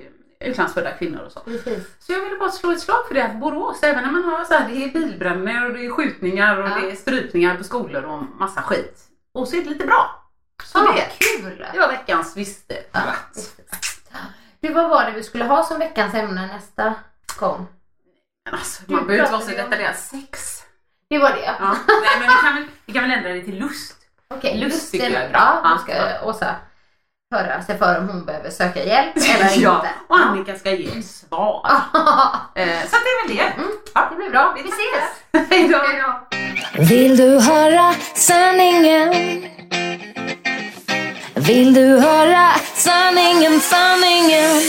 utlandsfödda 0.48 0.90
kvinnor 0.90 1.20
och 1.26 1.32
så. 1.32 1.40
Precis. 1.40 1.78
Så 1.98 2.12
jag 2.12 2.20
ville 2.20 2.36
bara 2.36 2.50
slå 2.50 2.70
ett 2.72 2.80
slag 2.80 3.06
för 3.08 3.14
det 3.14 3.24
att 3.24 3.36
Borås, 3.40 3.82
även 3.82 4.04
när 4.04 4.10
man 4.12 4.24
har 4.24 4.44
så 4.44 4.54
här, 4.54 4.68
det 4.68 4.84
är 4.84 4.88
bilbränder 4.92 5.64
och 5.66 5.72
det 5.74 5.86
är 5.86 5.90
skjutningar 5.90 6.56
och 6.62 6.68
Ja. 6.68 6.74
det 6.80 6.90
är 6.90 6.94
strypningar 6.96 7.56
på 7.56 7.64
skolor 7.64 8.04
och 8.04 8.22
massa 8.38 8.62
skit. 8.62 9.00
Och 9.34 9.48
så 9.48 9.56
är 9.56 9.62
det 9.62 9.68
lite 9.70 9.86
bra. 9.86 10.20
Så 10.64 10.78
Så 10.78 10.92
det, 10.92 11.08
kul! 11.18 11.66
det 11.72 11.78
var 11.78 11.88
veckans 11.88 12.36
visste. 12.36 12.74
Ja. 12.92 13.00
Du, 14.60 14.72
vad 14.72 14.90
var 14.90 15.04
det 15.04 15.12
vi 15.12 15.22
skulle 15.22 15.44
ha 15.44 15.62
som 15.64 15.78
veckans 15.78 16.14
ämne 16.14 16.46
nästa 16.46 16.94
gång? 17.38 17.66
Alltså, 18.50 18.82
man 18.86 19.06
behöver 19.06 19.24
inte 19.24 19.32
vara 19.32 19.42
så 19.42 19.50
detaljerad. 19.56 19.96
Sex. 19.96 20.53
Det 21.10 21.18
var 21.18 21.30
det 21.30 21.42
ja. 21.46 21.52
Ja. 21.60 21.76
Nej, 21.88 22.18
men 22.18 22.28
vi 22.28 22.34
kan, 22.42 22.54
väl, 22.54 22.64
vi 22.86 22.92
kan 22.92 23.02
väl 23.02 23.10
ändra 23.12 23.30
det 23.30 23.40
till 23.42 23.58
lust. 23.58 23.94
Okej, 24.34 24.56
Lust 24.58 24.74
lusten. 24.74 25.00
tycker 25.00 25.12
jag 25.12 25.22
är 25.22 25.28
bra. 25.28 25.60
Ja, 25.64 25.78
Ja, 25.88 26.18
ska 26.18 26.26
Åsa 26.28 26.54
höra 27.34 27.62
sig 27.62 27.78
för 27.78 27.98
om 27.98 28.08
hon 28.08 28.24
behöver 28.24 28.50
söka 28.50 28.84
hjälp 28.84 29.16
eller 29.16 29.50
ja, 29.62 29.76
inte. 29.76 29.88
och 30.08 30.16
Annika 30.16 30.54
ska 30.58 30.70
ge 30.70 30.98
ett 30.98 31.06
svar. 31.06 31.66
Eh, 32.56 32.80
så 32.80 32.96
att 32.96 33.02
det 33.04 33.10
är 33.10 33.28
väl 33.28 33.36
det. 33.36 33.52
Ja. 33.94 34.08
Det 34.10 34.16
blir 34.16 34.30
bra. 34.30 34.54
Vi 34.56 34.60
ses! 34.70 35.48
Hej 35.50 35.68
då! 35.68 36.20
Vill 36.84 37.16
du 37.16 37.40
höra 37.40 37.94
sanningen? 38.14 39.14
Vill 41.34 41.74
du 41.74 41.98
höra 42.00 42.50
sanningen, 42.74 43.60
sanningen? 43.60 44.60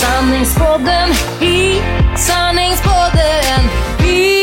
Sanningspodden 0.00 1.08
i 1.40 1.82
sanningspodden 2.16 3.60
i 4.06 4.42